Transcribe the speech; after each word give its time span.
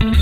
Herzlich 0.00 0.16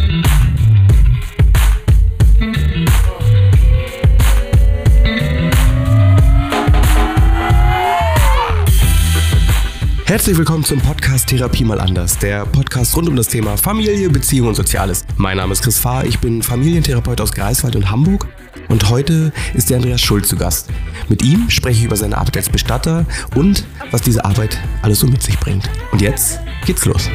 willkommen 10.37 10.65
zum 10.65 10.81
Podcast 10.81 11.29
Therapie 11.29 11.65
mal 11.65 11.81
anders, 11.81 12.19
der 12.19 12.45
Podcast 12.45 12.97
rund 12.97 13.09
um 13.09 13.15
das 13.15 13.29
Thema 13.29 13.57
Familie, 13.57 14.11
Beziehung 14.11 14.49
und 14.49 14.57
Soziales. 14.57 15.05
Mein 15.17 15.37
Name 15.37 15.53
ist 15.53 15.63
Chris 15.63 15.79
Fahr, 15.79 16.05
ich 16.05 16.19
bin 16.19 16.43
Familientherapeut 16.43 17.21
aus 17.21 17.31
Greifswald 17.31 17.77
und 17.77 17.89
Hamburg 17.89 18.27
und 18.69 18.91
heute 18.91 19.33
ist 19.55 19.71
der 19.71 19.77
Andreas 19.77 20.01
Schulz 20.01 20.27
zu 20.27 20.37
Gast. 20.37 20.71
Mit 21.09 21.23
ihm 21.23 21.49
spreche 21.51 21.79
ich 21.79 21.85
über 21.85 21.97
seine 21.97 22.19
Arbeit 22.19 22.39
als 22.39 22.49
Bestatter 22.49 23.07
und 23.37 23.65
was 23.93 24.03
diese 24.03 24.25
Arbeit 24.25 24.59
alles 24.83 24.99
so 24.99 25.07
mit 25.07 25.23
sich 25.23 25.39
bringt. 25.39 25.71
Und 25.93 26.03
jetzt 26.03 26.41
geht's 26.67 26.85
los. 26.85 27.09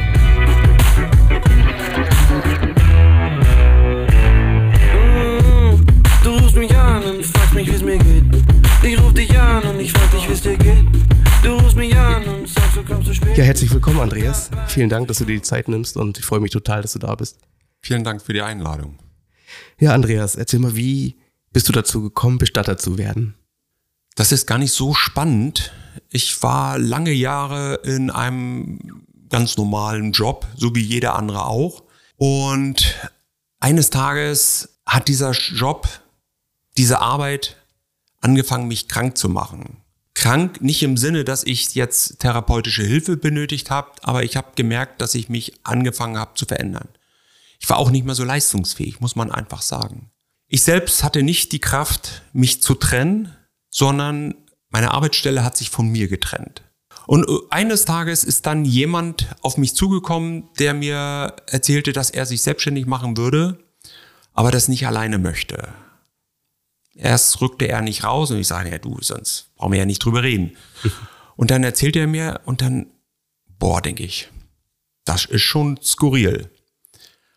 Ja, 13.34 13.44
herzlich 13.44 13.72
willkommen, 13.72 13.98
Andreas. 14.00 14.50
Vielen 14.68 14.90
Dank, 14.90 15.08
dass 15.08 15.16
du 15.16 15.24
dir 15.24 15.36
die 15.36 15.42
Zeit 15.42 15.68
nimmst 15.68 15.96
und 15.96 16.18
ich 16.18 16.24
freue 16.26 16.40
mich 16.40 16.50
total, 16.50 16.82
dass 16.82 16.92
du 16.92 16.98
da 16.98 17.14
bist. 17.14 17.38
Vielen 17.80 18.04
Dank 18.04 18.20
für 18.20 18.34
die 18.34 18.42
Einladung. 18.42 18.98
Ja, 19.78 19.94
Andreas, 19.94 20.36
erzähl 20.36 20.60
mal, 20.60 20.76
wie 20.76 21.16
bist 21.50 21.66
du 21.68 21.72
dazu 21.72 22.02
gekommen, 22.02 22.36
Bestatter 22.36 22.76
zu 22.76 22.98
werden? 22.98 23.36
Das 24.16 24.32
ist 24.32 24.46
gar 24.46 24.58
nicht 24.58 24.72
so 24.72 24.92
spannend. 24.92 25.72
Ich 26.10 26.42
war 26.42 26.78
lange 26.78 27.12
Jahre 27.12 27.76
in 27.82 28.10
einem 28.10 29.06
ganz 29.30 29.56
normalen 29.56 30.12
Job, 30.12 30.46
so 30.56 30.74
wie 30.74 30.82
jeder 30.82 31.16
andere 31.16 31.46
auch. 31.46 31.84
Und 32.16 33.10
eines 33.60 33.88
Tages 33.88 34.80
hat 34.84 35.08
dieser 35.08 35.32
Job, 35.32 35.88
diese 36.76 37.00
Arbeit 37.00 37.56
angefangen, 38.20 38.68
mich 38.68 38.88
krank 38.88 39.16
zu 39.16 39.30
machen. 39.30 39.78
Krank 40.24 40.62
nicht 40.62 40.82
im 40.82 40.96
Sinne, 40.96 41.22
dass 41.22 41.44
ich 41.44 41.74
jetzt 41.74 42.20
therapeutische 42.20 42.82
Hilfe 42.82 43.18
benötigt 43.18 43.70
habe, 43.70 43.90
aber 44.00 44.24
ich 44.24 44.38
habe 44.38 44.52
gemerkt, 44.56 45.02
dass 45.02 45.14
ich 45.14 45.28
mich 45.28 45.52
angefangen 45.64 46.16
habe 46.16 46.32
zu 46.34 46.46
verändern. 46.46 46.88
Ich 47.60 47.68
war 47.68 47.76
auch 47.76 47.90
nicht 47.90 48.06
mehr 48.06 48.14
so 48.14 48.24
leistungsfähig, 48.24 49.00
muss 49.00 49.16
man 49.16 49.30
einfach 49.30 49.60
sagen. 49.60 50.10
Ich 50.48 50.62
selbst 50.62 51.04
hatte 51.04 51.22
nicht 51.22 51.52
die 51.52 51.58
Kraft, 51.58 52.22
mich 52.32 52.62
zu 52.62 52.74
trennen, 52.74 53.36
sondern 53.68 54.34
meine 54.70 54.92
Arbeitsstelle 54.92 55.44
hat 55.44 55.58
sich 55.58 55.68
von 55.68 55.90
mir 55.90 56.08
getrennt. 56.08 56.62
Und 57.06 57.26
eines 57.50 57.84
Tages 57.84 58.24
ist 58.24 58.46
dann 58.46 58.64
jemand 58.64 59.26
auf 59.42 59.58
mich 59.58 59.74
zugekommen, 59.74 60.48
der 60.58 60.72
mir 60.72 61.36
erzählte, 61.50 61.92
dass 61.92 62.08
er 62.08 62.24
sich 62.24 62.40
selbstständig 62.40 62.86
machen 62.86 63.18
würde, 63.18 63.58
aber 64.32 64.50
das 64.50 64.68
nicht 64.68 64.86
alleine 64.86 65.18
möchte. 65.18 65.68
Erst 66.96 67.40
rückte 67.40 67.68
er 67.68 67.82
nicht 67.82 68.04
raus 68.04 68.30
und 68.30 68.38
ich 68.38 68.46
sage, 68.46 68.70
ja 68.70 68.78
du, 68.78 68.98
sonst 69.00 69.54
brauchen 69.56 69.72
wir 69.72 69.80
ja 69.80 69.86
nicht 69.86 70.04
drüber 70.04 70.22
reden. 70.22 70.56
Und 71.36 71.50
dann 71.50 71.64
erzählt 71.64 71.96
er 71.96 72.06
mir 72.06 72.42
und 72.44 72.62
dann, 72.62 72.86
boah, 73.58 73.82
denke 73.82 74.04
ich, 74.04 74.30
das 75.04 75.24
ist 75.24 75.42
schon 75.42 75.80
skurril. 75.82 76.48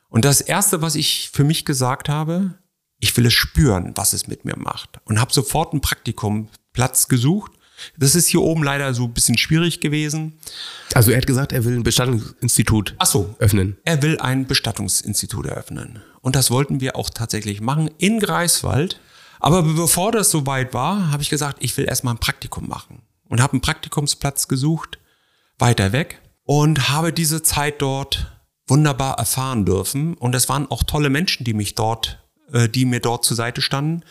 Und 0.08 0.24
das 0.24 0.40
Erste, 0.40 0.84
was 0.84 0.94
ich 0.94 1.32
für 1.34 1.44
mich 1.44 1.66
gesagt 1.66 2.08
habe, 2.08 2.54
ich 3.00 3.18
will 3.18 3.26
es 3.26 3.34
spüren, 3.34 3.94
was 3.96 4.14
es 4.14 4.28
mit 4.28 4.46
mir 4.46 4.56
macht. 4.56 5.00
Und 5.06 5.20
habe 5.20 5.34
sofort 5.34 5.74
einen 5.74 5.82
Praktikumplatz 5.82 7.08
gesucht. 7.08 7.52
Das 7.98 8.14
ist 8.14 8.28
hier 8.28 8.42
oben 8.42 8.64
leider 8.64 8.94
so 8.94 9.06
ein 9.06 9.14
bisschen 9.14 9.38
schwierig 9.38 9.82
gewesen. 9.82 10.38
Also 10.94 11.12
er 11.12 11.18
hat 11.18 11.26
gesagt, 11.28 11.52
er 11.52 11.64
will 11.66 11.76
ein 11.76 11.84
Bestattungsinstitut 11.84 12.96
Ach 13.00 13.06
so, 13.08 13.36
öffnen. 13.40 13.78
er 13.84 14.02
will 14.02 14.20
ein 14.20 14.46
Bestattungsinstitut 14.46 15.46
eröffnen. 15.48 16.02
Und 16.22 16.36
das 16.36 16.50
wollten 16.52 16.82
wir 16.82 16.96
auch 16.96 17.10
tatsächlich 17.10 17.62
machen 17.62 17.90
in 17.98 18.20
Greifswald. 18.20 19.00
Aber 19.40 19.64
bevor 19.64 20.12
das 20.12 20.32
soweit 20.32 20.74
war, 20.74 21.12
habe 21.12 21.24
ich 21.24 21.30
gesagt, 21.30 21.58
ich 21.62 21.76
will 21.78 21.86
erstmal 21.86 22.16
ein 22.16 22.20
Praktikum 22.20 22.68
machen. 22.68 23.02
Und 23.30 23.42
habe 23.42 23.54
einen 23.54 23.62
Praktikumsplatz 23.62 24.48
gesucht, 24.48 25.00
weiter 25.58 25.92
weg. 25.92 26.22
Und 26.44 26.90
habe 26.90 27.12
diese 27.12 27.44
Zeit 27.44 27.82
dort 27.82 28.32
wunderbar 28.68 29.18
erfahren 29.18 29.66
dürfen. 29.66 30.14
Und 30.16 30.34
es 30.36 30.50
waren 30.50 30.70
auch 30.72 30.84
tolle 30.84 31.10
Menschen, 31.10 31.44
die 31.44 31.54
mich 31.54 31.76
dort, 31.76 32.26
äh, 32.52 32.70
die 32.70 32.86
mir 32.86 33.00
dort 33.00 33.26
zur 33.26 33.36
Seite 33.36 33.62
standen. 33.62 34.04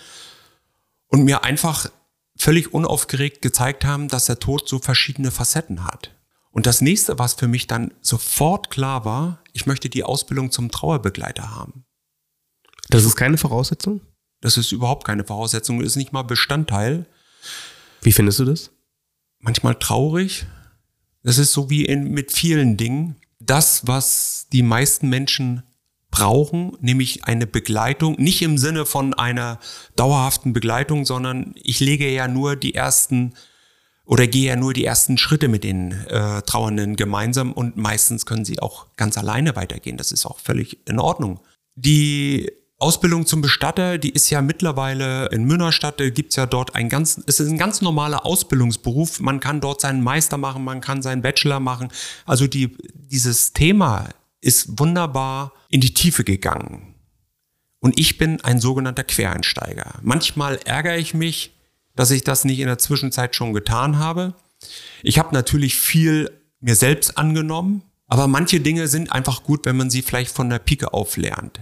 Und 1.08 1.24
mir 1.24 1.44
einfach 1.44 1.88
völlig 2.36 2.74
unaufgeregt 2.74 3.42
gezeigt 3.42 3.84
haben, 3.84 4.08
dass 4.08 4.26
der 4.26 4.38
Tod 4.38 4.68
so 4.68 4.78
verschiedene 4.78 5.30
Facetten 5.30 5.84
hat. 5.84 6.10
Und 6.50 6.66
das 6.66 6.80
nächste, 6.80 7.18
was 7.18 7.34
für 7.34 7.48
mich 7.48 7.66
dann 7.66 7.92
sofort 8.00 8.70
klar 8.70 9.04
war, 9.04 9.42
ich 9.52 9.66
möchte 9.66 9.88
die 9.88 10.04
Ausbildung 10.04 10.50
zum 10.50 10.70
Trauerbegleiter 10.70 11.54
haben. 11.54 11.84
Das 12.88 13.04
ist 13.04 13.16
keine 13.16 13.38
Voraussetzung? 13.38 14.00
Das 14.40 14.56
ist 14.56 14.72
überhaupt 14.72 15.04
keine 15.06 15.24
Voraussetzung, 15.24 15.80
ist 15.80 15.96
nicht 15.96 16.12
mal 16.12 16.22
Bestandteil. 16.22 17.06
Wie 18.02 18.12
findest 18.12 18.38
du 18.38 18.44
das? 18.44 18.70
Manchmal 19.40 19.74
traurig. 19.76 20.46
Das 21.22 21.38
ist 21.38 21.52
so 21.52 21.70
wie 21.70 21.84
in, 21.84 22.10
mit 22.12 22.32
vielen 22.32 22.76
Dingen. 22.76 23.16
Das, 23.40 23.86
was 23.86 24.46
die 24.52 24.62
meisten 24.62 25.08
Menschen 25.08 25.62
brauchen, 26.10 26.76
nämlich 26.80 27.24
eine 27.24 27.46
Begleitung, 27.46 28.14
nicht 28.18 28.40
im 28.42 28.58
Sinne 28.58 28.86
von 28.86 29.12
einer 29.12 29.58
dauerhaften 29.96 30.52
Begleitung, 30.52 31.04
sondern 31.04 31.52
ich 31.56 31.80
lege 31.80 32.08
ja 32.08 32.28
nur 32.28 32.56
die 32.56 32.74
ersten 32.74 33.34
oder 34.06 34.26
gehe 34.26 34.46
ja 34.46 34.56
nur 34.56 34.72
die 34.72 34.84
ersten 34.84 35.18
Schritte 35.18 35.48
mit 35.48 35.64
den 35.64 35.92
äh, 35.92 36.40
Trauernden 36.42 36.96
gemeinsam 36.96 37.52
und 37.52 37.76
meistens 37.76 38.24
können 38.24 38.44
sie 38.44 38.60
auch 38.60 38.86
ganz 38.96 39.18
alleine 39.18 39.56
weitergehen. 39.56 39.96
Das 39.96 40.12
ist 40.12 40.24
auch 40.26 40.38
völlig 40.38 40.78
in 40.88 41.00
Ordnung. 41.00 41.40
Die 41.74 42.50
Ausbildung 42.78 43.24
zum 43.24 43.40
Bestatter, 43.40 43.96
die 43.96 44.10
ist 44.10 44.28
ja 44.28 44.42
mittlerweile 44.42 45.28
in 45.28 45.44
Münnerstadt, 45.44 45.96
gibt's 46.14 46.36
ja 46.36 46.44
dort 46.44 46.74
ein 46.74 46.90
ganz, 46.90 47.18
es 47.26 47.40
ist 47.40 47.48
ein 47.48 47.56
ganz 47.56 47.80
normaler 47.80 48.26
Ausbildungsberuf. 48.26 49.20
Man 49.20 49.40
kann 49.40 49.62
dort 49.62 49.80
seinen 49.80 50.02
Meister 50.02 50.36
machen, 50.36 50.62
man 50.62 50.82
kann 50.82 51.00
seinen 51.00 51.22
Bachelor 51.22 51.58
machen. 51.58 51.88
Also 52.26 52.46
die, 52.46 52.76
dieses 52.92 53.54
Thema 53.54 54.10
ist 54.42 54.78
wunderbar 54.78 55.52
in 55.70 55.80
die 55.80 55.94
Tiefe 55.94 56.22
gegangen. 56.22 56.94
Und 57.80 57.98
ich 57.98 58.18
bin 58.18 58.42
ein 58.42 58.60
sogenannter 58.60 59.04
Quereinsteiger. 59.04 59.94
Manchmal 60.02 60.58
ärgere 60.64 60.98
ich 60.98 61.14
mich, 61.14 61.54
dass 61.94 62.10
ich 62.10 62.24
das 62.24 62.44
nicht 62.44 62.60
in 62.60 62.66
der 62.66 62.78
Zwischenzeit 62.78 63.34
schon 63.34 63.54
getan 63.54 63.98
habe. 63.98 64.34
Ich 65.02 65.18
habe 65.18 65.34
natürlich 65.34 65.76
viel 65.76 66.30
mir 66.60 66.74
selbst 66.74 67.16
angenommen, 67.16 67.82
aber 68.06 68.26
manche 68.26 68.60
Dinge 68.60 68.88
sind 68.88 69.12
einfach 69.12 69.44
gut, 69.44 69.64
wenn 69.64 69.76
man 69.76 69.88
sie 69.88 70.02
vielleicht 70.02 70.34
von 70.34 70.50
der 70.50 70.58
Pike 70.58 70.92
auf 70.92 71.16
lernt. 71.16 71.60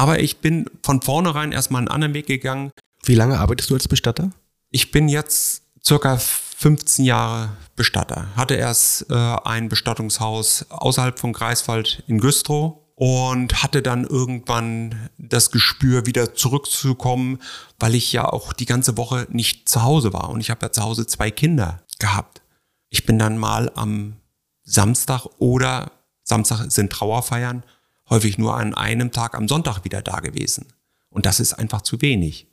Aber 0.00 0.18
ich 0.18 0.38
bin 0.38 0.64
von 0.82 1.02
vornherein 1.02 1.52
erstmal 1.52 1.80
einen 1.80 1.88
anderen 1.88 2.14
Weg 2.14 2.26
gegangen. 2.26 2.72
Wie 3.04 3.14
lange 3.14 3.38
arbeitest 3.38 3.68
du 3.68 3.74
als 3.74 3.86
Bestatter? 3.86 4.30
Ich 4.70 4.92
bin 4.92 5.10
jetzt 5.10 5.62
circa 5.84 6.16
15 6.16 7.04
Jahre 7.04 7.50
Bestatter. 7.76 8.34
Hatte 8.34 8.54
erst 8.54 9.10
äh, 9.10 9.14
ein 9.14 9.68
Bestattungshaus 9.68 10.64
außerhalb 10.70 11.18
von 11.18 11.34
Greifswald 11.34 12.02
in 12.06 12.18
Güstrow 12.18 12.78
und 12.94 13.62
hatte 13.62 13.82
dann 13.82 14.04
irgendwann 14.04 15.10
das 15.18 15.50
Gespür, 15.50 16.06
wieder 16.06 16.34
zurückzukommen, 16.34 17.38
weil 17.78 17.94
ich 17.94 18.10
ja 18.10 18.24
auch 18.24 18.54
die 18.54 18.64
ganze 18.64 18.96
Woche 18.96 19.26
nicht 19.28 19.68
zu 19.68 19.82
Hause 19.82 20.14
war. 20.14 20.30
Und 20.30 20.40
ich 20.40 20.48
habe 20.48 20.64
ja 20.64 20.72
zu 20.72 20.82
Hause 20.82 21.06
zwei 21.06 21.30
Kinder 21.30 21.82
gehabt. 21.98 22.40
Ich 22.88 23.04
bin 23.04 23.18
dann 23.18 23.36
mal 23.36 23.70
am 23.74 24.16
Samstag 24.64 25.26
oder 25.36 25.92
Samstag 26.22 26.70
sind 26.70 26.90
Trauerfeiern, 26.90 27.64
häufig 28.10 28.36
nur 28.36 28.56
an 28.56 28.74
einem 28.74 29.12
Tag 29.12 29.34
am 29.34 29.48
Sonntag 29.48 29.84
wieder 29.84 30.02
da 30.02 30.20
gewesen. 30.20 30.66
Und 31.08 31.26
das 31.26 31.40
ist 31.40 31.54
einfach 31.54 31.82
zu 31.82 32.02
wenig. 32.02 32.46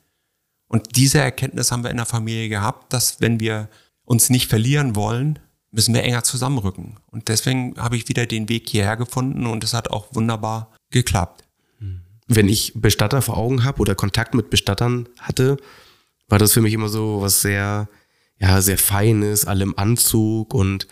Und 0.68 0.96
diese 0.96 1.18
Erkenntnis 1.18 1.72
haben 1.72 1.82
wir 1.82 1.90
in 1.90 1.96
der 1.96 2.06
Familie 2.06 2.48
gehabt, 2.48 2.92
dass 2.92 3.20
wenn 3.20 3.40
wir 3.40 3.68
uns 4.04 4.30
nicht 4.30 4.48
verlieren 4.48 4.96
wollen, 4.96 5.38
müssen 5.70 5.94
wir 5.94 6.02
enger 6.02 6.24
zusammenrücken. 6.24 6.98
Und 7.06 7.28
deswegen 7.28 7.74
habe 7.78 7.96
ich 7.96 8.08
wieder 8.08 8.26
den 8.26 8.48
Weg 8.48 8.68
hierher 8.68 8.96
gefunden 8.96 9.46
und 9.46 9.64
es 9.64 9.74
hat 9.74 9.90
auch 9.90 10.14
wunderbar 10.14 10.72
geklappt. 10.90 11.44
Wenn 12.26 12.48
ich 12.48 12.72
Bestatter 12.74 13.22
vor 13.22 13.38
Augen 13.38 13.64
habe 13.64 13.80
oder 13.80 13.94
Kontakt 13.94 14.34
mit 14.34 14.50
Bestattern 14.50 15.08
hatte, 15.18 15.56
war 16.28 16.38
das 16.38 16.52
für 16.52 16.60
mich 16.60 16.74
immer 16.74 16.88
so 16.88 17.22
was 17.22 17.40
sehr, 17.40 17.88
ja, 18.38 18.60
sehr 18.60 18.78
Feines, 18.78 19.46
alle 19.46 19.64
im 19.64 19.78
Anzug 19.78 20.52
und 20.52 20.86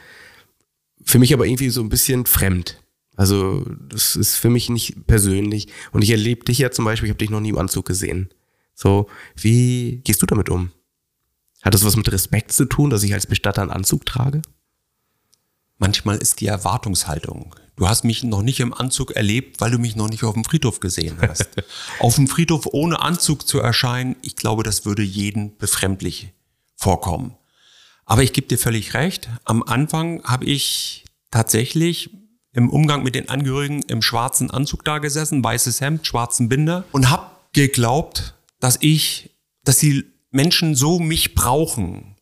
für 1.05 1.19
mich 1.19 1.35
aber 1.35 1.47
irgendwie 1.47 1.69
so 1.69 1.83
ein 1.83 1.91
bisschen 1.91 2.25
fremd. 2.25 2.83
Also 3.17 3.65
das 3.89 4.15
ist 4.15 4.37
für 4.37 4.51
mich 4.51 4.69
nicht 4.69 5.07
persönlich. 5.07 5.69
Und 5.93 6.03
ich 6.03 6.11
erlebe 6.11 6.45
dich 6.45 6.59
ja 6.59 6.71
zum 6.71 6.85
Beispiel, 6.85 7.09
ich 7.09 7.11
habe 7.11 7.19
dich 7.19 7.31
noch 7.31 7.41
nie 7.41 7.49
im 7.49 7.59
Anzug 7.59 7.87
gesehen. 7.87 8.29
So, 8.75 9.09
wie 9.35 10.03
gehst 10.05 10.21
du 10.23 10.27
damit 10.27 10.51
um? 10.51 10.71
Hat 11.63 11.75
das 11.75 11.85
was 11.85 11.97
mit 11.97 12.13
Respekt 12.13 12.53
zu 12.53 12.67
tun, 12.67 12.91
dass 12.91 13.03
ich 13.03 13.15
als 13.15 13.27
Bestatter 13.27 13.63
einen 13.63 13.71
Anzug 13.71 14.05
trage? 14.05 14.43
Manchmal 15.79 16.19
ist 16.19 16.41
die 16.41 16.47
Erwartungshaltung. 16.47 17.55
Du 17.77 17.89
hast 17.89 18.05
mich 18.05 18.23
noch 18.23 18.43
nicht 18.43 18.61
im 18.61 18.73
Anzug 18.73 19.11
erlebt, 19.13 19.61
weil 19.61 19.71
du 19.71 19.79
mich 19.79 19.97
noch 19.97 20.09
nicht 20.09 20.25
auf 20.25 20.35
dem 20.35 20.45
Friedhof 20.45 20.81
gesehen 20.81 21.19
hast. 21.21 21.49
auf 22.01 22.15
dem 22.15 22.29
Friedhof 22.29 22.67
ohne 22.73 23.01
Anzug 23.01 23.47
zu 23.47 23.61
erscheinen, 23.61 24.17
ich 24.23 24.37
glaube, 24.37 24.63
das 24.63 24.87
würde 24.87 25.03
jeden 25.03 25.57
befremdlich 25.59 26.33
vorkommen. 26.77 27.35
Aber 28.07 28.23
ich 28.23 28.33
gebe 28.33 28.47
dir 28.47 28.59
völlig 28.59 28.95
recht. 28.95 29.29
Am 29.45 29.63
Anfang 29.63 30.23
habe 30.25 30.45
ich 30.45 31.05
tatsächlich 31.31 32.11
im 32.57 32.71
Umgang 32.71 33.03
mit 33.03 33.15
den 33.15 33.29
Angehörigen 33.29 33.83
im 33.83 34.01
schwarzen 34.01 34.51
Anzug 34.51 34.83
da 34.83 34.99
gesessen, 34.99 35.45
weißes 35.45 35.83
Hemd, 35.83 36.07
schwarzen 36.07 36.49
Binder 36.49 36.85
und 36.91 37.11
habe 37.11 37.31
geglaubt, 37.53 38.35
dass 38.61 38.79
ich, 38.81 39.37
dass 39.63 39.79
die 39.79 40.07
Menschen 40.31 40.75
so 40.75 40.99
mich 40.99 41.35
brauchen. 41.35 42.17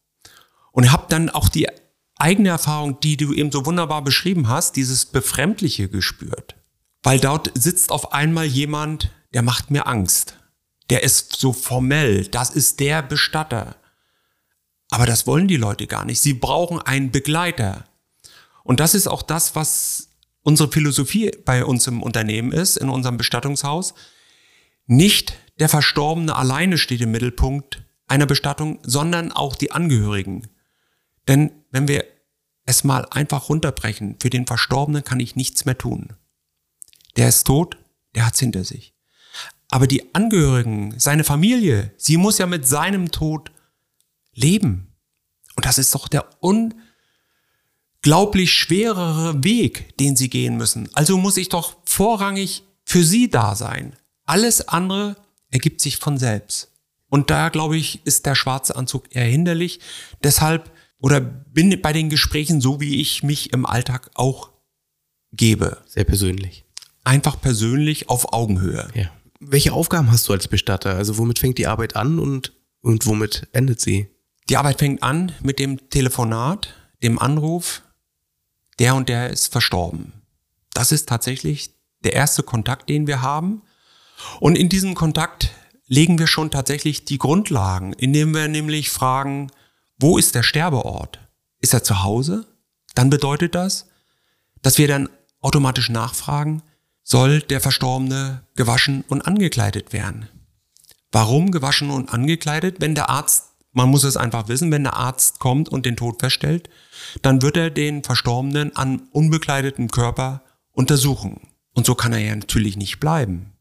Und 0.73 0.91
habe 0.91 1.07
dann 1.09 1.31
auch 1.31 1.49
die 1.49 1.69
eigene 2.17 2.49
Erfahrung, 2.49 2.99
die 2.99 3.17
du 3.17 3.33
eben 3.33 3.53
so 3.53 3.65
wunderbar 3.65 4.03
beschrieben 4.03 4.49
hast, 4.49 4.75
dieses 4.75 5.07
Befremdliche 5.07 5.89
gespürt. 5.89 6.57
Weil 7.05 7.21
dort 7.21 7.53
sitzt 7.55 7.93
auf 7.93 8.13
einmal 8.13 8.47
jemand, 8.47 9.13
der 9.35 9.43
macht 9.43 9.71
mir 9.71 9.87
Angst. 9.87 10.37
Der 10.91 11.05
ist 11.05 11.37
so 11.37 11.53
formell, 11.53 12.27
das 12.27 12.51
ist 12.51 12.81
der 12.81 13.03
Bestatter. 13.03 13.77
Aber 14.91 15.07
das 15.07 15.29
wollen 15.29 15.47
die 15.47 15.57
Leute 15.57 15.87
gar 15.87 16.05
nicht. 16.05 16.21
Sie 16.21 16.35
brauchen 16.35 16.81
einen 16.81 17.13
Begleiter. 17.13 17.85
Und 18.65 18.81
das 18.81 18.95
ist 18.95 19.07
auch 19.07 19.23
das, 19.23 19.55
was 19.55 19.94
unsere 20.45 20.71
Philosophie 20.71 21.33
bei 21.45 21.65
uns 21.65 21.87
im 21.89 22.03
Unternehmen 22.03 22.53
ist, 22.53 22.77
in 22.77 22.89
unserem 22.89 23.17
Bestattungshaus. 23.17 23.95
Nicht 24.87 25.37
der 25.59 25.69
Verstorbene 25.69 26.37
alleine 26.37 26.79
steht 26.79 27.01
im 27.01 27.11
Mittelpunkt 27.11 27.83
einer 28.07 28.27
Bestattung, 28.27 28.79
sondern 28.83 29.33
auch 29.33 29.57
die 29.57 29.73
Angehörigen. 29.73 30.47
Denn 31.27 31.51
wenn 31.71 31.89
wir 31.89 32.05
es 32.67 32.85
mal 32.85 33.07
einfach 33.11 33.49
runterbrechen, 33.49 34.17
für 34.21 34.31
den 34.31 34.47
Verstorbenen 34.47 35.03
kann 35.03 35.21
ich 35.21 35.37
nichts 35.37 35.65
mehr 35.65 35.79
tun. 35.79 36.13
Der 37.17 37.29
ist 37.29 37.47
tot, 37.47 37.79
der 38.15 38.27
hat's 38.27 38.41
hinter 38.41 38.65
sich. 38.65 38.95
Aber 39.71 39.87
die 39.87 40.15
Angehörigen, 40.15 40.95
seine 40.99 41.25
Familie, 41.25 41.93
sie 41.97 42.17
muss 42.17 42.39
ja 42.39 42.47
mit 42.47 42.69
seinem 42.69 43.11
Tod 43.11 43.51
leben. 44.35 44.95
Und 45.57 45.65
das 45.65 45.79
ist 45.79 45.95
doch 45.95 46.09
der 46.09 46.29
unglaublich 48.05 48.53
schwerere 48.53 49.43
Weg, 49.43 49.97
den 49.97 50.15
sie 50.15 50.29
gehen 50.29 50.59
müssen. 50.59 50.91
Also 50.93 51.17
muss 51.17 51.39
ich 51.39 51.49
doch 51.49 51.77
vorrangig 51.87 52.63
für 52.85 53.03
sie 53.03 53.31
da 53.31 53.55
sein. 53.55 53.97
Alles 54.27 54.69
andere 54.69 55.17
ergibt 55.51 55.81
sich 55.81 55.97
von 55.97 56.19
selbst. 56.19 56.71
Und 57.09 57.31
da, 57.31 57.49
glaube 57.49 57.79
ich, 57.79 58.05
ist 58.05 58.27
der 58.27 58.35
schwarze 58.35 58.77
Anzug 58.77 59.05
eher 59.15 59.25
hinderlich. 59.25 59.81
Deshalb 60.23 60.71
oder 60.99 61.19
bin 61.19 61.81
bei 61.81 61.95
den 61.95 62.11
Gesprächen 62.11 62.61
so, 62.61 62.79
wie 62.79 63.01
ich 63.01 63.23
mich 63.23 63.55
im 63.55 63.65
Alltag 63.65 64.11
auch 64.13 64.51
gebe. 65.33 65.79
Sehr 65.87 66.05
persönlich. 66.05 66.67
Einfach 67.05 67.41
persönlich 67.41 68.11
auf 68.11 68.35
Augenhöhe. 68.35 68.87
Ja. 68.95 69.11
Welche 69.41 69.73
Aufgaben 69.73 70.11
hast 70.11 70.29
du 70.29 70.35
als 70.35 70.49
Bestatter? 70.49 70.95
Also 70.95 71.17
womit 71.17 71.39
fängt 71.39 71.57
die 71.57 71.67
Arbeit 71.67 71.97
an 71.97 72.19
und, 72.19 72.53
und 72.83 73.07
womit 73.07 73.49
endet 73.53 73.81
sie? 73.81 74.09
Die 74.51 74.59
Arbeit 74.59 74.79
fängt 74.79 75.03
an 75.03 75.33
mit 75.43 75.59
dem 75.59 75.89
Telefonat, 75.89 76.75
dem 77.03 77.19
Anruf, 77.19 77.81
der 78.79 78.95
und 78.95 79.09
der 79.09 79.31
ist 79.31 79.53
verstorben. 79.53 80.13
Das 80.73 80.93
ist 80.93 81.09
tatsächlich 81.09 81.75
der 82.03 82.13
erste 82.13 82.43
Kontakt, 82.43 82.89
den 82.89 83.07
wir 83.07 83.23
haben. 83.23 83.63
Und 84.41 84.57
in 84.57 84.69
diesem 84.69 84.95
Kontakt 84.95 85.51
legen 85.87 86.19
wir 86.19 86.27
schon 86.27 86.51
tatsächlich 86.51 87.05
die 87.05 87.19
Grundlagen, 87.19 87.93
indem 87.93 88.35
wir 88.35 88.49
nämlich 88.49 88.91
fragen, 88.91 89.51
wo 89.99 90.19
ist 90.19 90.35
der 90.35 90.43
Sterbeort? 90.43 91.21
Ist 91.61 91.75
er 91.75 91.85
zu 91.85 92.03
Hause? 92.03 92.47
Dann 92.95 93.11
bedeutet 93.11 93.55
das, 93.55 93.87
dass 94.63 94.79
wir 94.79 94.89
dann 94.89 95.09
automatisch 95.41 95.91
nachfragen, 95.91 96.63
soll 97.03 97.41
der 97.41 97.61
Verstorbene 97.61 98.45
gewaschen 98.57 99.05
und 99.09 99.23
angekleidet 99.23 99.93
werden? 99.93 100.29
Warum 101.13 101.51
gewaschen 101.51 101.91
und 101.91 102.13
angekleidet? 102.13 102.81
Wenn 102.81 102.95
der 102.95 103.11
Arzt, 103.11 103.51
man 103.75 103.91
muss 103.91 104.05
es 104.05 104.17
einfach 104.17 104.49
wissen, 104.49 104.71
wenn 104.71 104.85
der 104.85 104.95
Arzt 104.95 105.41
kommt 105.41 105.69
und 105.69 105.85
den 105.85 105.97
Tod 105.97 106.21
feststellt, 106.21 106.71
dann 107.23 107.43
wird 107.43 107.57
er 107.57 107.71
den 107.71 108.03
Verstorbenen 108.03 108.75
an 108.75 109.03
unbekleidetem 109.11 109.91
Körper 109.91 110.43
untersuchen. 110.71 111.41
Und 111.75 111.85
so 111.85 111.95
kann 111.95 112.13
er 112.13 112.21
ja 112.21 112.35
natürlich 112.35 112.77
nicht 112.77 113.01
bleiben. 113.01 113.53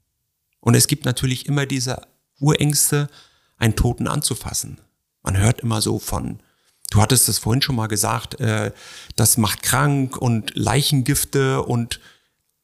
Und 0.60 0.76
es 0.76 0.88
gibt 0.88 1.04
natürlich 1.04 1.48
immer 1.48 1.66
diese 1.66 2.04
Urängste, 2.40 3.10
einen 3.58 3.76
Toten 3.76 4.08
anzufassen. 4.08 4.80
Man 5.24 5.38
hört 5.38 5.62
immer 5.62 5.82
so 5.82 6.00
von, 6.00 6.40
du 6.92 7.02
hattest 7.02 7.28
es 7.28 7.40
vorhin 7.40 7.62
schon 7.62 7.76
mal 7.76 7.88
gesagt, 7.88 8.40
äh, 8.40 8.72
das 9.16 9.38
macht 9.38 9.64
krank 9.64 10.18
und 10.18 10.52
Leichengifte 10.56 11.64
und 11.64 12.00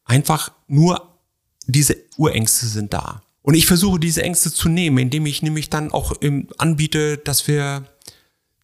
einfach 0.06 0.52
nur 0.68 1.18
diese 1.66 1.96
Urängste 2.18 2.68
sind 2.68 2.94
da. 2.94 3.22
Und 3.42 3.54
ich 3.54 3.66
versuche 3.66 4.00
diese 4.00 4.24
Ängste 4.24 4.52
zu 4.52 4.70
nehmen, 4.70 4.98
indem 4.98 5.26
ich 5.26 5.42
nämlich 5.42 5.70
dann 5.70 5.92
auch 5.92 6.14
anbiete, 6.58 7.18
dass 7.18 7.48
wir 7.48 7.86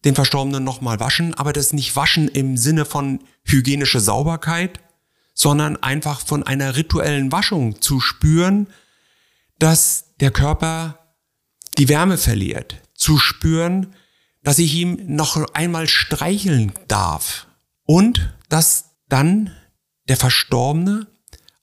den 0.04 0.14
Verstorbenen 0.14 0.62
nochmal 0.62 1.00
waschen, 1.00 1.34
aber 1.34 1.52
das 1.52 1.72
nicht 1.72 1.96
waschen 1.96 2.28
im 2.28 2.56
Sinne 2.56 2.84
von 2.84 3.20
hygienische 3.44 4.00
Sauberkeit, 4.00 4.80
sondern 5.34 5.76
einfach 5.76 6.20
von 6.20 6.42
einer 6.42 6.76
rituellen 6.76 7.32
Waschung 7.32 7.80
zu 7.80 8.00
spüren, 8.00 8.68
dass 9.58 10.14
der 10.20 10.30
Körper 10.30 10.98
die 11.78 11.88
Wärme 11.88 12.18
verliert, 12.18 12.76
zu 12.94 13.18
spüren, 13.18 13.94
dass 14.42 14.58
ich 14.58 14.74
ihm 14.74 14.98
noch 15.06 15.36
einmal 15.54 15.88
streicheln 15.88 16.72
darf. 16.88 17.46
Und 17.84 18.32
dass 18.48 18.96
dann 19.08 19.50
der 20.08 20.16
Verstorbene 20.16 21.06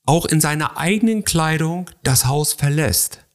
auch 0.05 0.25
in 0.25 0.41
seiner 0.41 0.77
eigenen 0.77 1.23
Kleidung 1.23 1.89
das 2.03 2.25
Haus 2.25 2.53
verlässt. 2.53 3.25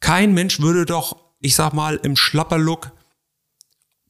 Kein 0.00 0.34
Mensch 0.34 0.60
würde 0.60 0.84
doch, 0.84 1.16
ich 1.40 1.54
sag 1.54 1.72
mal, 1.72 1.96
im 2.02 2.16
Schlapperlook, 2.16 2.92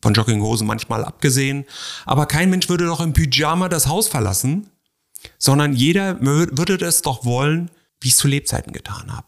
von 0.02 0.14
Jogginghosen 0.14 0.66
manchmal 0.66 1.04
abgesehen, 1.04 1.64
aber 2.04 2.26
kein 2.26 2.50
Mensch 2.50 2.68
würde 2.68 2.86
doch 2.86 3.00
im 3.00 3.12
Pyjama 3.12 3.68
das 3.68 3.86
Haus 3.86 4.08
verlassen, 4.08 4.70
sondern 5.38 5.72
jeder 5.72 6.20
würde 6.20 6.78
das 6.78 7.02
doch 7.02 7.24
wollen, 7.24 7.70
wie 8.00 8.08
ich 8.08 8.14
es 8.14 8.18
zu 8.18 8.28
Lebzeiten 8.28 8.72
getan 8.72 9.12
habe. 9.16 9.26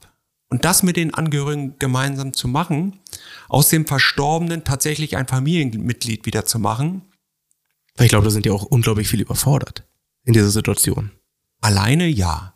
Und 0.50 0.64
das 0.64 0.82
mit 0.82 0.96
den 0.96 1.12
Angehörigen 1.12 1.79
gemeinsam 1.79 2.32
zu 2.32 2.49
machen, 2.49 3.00
aus 3.49 3.69
dem 3.69 3.87
Verstorbenen 3.87 4.64
tatsächlich 4.64 5.17
ein 5.17 5.26
Familienmitglied 5.26 6.25
wieder 6.26 6.44
zu 6.44 6.58
machen. 6.58 7.02
Ich 7.99 8.08
glaube, 8.08 8.25
da 8.25 8.31
sind 8.31 8.46
ja 8.46 8.52
auch 8.52 8.62
unglaublich 8.62 9.08
viel 9.08 9.20
überfordert 9.20 9.85
in 10.25 10.32
dieser 10.32 10.50
Situation. 10.50 11.11
Alleine 11.61 12.06
ja. 12.06 12.55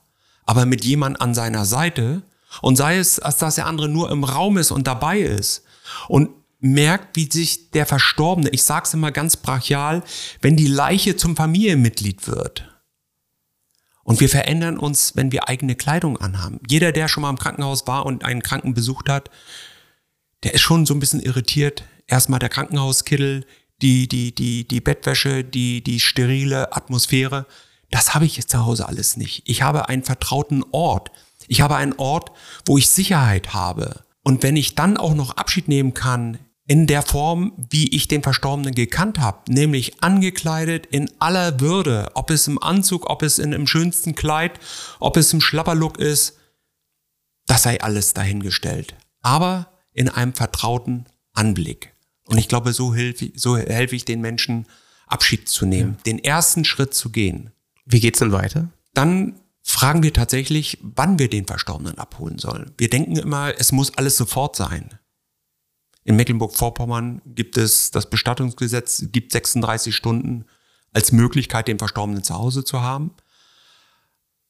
Aber 0.52 0.66
mit 0.66 0.84
jemand 0.84 1.19
an 1.22 1.32
seiner 1.32 1.64
Seite 1.64 2.20
und 2.60 2.76
sei 2.76 2.99
es, 2.99 3.19
als 3.19 3.38
dass 3.38 3.54
der 3.54 3.64
andere 3.64 3.88
nur 3.88 4.10
im 4.10 4.22
Raum 4.22 4.58
ist 4.58 4.70
und 4.70 4.87
dabei 4.87 5.19
ist 5.19 5.64
und 6.08 6.28
merkt, 6.60 7.16
wie 7.16 7.26
sich 7.32 7.70
der 7.70 7.87
Verstorbene, 7.87 8.50
ich 8.50 8.62
sag's 8.62 8.93
immer 8.93 9.12
ganz 9.12 9.38
brachial, 9.38 10.02
wenn 10.43 10.54
die 10.54 10.66
Leiche 10.66 11.16
zum 11.16 11.37
Familienmitglied 11.37 12.28
wird. 12.28 12.69
Und 14.04 14.20
wir 14.20 14.28
verändern 14.28 14.76
uns, 14.76 15.16
wenn 15.16 15.32
wir 15.32 15.49
eigene 15.49 15.75
Kleidung 15.75 16.19
anhaben. 16.19 16.60
Jeder, 16.69 16.93
der 16.93 17.08
schon 17.08 17.22
mal 17.22 17.31
im 17.31 17.38
Krankenhaus 17.38 17.86
war 17.86 18.05
und 18.05 18.22
einen 18.22 18.43
Kranken 18.43 18.74
besucht 18.74 19.08
hat, 19.08 19.31
der 20.43 20.53
ist 20.53 20.60
schon 20.60 20.84
so 20.84 20.93
ein 20.93 21.00
bisschen 21.00 21.22
irritiert. 21.22 21.84
Erstmal 22.06 22.41
der 22.41 22.50
Krankenhauskittel, 22.50 23.46
die, 23.81 24.06
die, 24.06 24.34
die, 24.34 24.69
die 24.69 24.81
Bettwäsche, 24.82 25.44
die, 25.44 25.82
die 25.82 25.98
sterile 25.98 26.77
Atmosphäre. 26.77 27.46
Das 27.93 28.15
habe 28.15 28.25
ich 28.25 28.37
jetzt 28.39 28.51
zu 28.51 28.65
Hause 28.65 28.89
alles 28.89 29.17
nicht. 29.17 29.43
Ich 29.44 29.63
habe 29.63 29.89
einen 29.89 30.03
vertrauten 30.03 30.65
Ort. 30.72 31.13
Ich 31.46 31.61
habe 31.61 31.77
einen 31.77 31.93
Ort, 31.93 32.32
wo 32.65 32.79
ich 32.79 32.89
Sicherheit 32.89 33.53
habe. 33.53 34.03
Und 34.22 34.43
wenn 34.43 34.56
ich 34.56 34.75
dann 34.75 34.96
auch 34.96 35.15
noch 35.15 35.37
Abschied 35.37 35.69
nehmen 35.69 35.93
kann 35.93 36.39
in 36.67 36.87
der 36.87 37.03
Form, 37.03 37.53
wie 37.70 37.89
ich 37.94 38.08
den 38.08 38.22
Verstorbenen 38.22 38.75
gekannt 38.75 39.19
habe, 39.19 39.53
nämlich 39.53 40.03
angekleidet 40.03 40.87
in 40.87 41.11
aller 41.19 41.61
Würde, 41.61 42.11
ob 42.15 42.31
es 42.31 42.49
im 42.49 42.63
Anzug, 42.63 43.11
ob 43.11 43.22
es 43.22 43.39
in, 43.39 43.53
im 43.53 43.67
schönsten 43.67 44.15
Kleid, 44.15 44.58
ob 44.99 45.19
es 45.19 45.32
im 45.34 45.43
Schlapperlook 45.43 45.99
ist, 45.99 46.39
das 47.46 47.65
sei 47.65 47.79
alles 47.82 48.15
dahingestellt. 48.15 48.94
Aber 49.20 49.67
in 49.93 50.08
einem 50.08 50.32
vertrauten 50.32 51.05
Anblick. 51.34 51.93
Und 52.25 52.39
ich 52.39 52.49
glaube, 52.49 52.72
so 52.72 52.94
helfe 52.94 53.27
ich, 53.27 53.32
so 53.37 53.58
helfe 53.58 53.96
ich 53.96 54.06
den 54.06 54.22
Menschen, 54.22 54.67
Abschied 55.08 55.46
zu 55.46 55.67
nehmen, 55.67 55.96
ja. 55.99 56.03
den 56.05 56.25
ersten 56.25 56.65
Schritt 56.65 56.94
zu 56.94 57.11
gehen. 57.11 57.51
Wie 57.84 58.01
geht's 58.01 58.19
denn 58.19 58.32
weiter? 58.32 58.70
Dann 58.94 59.41
fragen 59.62 60.03
wir 60.03 60.12
tatsächlich, 60.12 60.79
wann 60.82 61.19
wir 61.19 61.29
den 61.29 61.46
Verstorbenen 61.46 61.98
abholen 61.98 62.39
sollen. 62.39 62.72
Wir 62.79 62.91
denken 62.91 63.17
immer, 63.17 63.58
es 63.58 63.72
muss 63.72 63.96
alles 63.96 64.17
sofort 64.17 64.56
sein. 64.56 64.98
In 66.05 66.17
Mecklenburg-Vorpommern 66.17 67.22
gibt 67.24 67.56
es 67.56 67.93
das 67.93 68.10
Bestattungsgesetz, 68.10 69.05
gibt 69.12 69.32
36 69.32 69.94
Stunden 69.94 70.46
als 70.93 71.12
Möglichkeit, 71.12 71.69
den 71.69 71.79
Verstorbenen 71.79 72.24
zu 72.24 72.34
Hause 72.34 72.65
zu 72.65 72.82
haben. 72.82 73.15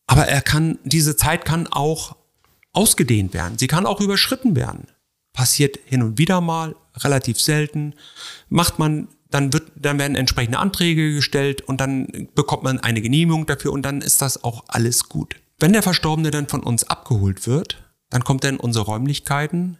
Aber 0.06 0.26
er 0.26 0.40
kann, 0.40 0.78
diese 0.84 1.16
Zeit 1.16 1.44
kann 1.44 1.66
auch 1.66 2.16
ausgedehnt 2.72 3.34
werden. 3.34 3.58
Sie 3.58 3.66
kann 3.66 3.86
auch 3.86 4.00
überschritten 4.00 4.56
werden. 4.56 4.86
Passiert 5.32 5.78
hin 5.84 6.02
und 6.02 6.18
wieder 6.18 6.40
mal, 6.40 6.74
relativ 6.96 7.40
selten. 7.40 7.94
Macht 8.48 8.78
man, 8.78 9.08
dann 9.34 9.52
wird, 9.52 9.72
dann 9.76 9.98
werden 9.98 10.16
entsprechende 10.16 10.58
Anträge 10.58 11.14
gestellt 11.14 11.62
und 11.62 11.80
dann 11.80 12.28
bekommt 12.34 12.62
man 12.62 12.80
eine 12.80 13.00
Genehmigung 13.00 13.46
dafür 13.46 13.72
und 13.72 13.82
dann 13.82 14.00
ist 14.00 14.22
das 14.22 14.44
auch 14.44 14.64
alles 14.68 15.08
gut. 15.08 15.36
Wenn 15.58 15.72
der 15.72 15.82
Verstorbene 15.82 16.30
dann 16.30 16.48
von 16.48 16.62
uns 16.62 16.84
abgeholt 16.84 17.46
wird, 17.46 17.82
dann 18.10 18.24
kommt 18.24 18.44
er 18.44 18.50
in 18.50 18.56
unsere 18.58 18.84
Räumlichkeiten, 18.84 19.78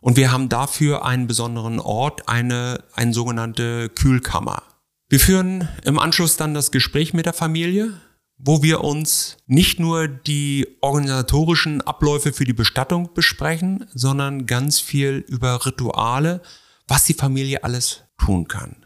und 0.00 0.16
wir 0.16 0.30
haben 0.30 0.48
dafür 0.48 1.04
einen 1.04 1.26
besonderen 1.26 1.80
Ort, 1.80 2.28
eine, 2.28 2.84
eine 2.94 3.12
sogenannte 3.12 3.88
Kühlkammer. 3.88 4.62
Wir 5.08 5.20
führen 5.20 5.68
im 5.84 5.98
Anschluss 5.98 6.36
dann 6.36 6.54
das 6.54 6.70
Gespräch 6.70 7.14
mit 7.14 7.26
der 7.26 7.32
Familie, 7.32 7.94
wo 8.36 8.62
wir 8.62 8.84
uns 8.84 9.38
nicht 9.46 9.80
nur 9.80 10.06
die 10.06 10.66
organisatorischen 10.80 11.80
Abläufe 11.80 12.32
für 12.32 12.44
die 12.44 12.52
Bestattung 12.52 13.12
besprechen, 13.14 13.86
sondern 13.92 14.46
ganz 14.46 14.78
viel 14.78 15.24
über 15.26 15.64
Rituale, 15.66 16.42
was 16.86 17.04
die 17.04 17.14
Familie 17.14 17.64
alles 17.64 18.04
tun 18.18 18.48
kann. 18.48 18.84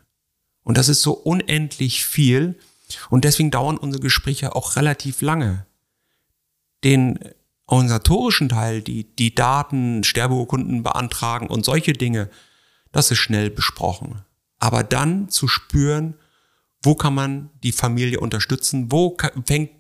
Und 0.63 0.79
das 0.79 0.89
ist 0.89 1.03
so 1.03 1.13
unendlich 1.13 2.05
viel 2.05 2.59
und 3.11 3.25
deswegen 3.25 3.51
dauern 3.51 3.79
unsere 3.79 4.03
Gespräche 4.03 4.55
auch 4.55 4.77
relativ 4.77 5.23
lange. 5.23 5.67
Den 6.85 7.19
organisatorischen 7.67 8.49
Teil, 8.49 8.83
die, 8.83 9.05
die 9.05 9.35
Daten, 9.35 10.05
Sterbeurkunden 10.05 10.83
beantragen 10.83 11.49
und 11.49 11.65
solche 11.65 11.95
Dinge, 11.95 12.29
das 12.93 13.11
ist 13.11 13.19
schnell 13.19 13.51
besprochen. 13.51 14.23
Aber 14.59 14.85
dann 14.85 15.29
zu 15.29 15.49
spüren, 15.49 16.15
wo 16.83 16.95
kann 16.95 17.15
man 17.15 17.51
die 17.63 17.73
Familie 17.73 18.21
unterstützen, 18.21 18.93
wo 18.93 19.17
fängt 19.47 19.71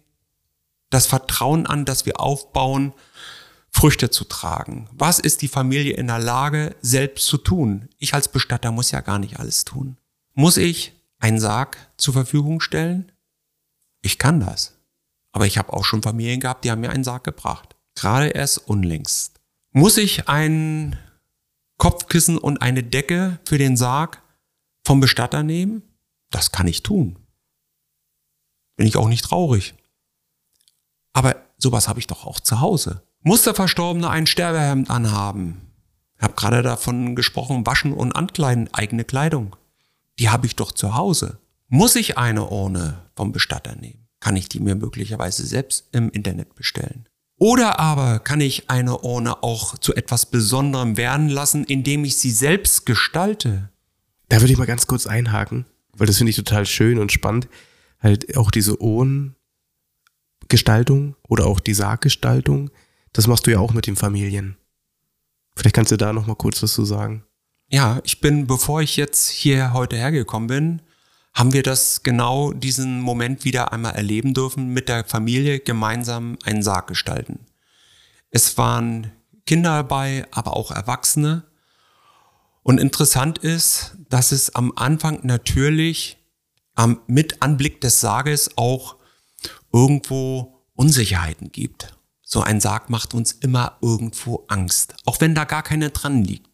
das 0.90 1.06
Vertrauen 1.06 1.66
an, 1.66 1.84
das 1.84 2.06
wir 2.06 2.20
aufbauen, 2.20 2.92
Früchte 3.72 4.10
zu 4.10 4.24
tragen. 4.24 4.88
Was 4.92 5.18
ist 5.18 5.42
die 5.42 5.48
Familie 5.48 5.94
in 5.94 6.06
der 6.06 6.18
Lage, 6.18 6.76
selbst 6.82 7.26
zu 7.26 7.38
tun? 7.38 7.88
Ich 7.98 8.14
als 8.14 8.28
Bestatter 8.28 8.70
muss 8.70 8.90
ja 8.90 9.00
gar 9.00 9.18
nicht 9.18 9.40
alles 9.40 9.64
tun. 9.64 9.96
Muss 10.34 10.58
ich 10.58 10.92
einen 11.18 11.40
Sarg 11.40 11.78
zur 11.96 12.12
Verfügung 12.12 12.60
stellen? 12.60 13.10
Ich 14.02 14.18
kann 14.18 14.40
das. 14.40 14.76
Aber 15.32 15.46
ich 15.46 15.56
habe 15.56 15.72
auch 15.72 15.84
schon 15.84 16.02
Familien 16.02 16.40
gehabt, 16.40 16.64
die 16.64 16.70
haben 16.70 16.82
mir 16.82 16.90
einen 16.90 17.02
Sarg 17.02 17.24
gebracht. 17.24 17.74
Gerade 17.94 18.28
erst 18.28 18.58
unlängst. 18.68 19.40
Muss 19.70 19.96
ich 19.96 20.28
ein 20.28 20.98
Kopfkissen 21.78 22.36
und 22.36 22.60
eine 22.60 22.82
Decke 22.82 23.40
für 23.46 23.56
den 23.56 23.76
Sarg 23.76 24.22
vom 24.84 25.00
Bestatter 25.00 25.42
nehmen? 25.42 25.82
Das 26.30 26.52
kann 26.52 26.68
ich 26.68 26.82
tun. 26.82 27.18
Bin 28.76 28.86
ich 28.86 28.96
auch 28.96 29.08
nicht 29.08 29.24
traurig. 29.24 29.74
Aber 31.14 31.36
sowas 31.56 31.88
habe 31.88 32.00
ich 32.00 32.06
doch 32.06 32.26
auch 32.26 32.40
zu 32.40 32.60
Hause. 32.60 33.02
Muss 33.24 33.42
der 33.42 33.54
Verstorbene 33.54 34.10
ein 34.10 34.26
Sterbehemd 34.26 34.90
anhaben? 34.90 35.60
Ich 36.16 36.24
habe 36.24 36.34
gerade 36.34 36.62
davon 36.62 37.14
gesprochen, 37.14 37.64
waschen 37.64 37.92
und 37.92 38.16
ankleiden, 38.16 38.68
eigene 38.74 39.04
Kleidung. 39.04 39.54
Die 40.18 40.28
habe 40.28 40.46
ich 40.46 40.56
doch 40.56 40.72
zu 40.72 40.96
Hause. 40.96 41.38
Muss 41.68 41.94
ich 41.94 42.18
eine 42.18 42.48
Urne 42.48 43.02
vom 43.14 43.30
Bestatter 43.30 43.76
nehmen? 43.76 44.08
Kann 44.18 44.34
ich 44.34 44.48
die 44.48 44.58
mir 44.58 44.74
möglicherweise 44.74 45.46
selbst 45.46 45.88
im 45.92 46.10
Internet 46.10 46.56
bestellen? 46.56 47.08
Oder 47.38 47.78
aber 47.78 48.18
kann 48.18 48.40
ich 48.40 48.68
eine 48.70 48.98
Urne 48.98 49.40
auch 49.42 49.78
zu 49.78 49.94
etwas 49.94 50.26
Besonderem 50.26 50.96
werden 50.96 51.28
lassen, 51.28 51.62
indem 51.64 52.04
ich 52.04 52.16
sie 52.16 52.32
selbst 52.32 52.86
gestalte? 52.86 53.70
Da 54.28 54.40
würde 54.40 54.52
ich 54.52 54.58
mal 54.58 54.66
ganz 54.66 54.88
kurz 54.88 55.06
einhaken, 55.06 55.66
weil 55.92 56.08
das 56.08 56.18
finde 56.18 56.30
ich 56.30 56.36
total 56.36 56.66
schön 56.66 56.98
und 56.98 57.12
spannend. 57.12 57.46
Halt 58.00 58.36
auch 58.36 58.50
diese 58.50 58.80
Urnengestaltung 58.80 61.14
oder 61.28 61.46
auch 61.46 61.60
die 61.60 61.74
Sarggestaltung, 61.74 62.70
das 63.12 63.26
machst 63.26 63.46
du 63.46 63.50
ja 63.50 63.58
auch 63.58 63.72
mit 63.72 63.86
den 63.86 63.96
Familien. 63.96 64.56
Vielleicht 65.56 65.74
kannst 65.74 65.92
du 65.92 65.96
da 65.96 66.12
noch 66.12 66.26
mal 66.26 66.34
kurz 66.34 66.62
was 66.62 66.72
zu 66.72 66.84
sagen. 66.84 67.24
Ja, 67.68 68.00
ich 68.04 68.20
bin, 68.20 68.46
bevor 68.46 68.82
ich 68.82 68.96
jetzt 68.96 69.28
hier 69.28 69.72
heute 69.72 69.96
hergekommen 69.96 70.46
bin, 70.46 70.82
haben 71.34 71.52
wir 71.52 71.62
das 71.62 72.02
genau 72.02 72.52
diesen 72.52 73.00
Moment 73.00 73.44
wieder 73.44 73.72
einmal 73.72 73.94
erleben 73.94 74.34
dürfen, 74.34 74.68
mit 74.68 74.88
der 74.88 75.04
Familie 75.04 75.60
gemeinsam 75.60 76.36
einen 76.44 76.62
Sarg 76.62 76.86
gestalten. 76.86 77.46
Es 78.30 78.58
waren 78.58 79.12
Kinder 79.46 79.76
dabei, 79.76 80.26
aber 80.30 80.56
auch 80.56 80.70
Erwachsene. 80.70 81.44
Und 82.62 82.78
interessant 82.78 83.38
ist, 83.38 83.96
dass 84.08 84.32
es 84.32 84.54
am 84.54 84.72
Anfang 84.76 85.20
natürlich 85.22 86.18
am, 86.74 87.00
mit 87.06 87.42
Anblick 87.42 87.80
des 87.80 88.00
Sarges 88.00 88.56
auch 88.56 88.96
irgendwo 89.72 90.62
Unsicherheiten 90.74 91.50
gibt. 91.50 91.96
So 92.32 92.40
ein 92.40 92.62
Sarg 92.62 92.88
macht 92.88 93.12
uns 93.12 93.32
immer 93.32 93.76
irgendwo 93.82 94.46
Angst, 94.48 94.94
auch 95.04 95.20
wenn 95.20 95.34
da 95.34 95.44
gar 95.44 95.62
keine 95.62 95.90
dran 95.90 96.24
liegt. 96.24 96.48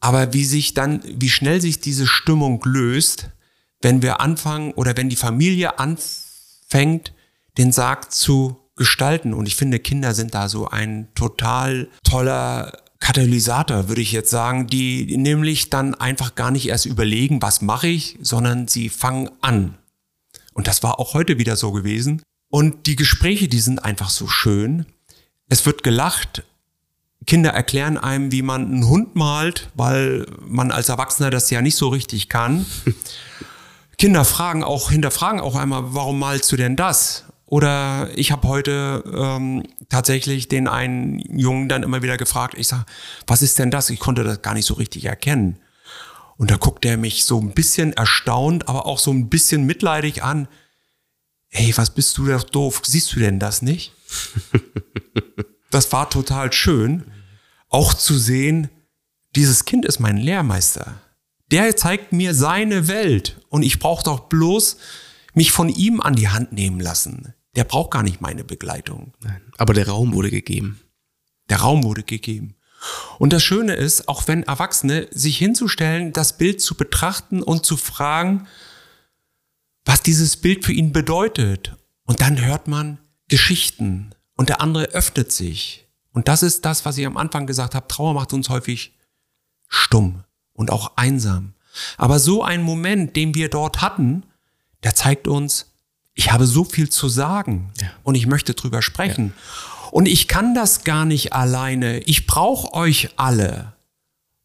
Aber 0.00 0.32
wie 0.32 0.46
sich 0.46 0.72
dann, 0.72 1.02
wie 1.04 1.28
schnell 1.28 1.60
sich 1.60 1.80
diese 1.80 2.06
Stimmung 2.06 2.62
löst, 2.64 3.28
wenn 3.82 4.00
wir 4.00 4.22
anfangen 4.22 4.72
oder 4.72 4.96
wenn 4.96 5.10
die 5.10 5.16
Familie 5.16 5.78
anfängt, 5.78 7.12
den 7.58 7.72
Sarg 7.72 8.10
zu 8.10 8.56
gestalten. 8.74 9.34
Und 9.34 9.44
ich 9.44 9.54
finde, 9.54 9.80
Kinder 9.80 10.14
sind 10.14 10.32
da 10.32 10.48
so 10.48 10.68
ein 10.68 11.08
total 11.14 11.90
toller 12.04 12.72
Katalysator, 12.98 13.88
würde 13.88 14.00
ich 14.00 14.12
jetzt 14.12 14.30
sagen, 14.30 14.66
die 14.66 15.18
nämlich 15.18 15.68
dann 15.68 15.94
einfach 15.94 16.36
gar 16.36 16.50
nicht 16.50 16.68
erst 16.68 16.86
überlegen, 16.86 17.42
was 17.42 17.60
mache 17.60 17.88
ich, 17.88 18.16
sondern 18.22 18.66
sie 18.66 18.88
fangen 18.88 19.28
an. 19.42 19.76
Und 20.54 20.68
das 20.68 20.82
war 20.82 20.98
auch 20.98 21.12
heute 21.12 21.36
wieder 21.36 21.56
so 21.56 21.70
gewesen. 21.70 22.22
Und 22.50 22.86
die 22.86 22.96
Gespräche, 22.96 23.48
die 23.48 23.60
sind 23.60 23.84
einfach 23.84 24.08
so 24.08 24.26
schön. 24.26 24.86
Es 25.52 25.66
wird 25.66 25.82
gelacht, 25.82 26.44
Kinder 27.26 27.50
erklären 27.50 27.98
einem, 27.98 28.32
wie 28.32 28.40
man 28.40 28.64
einen 28.64 28.88
Hund 28.88 29.16
malt, 29.16 29.68
weil 29.74 30.24
man 30.46 30.70
als 30.70 30.88
Erwachsener 30.88 31.28
das 31.28 31.50
ja 31.50 31.60
nicht 31.60 31.76
so 31.76 31.88
richtig 31.88 32.30
kann. 32.30 32.64
Kinder 33.98 34.24
fragen 34.24 34.64
auch, 34.64 34.90
hinterfragen 34.90 35.40
auch 35.40 35.54
einmal, 35.54 35.92
warum 35.92 36.18
malst 36.18 36.50
du 36.52 36.56
denn 36.56 36.74
das? 36.74 37.26
Oder 37.44 38.08
ich 38.14 38.32
habe 38.32 38.48
heute 38.48 39.04
ähm, 39.14 39.64
tatsächlich 39.90 40.48
den 40.48 40.68
einen 40.68 41.18
Jungen 41.18 41.68
dann 41.68 41.82
immer 41.82 42.00
wieder 42.00 42.16
gefragt, 42.16 42.54
ich 42.56 42.68
sage, 42.68 42.86
was 43.26 43.42
ist 43.42 43.58
denn 43.58 43.70
das? 43.70 43.90
Ich 43.90 44.00
konnte 44.00 44.24
das 44.24 44.40
gar 44.40 44.54
nicht 44.54 44.64
so 44.64 44.72
richtig 44.72 45.04
erkennen. 45.04 45.58
Und 46.38 46.50
da 46.50 46.56
guckt 46.56 46.86
er 46.86 46.96
mich 46.96 47.26
so 47.26 47.38
ein 47.38 47.52
bisschen 47.52 47.92
erstaunt, 47.92 48.70
aber 48.70 48.86
auch 48.86 48.98
so 48.98 49.10
ein 49.10 49.28
bisschen 49.28 49.66
mitleidig 49.66 50.22
an. 50.22 50.48
Hey, 51.50 51.74
was 51.76 51.90
bist 51.90 52.16
du 52.16 52.24
doch 52.24 52.44
doof? 52.44 52.80
Siehst 52.86 53.14
du 53.14 53.20
denn 53.20 53.38
das 53.38 53.60
nicht? 53.60 53.92
das 55.74 55.92
war 55.92 56.10
total 56.10 56.52
schön, 56.52 57.04
auch 57.68 57.94
zu 57.94 58.18
sehen, 58.18 58.68
dieses 59.34 59.64
Kind 59.64 59.84
ist 59.84 59.98
mein 59.98 60.16
Lehrmeister. 60.16 61.00
Der 61.50 61.76
zeigt 61.76 62.12
mir 62.12 62.34
seine 62.34 62.88
Welt 62.88 63.40
und 63.48 63.62
ich 63.62 63.78
brauche 63.78 64.04
doch 64.04 64.20
bloß 64.28 64.76
mich 65.34 65.52
von 65.52 65.68
ihm 65.68 66.00
an 66.00 66.14
die 66.14 66.28
Hand 66.28 66.52
nehmen 66.52 66.80
lassen. 66.80 67.34
Der 67.56 67.64
braucht 67.64 67.90
gar 67.90 68.02
nicht 68.02 68.20
meine 68.20 68.44
Begleitung. 68.44 69.14
Nein, 69.20 69.42
aber 69.58 69.74
der 69.74 69.88
Raum 69.88 70.14
wurde 70.14 70.30
gegeben. 70.30 70.80
Der 71.50 71.58
Raum 71.58 71.84
wurde 71.84 72.02
gegeben. 72.02 72.56
Und 73.18 73.32
das 73.32 73.42
Schöne 73.42 73.74
ist, 73.74 74.08
auch 74.08 74.26
wenn 74.28 74.42
Erwachsene 74.42 75.08
sich 75.10 75.38
hinzustellen, 75.38 76.12
das 76.12 76.36
Bild 76.36 76.60
zu 76.60 76.74
betrachten 76.74 77.42
und 77.42 77.64
zu 77.64 77.76
fragen, 77.76 78.46
was 79.84 80.02
dieses 80.02 80.36
Bild 80.36 80.64
für 80.64 80.72
ihn 80.72 80.92
bedeutet. 80.92 81.76
Und 82.04 82.20
dann 82.20 82.44
hört 82.44 82.68
man 82.68 82.98
Geschichten, 83.28 84.14
und 84.36 84.48
der 84.48 84.60
andere 84.60 84.84
öffnet 84.86 85.32
sich. 85.32 85.86
Und 86.12 86.28
das 86.28 86.42
ist 86.42 86.64
das, 86.64 86.84
was 86.84 86.98
ich 86.98 87.06
am 87.06 87.16
Anfang 87.16 87.46
gesagt 87.46 87.74
habe. 87.74 87.88
Trauer 87.88 88.14
macht 88.14 88.32
uns 88.32 88.48
häufig 88.48 88.94
stumm 89.68 90.24
und 90.52 90.70
auch 90.70 90.92
einsam. 90.96 91.54
Aber 91.96 92.18
so 92.18 92.42
ein 92.42 92.62
Moment, 92.62 93.16
den 93.16 93.34
wir 93.34 93.48
dort 93.48 93.80
hatten, 93.80 94.24
der 94.82 94.94
zeigt 94.94 95.26
uns, 95.26 95.70
ich 96.14 96.30
habe 96.30 96.46
so 96.46 96.64
viel 96.64 96.90
zu 96.90 97.08
sagen 97.08 97.72
ja. 97.80 97.88
und 98.02 98.14
ich 98.14 98.26
möchte 98.26 98.54
drüber 98.54 98.82
sprechen. 98.82 99.32
Ja. 99.34 99.90
Und 99.90 100.06
ich 100.06 100.28
kann 100.28 100.54
das 100.54 100.84
gar 100.84 101.04
nicht 101.04 101.32
alleine. 101.32 102.00
Ich 102.00 102.26
brauche 102.26 102.74
euch 102.74 103.10
alle. 103.16 103.72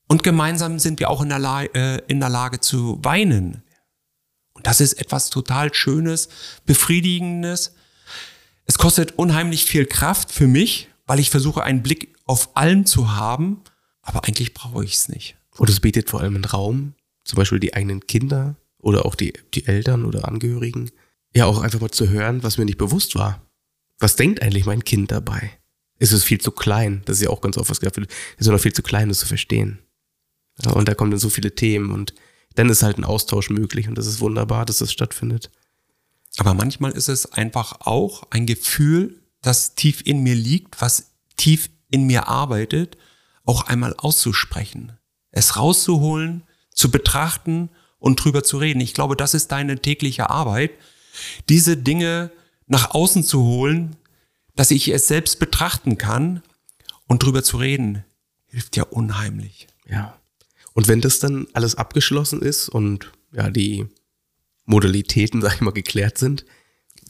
Und 0.07 0.23
gemeinsam 0.23 0.79
sind 0.79 0.99
wir 0.99 1.09
auch 1.09 1.21
in 1.21 1.29
der, 1.29 1.39
Lage, 1.39 1.73
äh, 1.73 2.01
in 2.07 2.19
der 2.19 2.29
Lage 2.29 2.59
zu 2.61 2.99
weinen. 3.03 3.63
Und 4.53 4.65
das 4.67 4.81
ist 4.81 4.93
etwas 4.93 5.29
total 5.29 5.73
Schönes, 5.73 6.29
Befriedigendes, 6.65 7.75
es 8.67 8.77
kostet 8.77 9.13
unheimlich 9.17 9.65
viel 9.65 9.85
Kraft 9.85 10.31
für 10.31 10.47
mich, 10.47 10.89
weil 11.05 11.19
ich 11.19 11.29
versuche, 11.29 11.63
einen 11.63 11.81
Blick 11.81 12.13
auf 12.25 12.55
allen 12.55 12.85
zu 12.85 13.15
haben, 13.15 13.61
aber 14.01 14.25
eigentlich 14.25 14.53
brauche 14.53 14.83
ich 14.83 14.93
es 14.93 15.09
nicht. 15.09 15.37
Und 15.57 15.69
es 15.69 15.79
bietet 15.79 16.09
vor 16.09 16.19
allem 16.19 16.35
einen 16.35 16.45
Raum, 16.45 16.93
zum 17.23 17.37
Beispiel 17.37 17.59
die 17.59 17.73
eigenen 17.73 18.05
Kinder 18.05 18.55
oder 18.79 19.05
auch 19.05 19.15
die, 19.15 19.33
die 19.53 19.65
Eltern 19.65 20.05
oder 20.05 20.27
Angehörigen, 20.27 20.91
ja 21.33 21.45
auch 21.45 21.61
einfach 21.61 21.79
mal 21.79 21.91
zu 21.91 22.09
hören, 22.09 22.43
was 22.43 22.57
mir 22.57 22.65
nicht 22.65 22.77
bewusst 22.77 23.15
war. 23.15 23.41
Was 23.99 24.15
denkt 24.15 24.41
eigentlich 24.41 24.65
mein 24.65 24.83
Kind 24.83 25.11
dabei? 25.11 25.51
Ist 25.97 26.11
es 26.11 26.23
viel 26.23 26.39
zu 26.39 26.51
klein? 26.51 27.01
Das 27.05 27.17
ist 27.17 27.23
ja 27.23 27.29
auch 27.29 27.41
ganz 27.41 27.57
oft 27.57 27.69
was 27.69 27.79
gesagt 27.79 27.97
wird. 27.97 28.11
Ist 28.11 28.41
es 28.41 28.47
noch 28.47 28.59
viel 28.59 28.73
zu 28.73 28.83
klein, 28.83 29.09
das 29.09 29.19
zu 29.19 29.25
verstehen. 29.25 29.79
Ja, 30.63 30.71
und 30.73 30.87
da 30.87 30.93
kommen 30.93 31.11
dann 31.11 31.19
so 31.19 31.29
viele 31.29 31.55
Themen 31.55 31.91
und 31.91 32.13
dann 32.55 32.69
ist 32.69 32.83
halt 32.83 32.97
ein 32.97 33.03
Austausch 33.03 33.49
möglich 33.49 33.87
und 33.87 33.97
das 33.97 34.07
ist 34.07 34.19
wunderbar, 34.19 34.65
dass 34.65 34.79
das 34.79 34.91
stattfindet. 34.91 35.51
Aber 36.37 36.53
manchmal 36.53 36.91
ist 36.91 37.09
es 37.09 37.31
einfach 37.31 37.81
auch 37.81 38.23
ein 38.29 38.45
Gefühl, 38.45 39.21
das 39.41 39.75
tief 39.75 40.01
in 40.05 40.23
mir 40.23 40.35
liegt, 40.35 40.81
was 40.81 41.11
tief 41.35 41.69
in 41.89 42.05
mir 42.05 42.27
arbeitet, 42.27 42.97
auch 43.43 43.67
einmal 43.67 43.95
auszusprechen, 43.97 44.93
es 45.31 45.55
rauszuholen, 45.57 46.43
zu 46.73 46.91
betrachten 46.91 47.69
und 47.97 48.23
drüber 48.23 48.43
zu 48.43 48.57
reden. 48.57 48.81
Ich 48.81 48.93
glaube, 48.93 49.15
das 49.15 49.33
ist 49.33 49.51
deine 49.51 49.79
tägliche 49.79 50.29
Arbeit, 50.29 50.71
diese 51.49 51.77
Dinge 51.77 52.31
nach 52.67 52.91
außen 52.93 53.23
zu 53.23 53.43
holen, 53.43 53.95
dass 54.55 54.71
ich 54.71 54.89
es 54.89 55.07
selbst 55.07 55.39
betrachten 55.39 55.97
kann 55.97 56.43
und 57.07 57.23
drüber 57.23 57.43
zu 57.43 57.57
reden, 57.57 58.03
hilft 58.45 58.75
ja 58.75 58.83
unheimlich. 58.83 59.67
Ja. 59.87 60.19
Und 60.73 60.87
wenn 60.87 61.01
das 61.01 61.19
dann 61.19 61.47
alles 61.53 61.75
abgeschlossen 61.75 62.41
ist 62.41 62.69
und 62.69 63.11
ja, 63.31 63.49
die 63.49 63.87
Modalitäten, 64.67 65.41
sag 65.41 65.55
ich 65.55 65.61
mal, 65.61 65.71
geklärt 65.71 66.19
sind, 66.19 66.45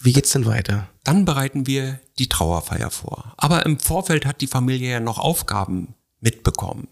Wie 0.02 0.14
geht's 0.14 0.32
denn 0.32 0.46
weiter? 0.46 0.90
Dann 1.04 1.26
bereiten 1.26 1.66
wir 1.66 2.00
die 2.20 2.30
Trauerfeier 2.30 2.92
vor. 2.92 3.34
Aber 3.38 3.66
im 3.66 3.80
Vorfeld 3.80 4.26
hat 4.26 4.42
die 4.42 4.48
Familie 4.48 4.92
ja 4.92 5.00
noch 5.00 5.18
Aufgaben 5.18 5.96
mitbekommen. 6.20 6.88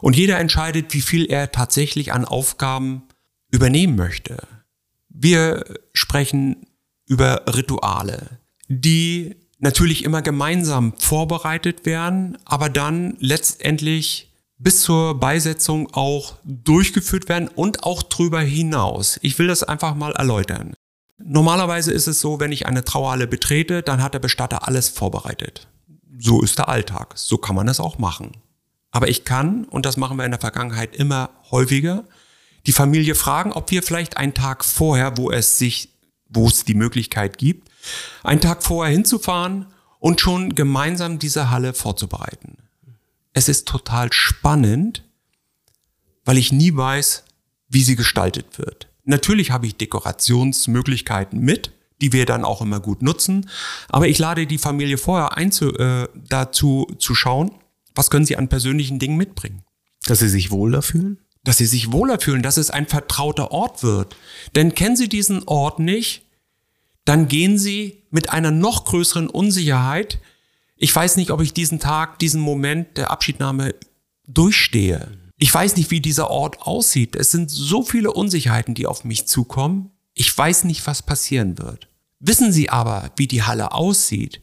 Und 0.00 0.16
jeder 0.16 0.38
entscheidet, 0.38 0.94
wie 0.94 1.02
viel 1.02 1.26
er 1.26 1.52
tatsächlich 1.52 2.12
an 2.12 2.24
Aufgaben 2.24 3.02
übernehmen 3.50 3.96
möchte. 3.96 4.46
Wir 5.08 5.64
sprechen 5.92 6.66
über 7.06 7.42
Rituale, 7.54 8.38
die 8.68 9.36
natürlich 9.58 10.04
immer 10.04 10.22
gemeinsam 10.22 10.94
vorbereitet 10.98 11.84
werden, 11.84 12.38
aber 12.44 12.68
dann 12.68 13.16
letztendlich 13.20 14.31
bis 14.62 14.82
zur 14.82 15.18
Beisetzung 15.18 15.92
auch 15.92 16.34
durchgeführt 16.44 17.28
werden 17.28 17.48
und 17.48 17.82
auch 17.82 18.02
drüber 18.02 18.40
hinaus. 18.40 19.18
Ich 19.22 19.38
will 19.38 19.48
das 19.48 19.64
einfach 19.64 19.94
mal 19.94 20.12
erläutern. 20.12 20.74
Normalerweise 21.18 21.92
ist 21.92 22.06
es 22.06 22.20
so, 22.20 22.38
wenn 22.38 22.52
ich 22.52 22.66
eine 22.66 22.84
Trauerhalle 22.84 23.26
betrete, 23.26 23.82
dann 23.82 24.02
hat 24.02 24.14
der 24.14 24.20
Bestatter 24.20 24.66
alles 24.68 24.88
vorbereitet. 24.88 25.68
So 26.18 26.42
ist 26.42 26.58
der 26.58 26.68
Alltag. 26.68 27.14
So 27.16 27.38
kann 27.38 27.56
man 27.56 27.68
es 27.68 27.80
auch 27.80 27.98
machen. 27.98 28.32
Aber 28.92 29.08
ich 29.08 29.24
kann, 29.24 29.64
und 29.64 29.84
das 29.84 29.96
machen 29.96 30.16
wir 30.16 30.24
in 30.24 30.30
der 30.30 30.40
Vergangenheit 30.40 30.94
immer 30.94 31.30
häufiger, 31.50 32.04
die 32.66 32.72
Familie 32.72 33.16
fragen, 33.16 33.52
ob 33.52 33.70
wir 33.70 33.82
vielleicht 33.82 34.16
einen 34.16 34.34
Tag 34.34 34.64
vorher, 34.64 35.16
wo 35.16 35.30
es 35.32 35.58
sich, 35.58 35.88
wo 36.28 36.46
es 36.46 36.64
die 36.64 36.74
Möglichkeit 36.74 37.38
gibt, 37.38 37.68
einen 38.22 38.40
Tag 38.40 38.62
vorher 38.62 38.92
hinzufahren 38.92 39.66
und 39.98 40.20
schon 40.20 40.54
gemeinsam 40.54 41.18
diese 41.18 41.50
Halle 41.50 41.74
vorzubereiten. 41.74 42.58
Es 43.32 43.48
ist 43.48 43.66
total 43.66 44.12
spannend, 44.12 45.04
weil 46.24 46.38
ich 46.38 46.52
nie 46.52 46.74
weiß, 46.74 47.24
wie 47.68 47.82
sie 47.82 47.96
gestaltet 47.96 48.58
wird. 48.58 48.88
Natürlich 49.04 49.50
habe 49.50 49.66
ich 49.66 49.76
Dekorationsmöglichkeiten 49.76 51.40
mit, 51.40 51.72
die 52.00 52.12
wir 52.12 52.26
dann 52.26 52.44
auch 52.44 52.60
immer 52.60 52.80
gut 52.80 53.02
nutzen. 53.02 53.48
Aber 53.88 54.08
ich 54.08 54.18
lade 54.18 54.46
die 54.46 54.58
Familie 54.58 54.98
vorher 54.98 55.36
ein, 55.36 55.50
zu, 55.52 55.74
äh, 55.78 56.08
dazu 56.14 56.86
zu 56.98 57.14
schauen, 57.14 57.52
was 57.94 58.10
können 58.10 58.26
sie 58.26 58.36
an 58.36 58.48
persönlichen 58.48 58.98
Dingen 58.98 59.16
mitbringen. 59.16 59.62
Dass 60.04 60.18
sie 60.18 60.28
sich 60.28 60.50
wohler 60.50 60.82
fühlen? 60.82 61.18
Dass 61.44 61.58
sie 61.58 61.66
sich 61.66 61.92
wohler 61.92 62.20
fühlen, 62.20 62.42
dass 62.42 62.56
es 62.56 62.70
ein 62.70 62.86
vertrauter 62.86 63.50
Ort 63.50 63.82
wird. 63.82 64.16
Denn 64.54 64.74
kennen 64.74 64.96
sie 64.96 65.08
diesen 65.08 65.44
Ort 65.44 65.78
nicht, 65.78 66.22
dann 67.04 67.28
gehen 67.28 67.58
sie 67.58 68.04
mit 68.10 68.30
einer 68.30 68.50
noch 68.50 68.84
größeren 68.84 69.28
Unsicherheit. 69.28 70.20
Ich 70.82 70.94
weiß 70.96 71.16
nicht, 71.16 71.30
ob 71.30 71.40
ich 71.40 71.52
diesen 71.52 71.78
Tag, 71.78 72.18
diesen 72.18 72.40
Moment 72.40 72.96
der 72.96 73.12
Abschiednahme 73.12 73.76
durchstehe. 74.26 75.16
Ich 75.36 75.54
weiß 75.54 75.76
nicht, 75.76 75.92
wie 75.92 76.00
dieser 76.00 76.28
Ort 76.28 76.62
aussieht. 76.62 77.14
Es 77.14 77.30
sind 77.30 77.52
so 77.52 77.84
viele 77.84 78.12
Unsicherheiten, 78.12 78.74
die 78.74 78.88
auf 78.88 79.04
mich 79.04 79.28
zukommen. 79.28 79.92
Ich 80.12 80.36
weiß 80.36 80.64
nicht, 80.64 80.84
was 80.84 81.02
passieren 81.02 81.56
wird. 81.56 81.86
Wissen 82.18 82.52
Sie 82.52 82.68
aber, 82.68 83.12
wie 83.14 83.28
die 83.28 83.44
Halle 83.44 83.70
aussieht? 83.70 84.40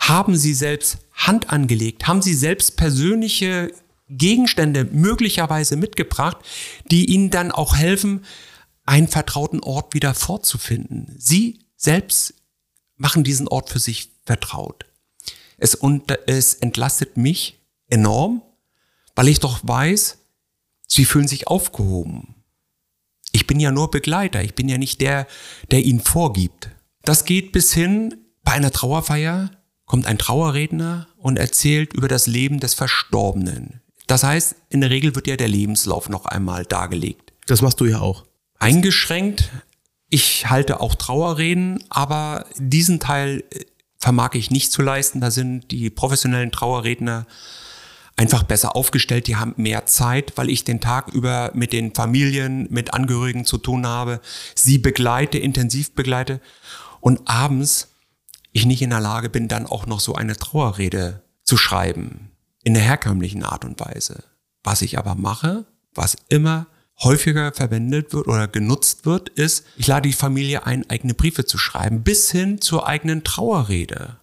Haben 0.00 0.38
Sie 0.38 0.54
selbst 0.54 1.00
Hand 1.12 1.50
angelegt? 1.50 2.06
Haben 2.06 2.22
Sie 2.22 2.32
selbst 2.32 2.78
persönliche 2.78 3.70
Gegenstände 4.08 4.86
möglicherweise 4.86 5.76
mitgebracht, 5.76 6.38
die 6.90 7.12
Ihnen 7.12 7.28
dann 7.28 7.52
auch 7.52 7.76
helfen, 7.76 8.24
einen 8.86 9.08
vertrauten 9.08 9.60
Ort 9.60 9.92
wieder 9.92 10.14
vorzufinden? 10.14 11.14
Sie 11.18 11.58
selbst 11.76 12.32
machen 12.96 13.22
diesen 13.22 13.48
Ort 13.48 13.68
für 13.68 13.80
sich 13.80 14.12
vertraut. 14.24 14.86
Es, 15.58 15.74
unter, 15.74 16.18
es 16.26 16.54
entlastet 16.54 17.16
mich 17.16 17.60
enorm, 17.88 18.42
weil 19.14 19.28
ich 19.28 19.40
doch 19.40 19.60
weiß, 19.62 20.18
Sie 20.86 21.04
fühlen 21.04 21.28
sich 21.28 21.48
aufgehoben. 21.48 22.34
Ich 23.32 23.46
bin 23.46 23.58
ja 23.58 23.72
nur 23.72 23.90
Begleiter, 23.90 24.42
ich 24.42 24.54
bin 24.54 24.68
ja 24.68 24.78
nicht 24.78 25.00
der, 25.00 25.26
der 25.70 25.84
ihnen 25.84 26.00
vorgibt. 26.00 26.68
Das 27.02 27.24
geht 27.24 27.52
bis 27.52 27.72
hin, 27.72 28.14
bei 28.44 28.52
einer 28.52 28.70
Trauerfeier 28.70 29.50
kommt 29.86 30.06
ein 30.06 30.18
Trauerredner 30.18 31.08
und 31.16 31.38
erzählt 31.38 31.92
über 31.94 32.08
das 32.08 32.26
Leben 32.26 32.60
des 32.60 32.74
Verstorbenen. 32.74 33.80
Das 34.06 34.22
heißt, 34.22 34.54
in 34.68 34.80
der 34.80 34.90
Regel 34.90 35.14
wird 35.14 35.26
ja 35.26 35.36
der 35.36 35.48
Lebenslauf 35.48 36.08
noch 36.08 36.26
einmal 36.26 36.64
dargelegt. 36.64 37.32
Das 37.46 37.62
machst 37.62 37.80
du 37.80 37.86
ja 37.86 38.00
auch. 38.00 38.24
Eingeschränkt. 38.58 39.50
Ich 40.10 40.48
halte 40.48 40.80
auch 40.80 40.94
Trauerreden, 40.94 41.82
aber 41.88 42.46
diesen 42.56 43.00
Teil 43.00 43.42
vermag 44.04 44.34
ich 44.34 44.50
nicht 44.50 44.70
zu 44.70 44.82
leisten. 44.82 45.22
Da 45.22 45.30
sind 45.30 45.70
die 45.70 45.88
professionellen 45.88 46.52
Trauerredner 46.52 47.26
einfach 48.16 48.42
besser 48.42 48.76
aufgestellt, 48.76 49.28
die 49.28 49.36
haben 49.36 49.54
mehr 49.56 49.86
Zeit, 49.86 50.34
weil 50.36 50.50
ich 50.50 50.62
den 50.62 50.82
Tag 50.82 51.08
über 51.08 51.50
mit 51.54 51.72
den 51.72 51.94
Familien, 51.94 52.68
mit 52.70 52.92
Angehörigen 52.92 53.46
zu 53.46 53.56
tun 53.56 53.86
habe, 53.86 54.20
sie 54.54 54.76
begleite, 54.76 55.38
intensiv 55.38 55.94
begleite 55.94 56.42
und 57.00 57.22
abends 57.24 57.94
ich 58.52 58.66
nicht 58.66 58.82
in 58.82 58.90
der 58.90 59.00
Lage 59.00 59.30
bin, 59.30 59.48
dann 59.48 59.66
auch 59.66 59.86
noch 59.86 60.00
so 60.00 60.14
eine 60.14 60.36
Trauerrede 60.36 61.22
zu 61.42 61.56
schreiben, 61.56 62.30
in 62.62 62.74
der 62.74 62.82
herkömmlichen 62.82 63.42
Art 63.42 63.64
und 63.64 63.80
Weise. 63.80 64.22
Was 64.62 64.82
ich 64.82 64.98
aber 64.98 65.14
mache, 65.14 65.64
was 65.94 66.18
immer 66.28 66.66
häufiger 66.98 67.52
verwendet 67.52 68.12
wird 68.12 68.28
oder 68.28 68.48
genutzt 68.48 69.04
wird, 69.04 69.28
ist, 69.30 69.64
ich 69.76 69.86
lade 69.86 70.08
die 70.08 70.14
Familie 70.14 70.66
ein, 70.66 70.88
eigene 70.88 71.14
Briefe 71.14 71.44
zu 71.44 71.58
schreiben, 71.58 72.02
bis 72.02 72.30
hin 72.30 72.60
zur 72.60 72.86
eigenen 72.86 73.24
Trauerrede. 73.24 74.18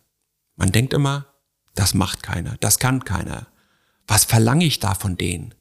Man 0.55 0.71
denkt 0.71 0.93
immer, 0.93 1.25
das 1.75 1.93
macht 1.93 2.23
keiner, 2.23 2.55
das 2.59 2.79
kann 2.79 3.03
keiner. 3.03 3.47
Was 4.07 4.25
verlange 4.25 4.65
ich 4.65 4.79
da 4.79 4.93
von 4.93 5.17
denen? 5.17 5.53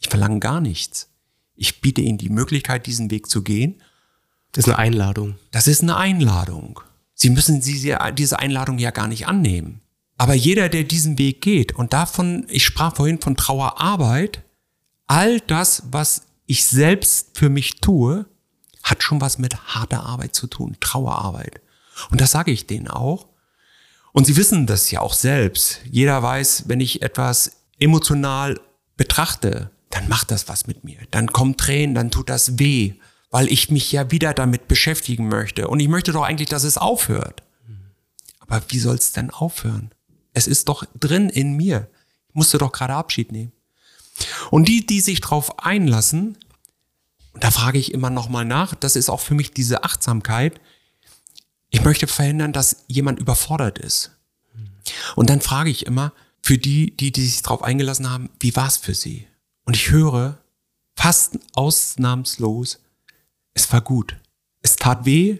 Ich 0.00 0.08
verlange 0.08 0.40
gar 0.40 0.60
nichts. 0.60 1.10
Ich 1.54 1.80
biete 1.80 2.00
ihnen 2.00 2.18
die 2.18 2.28
Möglichkeit, 2.28 2.86
diesen 2.86 3.10
Weg 3.10 3.28
zu 3.28 3.42
gehen. 3.42 3.82
Das 4.52 4.66
ist 4.66 4.72
eine 4.72 4.78
Einladung. 4.78 5.36
Das 5.50 5.66
ist 5.66 5.82
eine 5.82 5.96
Einladung. 5.96 6.80
Sie 7.14 7.30
müssen 7.30 7.60
diese 7.60 8.38
Einladung 8.38 8.78
ja 8.78 8.90
gar 8.90 9.08
nicht 9.08 9.26
annehmen. 9.26 9.80
Aber 10.16 10.34
jeder, 10.34 10.68
der 10.68 10.84
diesen 10.84 11.18
Weg 11.18 11.40
geht, 11.40 11.74
und 11.74 11.92
davon, 11.92 12.46
ich 12.48 12.64
sprach 12.64 12.96
vorhin 12.96 13.20
von 13.20 13.36
Trauerarbeit, 13.36 14.42
all 15.06 15.40
das, 15.40 15.82
was 15.90 16.22
ich 16.48 16.64
selbst 16.64 17.38
für 17.38 17.50
mich 17.50 17.80
tue, 17.80 18.26
hat 18.82 19.02
schon 19.02 19.20
was 19.20 19.38
mit 19.38 19.54
harter 19.74 20.02
Arbeit 20.04 20.34
zu 20.34 20.46
tun, 20.46 20.76
Trauerarbeit. 20.80 21.60
Und 22.10 22.20
das 22.20 22.30
sage 22.30 22.50
ich 22.50 22.66
denen 22.66 22.88
auch. 22.88 23.26
Und 24.12 24.24
sie 24.26 24.36
wissen 24.36 24.66
das 24.66 24.90
ja 24.90 25.00
auch 25.00 25.12
selbst. 25.12 25.82
Jeder 25.90 26.22
weiß, 26.22 26.64
wenn 26.66 26.80
ich 26.80 27.02
etwas 27.02 27.52
emotional 27.78 28.58
betrachte, 28.96 29.70
dann 29.90 30.08
macht 30.08 30.30
das 30.30 30.48
was 30.48 30.66
mit 30.66 30.84
mir. 30.84 30.98
Dann 31.10 31.32
kommen 31.32 31.58
Tränen, 31.58 31.94
dann 31.94 32.10
tut 32.10 32.30
das 32.30 32.58
weh, 32.58 32.94
weil 33.30 33.48
ich 33.52 33.70
mich 33.70 33.92
ja 33.92 34.10
wieder 34.10 34.32
damit 34.32 34.68
beschäftigen 34.68 35.28
möchte. 35.28 35.68
Und 35.68 35.80
ich 35.80 35.88
möchte 35.88 36.12
doch 36.12 36.22
eigentlich, 36.22 36.48
dass 36.48 36.64
es 36.64 36.78
aufhört. 36.78 37.42
Aber 38.38 38.62
wie 38.68 38.78
soll 38.78 38.96
es 38.96 39.12
denn 39.12 39.30
aufhören? 39.30 39.90
Es 40.32 40.46
ist 40.46 40.70
doch 40.70 40.84
drin 40.98 41.28
in 41.28 41.52
mir. 41.52 41.90
Ich 42.30 42.34
musste 42.34 42.56
doch 42.56 42.72
gerade 42.72 42.94
Abschied 42.94 43.32
nehmen. 43.32 43.52
Und 44.50 44.68
die, 44.68 44.86
die 44.86 45.00
sich 45.00 45.20
darauf 45.20 45.58
einlassen, 45.60 46.36
da 47.34 47.50
frage 47.50 47.78
ich 47.78 47.92
immer 47.92 48.10
nochmal 48.10 48.44
nach, 48.44 48.74
das 48.74 48.96
ist 48.96 49.08
auch 49.08 49.20
für 49.20 49.34
mich 49.34 49.52
diese 49.52 49.84
Achtsamkeit. 49.84 50.60
Ich 51.70 51.84
möchte 51.84 52.06
verhindern, 52.06 52.52
dass 52.52 52.84
jemand 52.88 53.20
überfordert 53.20 53.78
ist. 53.78 54.12
Und 55.16 55.30
dann 55.30 55.40
frage 55.40 55.70
ich 55.70 55.86
immer, 55.86 56.12
für 56.42 56.58
die, 56.58 56.96
die, 56.96 57.12
die 57.12 57.26
sich 57.26 57.42
darauf 57.42 57.62
eingelassen 57.62 58.10
haben, 58.10 58.30
wie 58.40 58.56
war 58.56 58.66
es 58.66 58.76
für 58.76 58.94
sie? 58.94 59.26
Und 59.64 59.76
ich 59.76 59.90
höre 59.90 60.38
fast 60.96 61.38
ausnahmslos, 61.54 62.80
es 63.54 63.70
war 63.72 63.80
gut. 63.80 64.16
Es 64.62 64.76
tat 64.76 65.04
weh, 65.04 65.38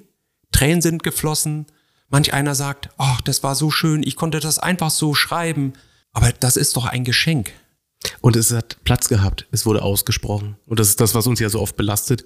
Tränen 0.53 0.83
sind 0.83 1.03
geflossen. 1.03 1.67
Manch 2.09 2.33
einer 2.33 2.55
sagt, 2.55 2.91
ach, 2.97 3.21
das 3.21 3.43
war 3.43 3.55
so 3.55 3.71
schön, 3.71 4.03
ich 4.03 4.17
konnte 4.17 4.41
das 4.41 4.59
einfach 4.59 4.91
so 4.91 5.15
schreiben. 5.15 5.75
Aber 6.13 6.33
das 6.33 6.57
ist 6.57 6.77
doch 6.77 6.87
ein 6.87 7.05
Geschenk. 7.05 7.53
Und 8.21 8.37
es 8.37 8.53
hat 8.53 8.83
Platz 8.85 9.09
gehabt, 9.09 9.47
es 9.51 9.67
wurde 9.67 9.83
ausgesprochen. 9.83 10.57
Und 10.67 10.79
das 10.79 10.89
ist 10.89 11.01
das, 11.01 11.15
was 11.15 11.27
uns 11.27 11.41
ja 11.41 11.49
so 11.49 11.61
oft 11.61 11.77
belastet, 11.77 12.25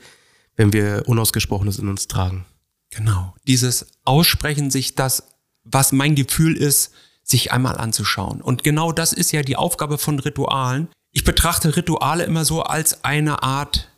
wenn 0.56 0.72
wir 0.72 1.04
Unausgesprochenes 1.06 1.78
in 1.78 1.88
uns 1.88 2.08
tragen. 2.08 2.44
Genau. 2.90 3.34
Dieses 3.46 3.86
Aussprechen, 4.04 4.70
sich 4.70 4.94
das, 4.94 5.24
was 5.64 5.92
mein 5.92 6.14
Gefühl 6.14 6.56
ist, 6.56 6.92
sich 7.22 7.52
einmal 7.52 7.78
anzuschauen. 7.78 8.40
Und 8.42 8.64
genau 8.64 8.92
das 8.92 9.12
ist 9.12 9.32
ja 9.32 9.42
die 9.42 9.56
Aufgabe 9.56 9.96
von 9.96 10.18
Ritualen. 10.18 10.88
Ich 11.12 11.24
betrachte 11.24 11.76
Rituale 11.76 12.24
immer 12.24 12.44
so 12.44 12.62
als 12.62 13.04
eine 13.04 13.42
Art 13.42 13.88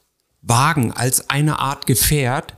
Wagen, 0.43 0.93
als 0.93 1.31
eine 1.31 1.59
Art 1.59 1.87
Gefährt, 1.87 2.57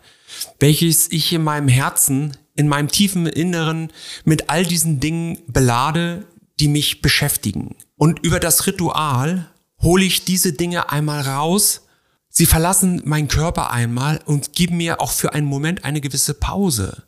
welches 0.59 1.11
ich 1.11 1.33
in 1.33 1.45
meinem 1.45 1.69
Herzen, 1.69 2.37
in 2.55 2.69
meinem 2.69 2.89
tiefen 2.89 3.27
Inneren 3.27 3.93
mit 4.25 4.51
all 4.51 4.67
diesen 4.67 4.99
Dingen 4.99 5.39
belade, 5.47 6.27
die 6.61 6.69
mich 6.69 7.03
beschäftigen. 7.03 7.77
Und 7.97 8.21
über 8.21 8.41
das 8.41 8.67
Ritual 8.67 9.51
hole 9.81 10.05
ich 10.05 10.25
diese 10.25 10.53
Dinge 10.53 10.91
einmal 10.91 11.23
raus. 11.23 11.83
Sie 12.29 12.47
verlassen 12.47 13.03
meinen 13.05 13.29
Körper 13.29 13.71
einmal 13.71 14.21
und 14.25 14.53
geben 14.53 14.77
mir 14.79 15.01
auch 15.01 15.13
für 15.13 15.33
einen 15.33 15.47
Moment 15.47 15.85
eine 15.85 16.01
gewisse 16.01 16.35
Pause 16.35 17.05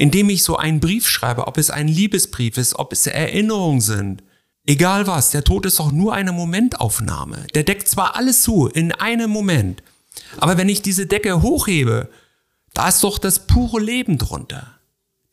indem 0.00 0.30
ich 0.30 0.42
so 0.42 0.56
einen 0.56 0.80
Brief 0.80 1.06
schreibe, 1.06 1.46
ob 1.46 1.58
es 1.58 1.68
ein 1.68 1.86
Liebesbrief 1.86 2.56
ist, 2.56 2.78
ob 2.78 2.94
es 2.94 3.06
Erinnerungen 3.06 3.82
sind. 3.82 4.22
Egal 4.64 5.06
was, 5.06 5.30
der 5.30 5.44
Tod 5.44 5.66
ist 5.66 5.78
doch 5.78 5.92
nur 5.92 6.14
eine 6.14 6.32
Momentaufnahme. 6.32 7.46
Der 7.54 7.64
deckt 7.64 7.86
zwar 7.86 8.16
alles 8.16 8.40
zu 8.40 8.66
in 8.66 8.92
einem 8.92 9.28
Moment, 9.30 9.82
aber 10.38 10.56
wenn 10.56 10.70
ich 10.70 10.80
diese 10.80 11.04
Decke 11.04 11.42
hochhebe, 11.42 12.08
da 12.72 12.88
ist 12.88 13.04
doch 13.04 13.18
das 13.18 13.46
pure 13.46 13.78
Leben 13.78 14.16
drunter. 14.16 14.79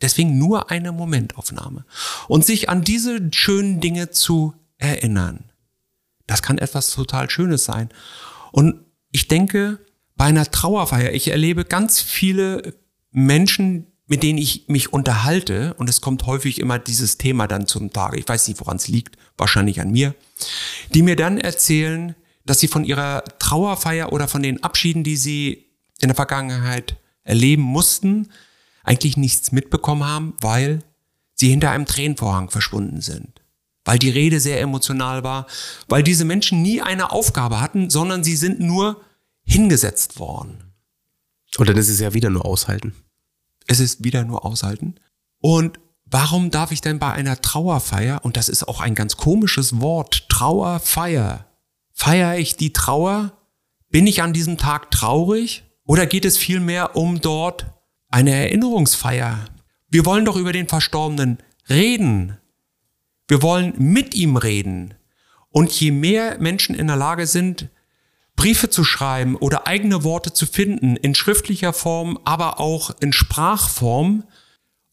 Deswegen 0.01 0.37
nur 0.37 0.69
eine 0.69 0.91
Momentaufnahme. 0.91 1.85
Und 2.27 2.45
sich 2.45 2.69
an 2.69 2.83
diese 2.83 3.29
schönen 3.33 3.79
Dinge 3.79 4.11
zu 4.11 4.53
erinnern. 4.77 5.51
Das 6.27 6.41
kann 6.41 6.57
etwas 6.57 6.91
total 6.91 7.29
Schönes 7.29 7.65
sein. 7.65 7.89
Und 8.51 8.85
ich 9.11 9.27
denke, 9.27 9.79
bei 10.15 10.25
einer 10.25 10.49
Trauerfeier, 10.49 11.13
ich 11.13 11.29
erlebe 11.29 11.65
ganz 11.65 12.01
viele 12.01 12.75
Menschen, 13.11 13.87
mit 14.07 14.23
denen 14.23 14.39
ich 14.39 14.67
mich 14.67 14.93
unterhalte, 14.93 15.73
und 15.75 15.89
es 15.89 16.01
kommt 16.01 16.25
häufig 16.25 16.59
immer 16.59 16.79
dieses 16.79 17.17
Thema 17.17 17.47
dann 17.47 17.67
zum 17.67 17.91
Tage, 17.91 18.17
ich 18.17 18.27
weiß 18.27 18.47
nicht, 18.47 18.59
woran 18.59 18.77
es 18.77 18.87
liegt, 18.87 19.17
wahrscheinlich 19.37 19.81
an 19.81 19.91
mir, 19.91 20.15
die 20.93 21.01
mir 21.01 21.15
dann 21.15 21.37
erzählen, 21.37 22.15
dass 22.45 22.59
sie 22.59 22.69
von 22.69 22.85
ihrer 22.85 23.23
Trauerfeier 23.39 24.13
oder 24.13 24.27
von 24.27 24.41
den 24.41 24.63
Abschieden, 24.63 25.03
die 25.03 25.17
sie 25.17 25.65
in 25.99 26.07
der 26.07 26.15
Vergangenheit 26.15 26.95
erleben 27.23 27.63
mussten, 27.63 28.29
eigentlich 28.87 29.17
nichts 29.17 29.51
mitbekommen 29.51 30.05
haben, 30.05 30.33
weil 30.41 30.81
sie 31.35 31.49
hinter 31.49 31.71
einem 31.71 31.85
Tränenvorhang 31.85 32.49
verschwunden 32.49 33.01
sind. 33.01 33.41
Weil 33.85 33.99
die 33.99 34.09
Rede 34.09 34.39
sehr 34.39 34.59
emotional 34.59 35.23
war, 35.23 35.45
weil 35.87 36.03
diese 36.03 36.25
Menschen 36.25 36.61
nie 36.61 36.81
eine 36.81 37.11
Aufgabe 37.11 37.61
hatten, 37.61 37.89
sondern 37.89 38.23
sie 38.23 38.35
sind 38.35 38.59
nur 38.59 39.01
hingesetzt 39.43 40.19
worden. 40.19 40.73
Und 41.57 41.69
dann 41.69 41.77
ist 41.77 41.89
es 41.89 41.99
ja 41.99 42.13
wieder 42.13 42.29
nur 42.29 42.45
aushalten. 42.45 42.93
Es 43.67 43.79
ist 43.79 44.03
wieder 44.03 44.23
nur 44.23 44.45
aushalten. 44.45 44.95
Und 45.39 45.79
warum 46.05 46.51
darf 46.51 46.71
ich 46.71 46.81
denn 46.81 46.99
bei 46.99 47.11
einer 47.11 47.41
Trauerfeier, 47.41 48.23
und 48.23 48.37
das 48.37 48.49
ist 48.49 48.67
auch 48.67 48.81
ein 48.81 48.95
ganz 48.95 49.17
komisches 49.17 49.79
Wort, 49.79 50.27
Trauerfeier, 50.29 51.45
feiere 51.93 52.37
ich 52.37 52.55
die 52.55 52.73
Trauer? 52.73 53.33
Bin 53.89 54.07
ich 54.07 54.21
an 54.21 54.33
diesem 54.33 54.57
Tag 54.57 54.91
traurig? 54.91 55.63
Oder 55.85 56.05
geht 56.05 56.25
es 56.25 56.37
vielmehr 56.37 56.97
um 56.97 57.21
dort 57.21 57.76
eine 58.09 58.31
Erinnerungsfeier? 58.31 59.45
Wir 59.89 60.05
wollen 60.05 60.25
doch 60.25 60.35
über 60.35 60.53
den 60.53 60.67
Verstorbenen 60.67 61.39
reden. 61.69 62.37
Wir 63.27 63.41
wollen 63.41 63.73
mit 63.77 64.15
ihm 64.15 64.37
reden. 64.37 64.93
Und 65.49 65.71
je 65.71 65.91
mehr 65.91 66.37
Menschen 66.39 66.75
in 66.75 66.87
der 66.87 66.95
Lage 66.95 67.25
sind, 67.25 67.69
Briefe 68.35 68.69
zu 68.69 68.83
schreiben 68.83 69.35
oder 69.35 69.67
eigene 69.67 70.03
Worte 70.03 70.31
zu 70.31 70.45
finden, 70.45 70.95
in 70.95 71.15
schriftlicher 71.15 71.73
Form, 71.73 72.19
aber 72.23 72.59
auch 72.59 72.91
in 72.99 73.11
Sprachform, 73.11 74.23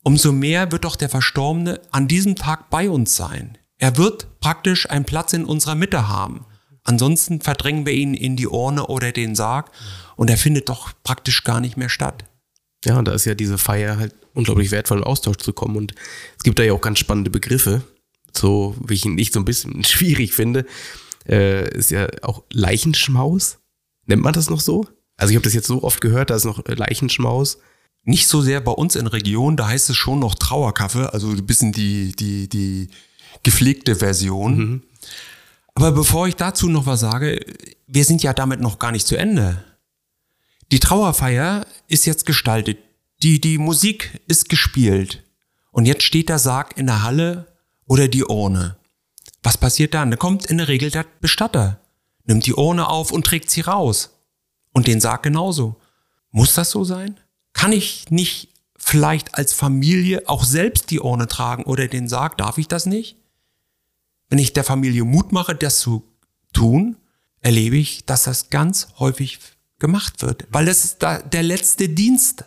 umso 0.03 0.33
mehr 0.33 0.72
wird 0.72 0.85
doch 0.85 0.96
der 0.96 1.09
Verstorbene 1.11 1.81
an 1.90 2.09
diesem 2.09 2.37
Tag 2.37 2.70
bei 2.70 2.88
uns 2.88 3.14
sein. 3.14 3.59
Er 3.79 3.96
wird 3.96 4.40
praktisch 4.40 4.88
einen 4.88 5.05
Platz 5.05 5.33
in 5.33 5.44
unserer 5.44 5.74
Mitte 5.74 6.09
haben. 6.09 6.46
Ansonsten 6.85 7.40
verdrängen 7.40 7.87
wir 7.87 7.92
ihn 7.92 8.14
in 8.14 8.37
die 8.37 8.48
Urne 8.48 8.87
oder 8.87 9.12
den 9.12 9.35
Sarg 9.35 9.70
und 10.16 10.31
er 10.31 10.37
findet 10.37 10.68
doch 10.68 10.92
praktisch 11.03 11.44
gar 11.44 11.61
nicht 11.61 11.77
mehr 11.77 11.88
statt. 11.88 12.24
Ja, 12.84 12.98
und 12.98 13.06
da 13.06 13.12
ist 13.12 13.24
ja 13.24 13.34
diese 13.34 13.58
Feier 13.58 13.98
halt 13.98 14.14
unglaublich 14.34 14.70
wertvoll, 14.70 14.98
in 14.98 15.04
Austausch 15.04 15.38
zu 15.38 15.52
kommen. 15.52 15.76
Und 15.76 15.94
es 16.36 16.42
gibt 16.42 16.58
da 16.58 16.62
ja 16.62 16.72
auch 16.72 16.80
ganz 16.80 16.98
spannende 16.98 17.30
Begriffe, 17.30 17.82
so 18.32 18.76
wie 18.86 18.94
ich 18.94 19.04
ihn 19.04 19.14
nicht 19.14 19.32
so 19.32 19.40
ein 19.40 19.44
bisschen 19.44 19.84
schwierig 19.84 20.34
finde 20.34 20.66
äh, 21.28 21.68
ist 21.76 21.90
ja 21.90 22.08
auch 22.22 22.42
Leichenschmaus. 22.52 23.58
Nennt 24.06 24.22
man 24.22 24.34
das 24.34 24.50
noch 24.50 24.60
so? 24.60 24.86
Also 25.16 25.30
ich 25.30 25.36
habe 25.36 25.44
das 25.44 25.54
jetzt 25.54 25.66
so 25.66 25.82
oft 25.82 26.00
gehört, 26.00 26.30
da 26.30 26.36
ist 26.36 26.44
noch 26.44 26.62
Leichenschmaus. 26.66 27.58
Nicht 28.02 28.28
so 28.28 28.42
sehr 28.42 28.60
bei 28.60 28.72
uns 28.72 28.96
in 28.96 29.06
Region, 29.06 29.56
da 29.56 29.68
heißt 29.68 29.88
es 29.88 29.96
schon 29.96 30.18
noch 30.18 30.34
Trauerkaffee, 30.34 31.10
also 31.10 31.30
ein 31.30 31.46
bisschen 31.46 31.72
die, 31.72 32.14
die, 32.14 32.48
die 32.48 32.88
gepflegte 33.42 33.96
Version. 33.96 34.56
Mhm. 34.56 34.82
Aber 35.74 35.92
bevor 35.92 36.28
ich 36.28 36.36
dazu 36.36 36.68
noch 36.68 36.86
was 36.86 37.00
sage, 37.00 37.40
wir 37.86 38.04
sind 38.04 38.22
ja 38.22 38.34
damit 38.34 38.60
noch 38.60 38.78
gar 38.78 38.92
nicht 38.92 39.06
zu 39.06 39.16
Ende. 39.16 39.64
Die 40.74 40.80
Trauerfeier 40.80 41.68
ist 41.87 42.04
jetzt 42.04 42.26
gestaltet. 42.26 42.78
Die, 43.22 43.40
die 43.40 43.58
Musik 43.58 44.20
ist 44.26 44.48
gespielt. 44.48 45.22
Und 45.70 45.87
jetzt 45.87 46.02
steht 46.02 46.28
der 46.28 46.40
Sarg 46.40 46.76
in 46.76 46.87
der 46.87 47.04
Halle 47.04 47.46
oder 47.87 48.08
die 48.08 48.24
Urne. 48.24 48.76
Was 49.44 49.56
passiert 49.56 49.94
dann? 49.94 50.10
Da 50.10 50.16
kommt 50.16 50.46
in 50.46 50.58
der 50.58 50.66
Regel 50.66 50.90
der 50.90 51.06
Bestatter, 51.20 51.78
nimmt 52.24 52.44
die 52.44 52.54
Urne 52.54 52.88
auf 52.88 53.12
und 53.12 53.24
trägt 53.24 53.50
sie 53.50 53.60
raus. 53.60 54.18
Und 54.72 54.88
den 54.88 55.00
Sarg 55.00 55.22
genauso. 55.22 55.76
Muss 56.32 56.54
das 56.54 56.72
so 56.72 56.82
sein? 56.82 57.20
Kann 57.52 57.70
ich 57.70 58.10
nicht 58.10 58.48
vielleicht 58.76 59.37
als 59.37 59.52
Familie 59.52 60.28
auch 60.28 60.42
selbst 60.42 60.90
die 60.90 60.98
Urne 60.98 61.28
tragen 61.28 61.62
oder 61.62 61.87
den 61.87 62.08
Sarg? 62.08 62.37
Darf 62.37 62.58
ich 62.58 62.66
das 62.66 62.84
nicht? 62.84 63.16
Wenn 64.28 64.40
ich 64.40 64.54
der 64.54 64.64
Familie 64.64 65.04
Mut 65.04 65.30
mache, 65.30 65.54
das 65.54 65.78
zu 65.78 66.02
tun, 66.52 66.96
erlebe 67.38 67.76
ich, 67.76 68.06
dass 68.06 68.24
das 68.24 68.50
ganz 68.50 68.88
häufig 68.98 69.38
gemacht 69.78 70.22
wird, 70.22 70.46
weil 70.50 70.66
das 70.66 70.84
ist 70.84 71.02
da 71.02 71.18
der 71.18 71.42
letzte 71.42 71.88
Dienst. 71.88 72.44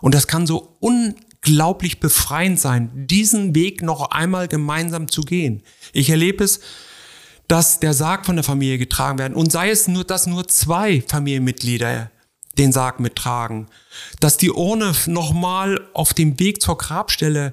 Und 0.00 0.14
das 0.14 0.26
kann 0.26 0.46
so 0.46 0.76
un 0.80 1.14
unglaublich 1.44 2.00
befreiend 2.00 2.58
sein, 2.58 2.90
diesen 3.06 3.54
Weg 3.54 3.82
noch 3.82 4.10
einmal 4.10 4.48
gemeinsam 4.48 5.08
zu 5.08 5.22
gehen. 5.22 5.62
Ich 5.92 6.10
erlebe 6.10 6.44
es, 6.44 6.60
dass 7.48 7.80
der 7.80 7.92
Sarg 7.92 8.24
von 8.24 8.36
der 8.36 8.44
Familie 8.44 8.78
getragen 8.78 9.18
werden 9.18 9.34
und 9.34 9.52
sei 9.52 9.70
es 9.70 9.86
nur, 9.86 10.04
dass 10.04 10.26
nur 10.26 10.48
zwei 10.48 11.02
Familienmitglieder 11.06 12.10
den 12.56 12.72
Sarg 12.72 13.00
mittragen, 13.00 13.66
dass 14.20 14.38
die 14.38 14.50
Urne 14.50 14.94
nochmal 15.06 15.80
auf 15.92 16.14
dem 16.14 16.38
Weg 16.40 16.62
zur 16.62 16.78
Grabstelle 16.78 17.52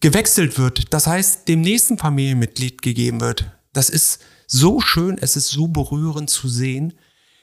gewechselt 0.00 0.58
wird, 0.58 0.94
das 0.94 1.06
heißt 1.06 1.48
dem 1.48 1.60
nächsten 1.60 1.98
Familienmitglied 1.98 2.80
gegeben 2.80 3.20
wird. 3.20 3.50
Das 3.72 3.90
ist 3.90 4.20
so 4.46 4.80
schön, 4.80 5.18
es 5.18 5.36
ist 5.36 5.48
so 5.48 5.68
berührend 5.68 6.30
zu 6.30 6.48
sehen, 6.48 6.94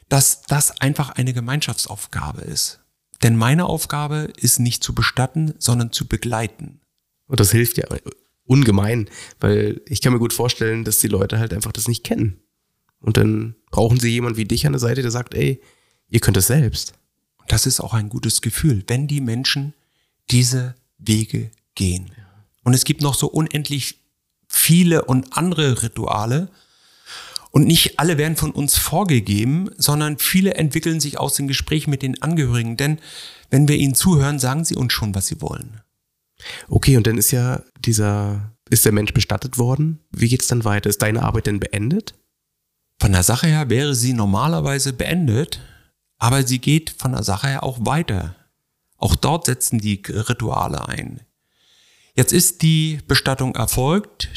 dass 0.10 0.44
das 0.44 0.80
einfach 0.82 1.10
eine 1.10 1.34
Gemeinschaftsaufgabe 1.34 2.42
ist. 2.42 2.80
Denn 3.24 3.36
meine 3.36 3.66
Aufgabe 3.66 4.34
ist 4.38 4.60
nicht 4.60 4.84
zu 4.84 4.94
bestatten, 4.94 5.56
sondern 5.58 5.92
zu 5.92 6.08
begleiten. 6.08 6.82
Und 7.28 7.40
das 7.40 7.52
hilft 7.52 7.78
ja 7.78 7.86
ungemein, 8.46 9.10
weil 9.40 9.82
ich 9.88 10.02
kann 10.02 10.14
mir 10.14 10.20
gut 10.20 10.34
vorstellen, 10.34 10.84
dass 10.84 11.00
die 11.00 11.08
Leute 11.08 11.40
halt 11.40 11.54
einfach 11.54 11.72
das 11.72 11.88
nicht 11.88 12.04
kennen. 12.04 12.40
Und 13.00 13.18
dann 13.18 13.56
brauchen 13.72 14.00
sie 14.00 14.10
jemand 14.10 14.38
wie 14.38 14.46
dich 14.46 14.66
an 14.66 14.74
der 14.74 14.80
Seite, 14.80 15.02
der 15.02 15.12
sagt, 15.12 15.34
ey, 15.34 15.62
ihr 16.08 16.20
könnt 16.20 16.38
es 16.38 16.48
selbst. 16.48 16.94
Und 17.38 17.52
das 17.52 17.66
ist 17.66 17.80
auch 17.80 17.94
ein 17.94 18.10
gutes 18.10 18.42
Gefühl, 18.42 18.84
wenn 18.88 19.08
die 19.08 19.22
Menschen 19.22 19.74
diese 20.32 20.76
Wege 20.98 21.52
gehen. 21.76 22.12
Und 22.64 22.74
es 22.74 22.84
gibt 22.84 23.02
noch 23.02 23.16
so 23.16 23.28
unendlich 23.28 24.00
viele 24.48 25.06
und 25.06 25.38
andere 25.38 25.84
Rituale, 25.84 26.50
und 27.56 27.66
nicht 27.66 28.02
alle 28.02 28.18
werden 28.18 28.36
von 28.36 28.52
uns 28.52 28.78
vorgegeben, 28.78 29.70
sondern 29.78 30.18
viele 30.18 30.56
entwickeln 30.56 31.00
sich 31.00 31.18
aus 31.18 31.36
dem 31.36 31.48
Gespräch 31.48 31.88
mit 31.88 32.02
den 32.02 32.22
Angehörigen. 32.22 32.76
Denn 32.76 33.00
wenn 33.50 33.70
wir 33.70 33.78
ihnen 33.78 33.96
zuhören, 33.96 34.40
sagen 34.40 34.66
sie 34.66 34.76
uns 34.76 34.92
schon, 34.92 35.16
was 35.16 35.28
sie 35.28 35.40
wollen. 35.40 35.80
Okay, 36.68 36.98
und 36.98 37.08
dann 37.08 37.18
ist 37.18 37.32
ja 37.32 37.64
dieser, 37.80 38.52
ist 38.70 38.84
der 38.84 38.92
Mensch 38.92 39.14
bestattet 39.14 39.58
worden. 39.58 40.02
Wie 40.12 40.28
geht's 40.28 40.48
dann 40.48 40.66
weiter? 40.66 40.90
Ist 40.90 41.02
deine 41.02 41.24
Arbeit 41.24 41.46
denn 41.46 41.62
beendet? 41.62 42.16
Von 43.00 43.14
der 43.14 43.24
Sache 43.24 43.48
her 43.48 43.70
wäre 43.70 43.96
sie 43.96 44.12
normalerweise 44.12 44.92
beendet, 44.92 45.62
aber 46.18 46.46
sie 46.46 46.60
geht 46.60 46.94
von 46.98 47.14
der 47.14 47.24
Sache 47.24 47.48
her 47.48 47.64
auch 47.64 47.78
weiter. 47.80 48.36
Auch 48.98 49.16
dort 49.16 49.46
setzen 49.46 49.80
die 49.80 50.02
Rituale 50.06 50.90
ein. 50.90 51.22
Jetzt 52.16 52.34
ist 52.34 52.64
die 52.64 53.00
Bestattung 53.08 53.56
erfolgt, 53.56 54.30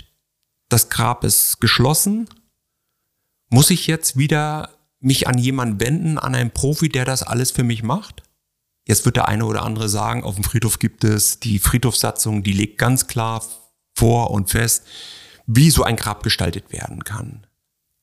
das 0.69 0.89
Grab 0.89 1.25
ist 1.25 1.61
geschlossen 1.61 2.29
muss 3.49 3.71
ich 3.71 3.87
jetzt 3.87 4.17
wieder 4.17 4.71
mich 5.01 5.29
an 5.29 5.39
jemanden 5.39 5.81
wenden, 5.81 6.19
an 6.19 6.35
einen 6.35 6.51
Profi, 6.51 6.89
der 6.89 7.05
das 7.05 7.23
alles 7.23 7.51
für 7.51 7.65
mich 7.65 7.83
macht? 7.83 8.23
Jetzt 8.87 9.05
wird 9.05 9.17
der 9.17 9.29
eine 9.29 9.45
oder 9.45 9.63
andere 9.63 9.89
sagen, 9.89 10.25
auf 10.25 10.35
dem 10.35 10.45
Friedhof 10.45 10.79
gibt 10.79 11.05
es 11.05 11.41
die 11.41 11.59
Friedhofssatzung, 11.59 12.43
die 12.43 12.53
legt 12.53 12.79
ganz 12.79 13.07
klar 13.07 13.45
vor 13.95 14.31
und 14.31 14.51
fest, 14.51 14.87
wie 15.47 15.71
so 15.71 15.83
ein 15.83 15.97
Grab 15.97 16.23
gestaltet 16.23 16.73
werden 16.73 17.05
kann. 17.05 17.47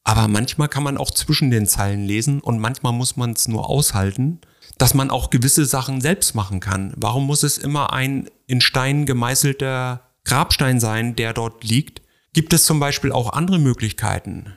Aber 0.04 0.28
manchmal 0.28 0.70
kann 0.70 0.84
man 0.84 0.98
auch 0.98 1.10
zwischen 1.10 1.50
den 1.50 1.66
Zeilen 1.66 2.06
lesen 2.06 2.40
und 2.40 2.60
manchmal 2.60 2.94
muss 2.94 3.18
man 3.18 3.32
es 3.32 3.48
nur 3.48 3.68
aushalten, 3.68 4.40
dass 4.78 4.94
man 4.94 5.10
auch 5.10 5.32
gewisse 5.32 5.66
Sachen 5.66 6.02
selbst 6.02 6.36
machen 6.36 6.60
kann. 6.60 6.94
Warum 6.96 7.26
muss 7.26 7.42
es 7.42 7.58
immer 7.58 7.92
ein 7.92 8.30
in 8.46 8.62
Stein 8.62 9.08
gemeißelter 9.08 10.02
Grabstein 10.24 10.80
sein, 10.80 11.16
der 11.16 11.34
dort 11.34 11.64
liegt? 11.64 12.04
Gibt 12.34 12.54
es 12.54 12.66
zum 12.66 12.80
Beispiel 12.80 13.12
auch 13.12 13.34
andere 13.34 13.58
Möglichkeiten? 13.58 14.54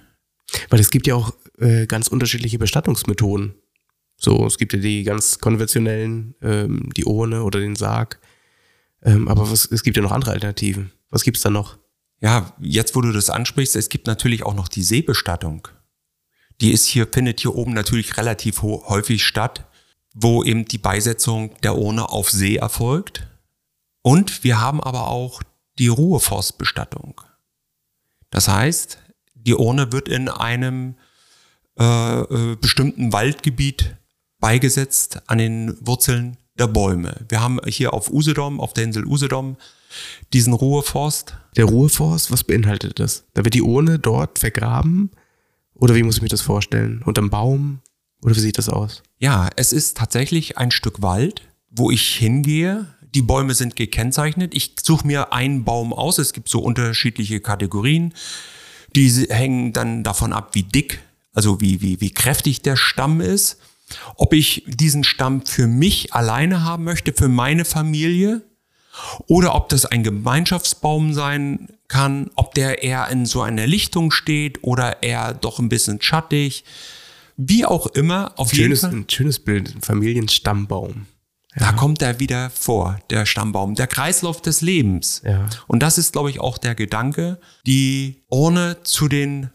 Weil 0.68 0.80
es 0.80 0.90
gibt 0.90 1.06
ja 1.06 1.14
auch 1.14 1.32
äh, 1.58 1.86
ganz 1.86 2.08
unterschiedliche 2.08 2.58
Bestattungsmethoden. 2.58 3.54
So, 4.16 4.46
es 4.46 4.58
gibt 4.58 4.72
ja 4.72 4.78
die 4.78 5.04
ganz 5.04 5.38
konventionellen, 5.38 6.34
ähm, 6.42 6.90
die 6.96 7.04
Urne 7.04 7.42
oder 7.44 7.60
den 7.60 7.76
Sarg. 7.76 8.18
Ähm, 9.02 9.28
aber 9.28 9.50
was, 9.50 9.66
es 9.66 9.82
gibt 9.82 9.96
ja 9.96 10.02
noch 10.02 10.12
andere 10.12 10.32
Alternativen. 10.32 10.92
Was 11.10 11.22
gibt's 11.22 11.42
da 11.42 11.50
noch? 11.50 11.78
Ja, 12.20 12.52
jetzt 12.60 12.96
wo 12.96 13.00
du 13.00 13.12
das 13.12 13.30
ansprichst, 13.30 13.76
es 13.76 13.88
gibt 13.88 14.06
natürlich 14.06 14.42
auch 14.42 14.54
noch 14.54 14.68
die 14.68 14.82
Seebestattung. 14.82 15.68
Die 16.60 16.72
ist 16.72 16.86
hier, 16.86 17.06
findet 17.06 17.40
hier 17.40 17.54
oben 17.54 17.72
natürlich 17.72 18.16
relativ 18.16 18.62
häufig 18.62 19.24
statt, 19.24 19.68
wo 20.14 20.42
eben 20.42 20.64
die 20.64 20.78
Beisetzung 20.78 21.54
der 21.62 21.78
Urne 21.78 22.08
auf 22.08 22.30
See 22.30 22.56
erfolgt. 22.56 23.28
Und 24.02 24.42
wir 24.42 24.60
haben 24.60 24.82
aber 24.82 25.08
auch 25.08 25.42
die 25.78 25.86
Ruheforstbestattung. 25.86 27.20
Das 28.30 28.48
heißt, 28.48 28.98
die 29.48 29.54
Urne 29.54 29.92
wird 29.92 30.08
in 30.08 30.28
einem 30.28 30.94
äh, 31.80 32.20
äh, 32.20 32.56
bestimmten 32.56 33.14
Waldgebiet 33.14 33.96
beigesetzt, 34.40 35.22
an 35.26 35.38
den 35.38 35.74
Wurzeln 35.80 36.36
der 36.58 36.66
Bäume. 36.66 37.24
Wir 37.30 37.40
haben 37.40 37.58
hier 37.66 37.94
auf 37.94 38.10
Usedom, 38.10 38.60
auf 38.60 38.74
der 38.74 38.84
Insel 38.84 39.06
Usedom, 39.06 39.56
diesen 40.34 40.52
Ruheforst. 40.52 41.38
Der 41.56 41.64
Ruheforst, 41.64 42.30
was 42.30 42.44
beinhaltet 42.44 42.98
das? 42.98 43.24
Da 43.32 43.42
wird 43.42 43.54
die 43.54 43.62
Urne 43.62 43.98
dort 43.98 44.38
vergraben? 44.38 45.12
Oder 45.74 45.94
wie 45.94 46.02
muss 46.02 46.16
ich 46.16 46.22
mir 46.22 46.28
das 46.28 46.42
vorstellen? 46.42 47.02
Unterm 47.06 47.30
Baum? 47.30 47.80
Oder 48.22 48.36
wie 48.36 48.40
sieht 48.40 48.58
das 48.58 48.68
aus? 48.68 49.02
Ja, 49.18 49.48
es 49.56 49.72
ist 49.72 49.96
tatsächlich 49.96 50.58
ein 50.58 50.70
Stück 50.70 51.00
Wald, 51.00 51.40
wo 51.70 51.90
ich 51.90 52.16
hingehe. 52.16 52.86
Die 53.14 53.22
Bäume 53.22 53.54
sind 53.54 53.76
gekennzeichnet. 53.76 54.54
Ich 54.54 54.74
suche 54.82 55.06
mir 55.06 55.32
einen 55.32 55.64
Baum 55.64 55.94
aus. 55.94 56.18
Es 56.18 56.34
gibt 56.34 56.50
so 56.50 56.60
unterschiedliche 56.60 57.40
Kategorien. 57.40 58.12
Die 58.94 59.08
hängen 59.28 59.72
dann 59.72 60.02
davon 60.02 60.32
ab, 60.32 60.50
wie 60.54 60.62
dick, 60.62 61.00
also 61.34 61.60
wie, 61.60 61.80
wie, 61.80 62.00
wie 62.00 62.10
kräftig 62.10 62.62
der 62.62 62.76
Stamm 62.76 63.20
ist. 63.20 63.58
Ob 64.16 64.32
ich 64.32 64.64
diesen 64.66 65.04
Stamm 65.04 65.46
für 65.46 65.66
mich 65.66 66.12
alleine 66.12 66.64
haben 66.64 66.84
möchte, 66.84 67.12
für 67.12 67.28
meine 67.28 67.64
Familie, 67.64 68.42
oder 69.26 69.54
ob 69.54 69.68
das 69.68 69.86
ein 69.86 70.02
Gemeinschaftsbaum 70.02 71.14
sein 71.14 71.68
kann, 71.88 72.30
ob 72.34 72.54
der 72.54 72.82
eher 72.82 73.08
in 73.08 73.26
so 73.26 73.42
einer 73.42 73.66
Lichtung 73.66 74.10
steht 74.10 74.62
oder 74.62 75.02
eher 75.02 75.34
doch 75.34 75.58
ein 75.58 75.68
bisschen 75.68 76.00
schattig. 76.02 76.64
Wie 77.36 77.64
auch 77.64 77.86
immer, 77.86 78.32
auf 78.36 78.50
schönes, 78.50 78.82
jeden 78.82 78.92
Fall. 78.92 79.00
Ein 79.00 79.10
schönes 79.10 79.38
Bild, 79.38 79.74
ein 79.74 79.82
Familienstammbaum. 79.82 81.06
Da 81.58 81.72
kommt 81.72 82.02
er 82.02 82.20
wieder 82.20 82.50
vor, 82.50 82.98
der 83.10 83.26
Stammbaum, 83.26 83.74
der 83.74 83.86
Kreislauf 83.86 84.40
des 84.40 84.60
Lebens. 84.60 85.22
Ja. 85.24 85.48
Und 85.66 85.82
das 85.82 85.98
ist, 85.98 86.12
glaube 86.12 86.30
ich, 86.30 86.40
auch 86.40 86.58
der 86.58 86.74
Gedanke, 86.74 87.38
die 87.66 88.22
Urne 88.28 88.78
zu 88.84 89.08
den 89.08 89.50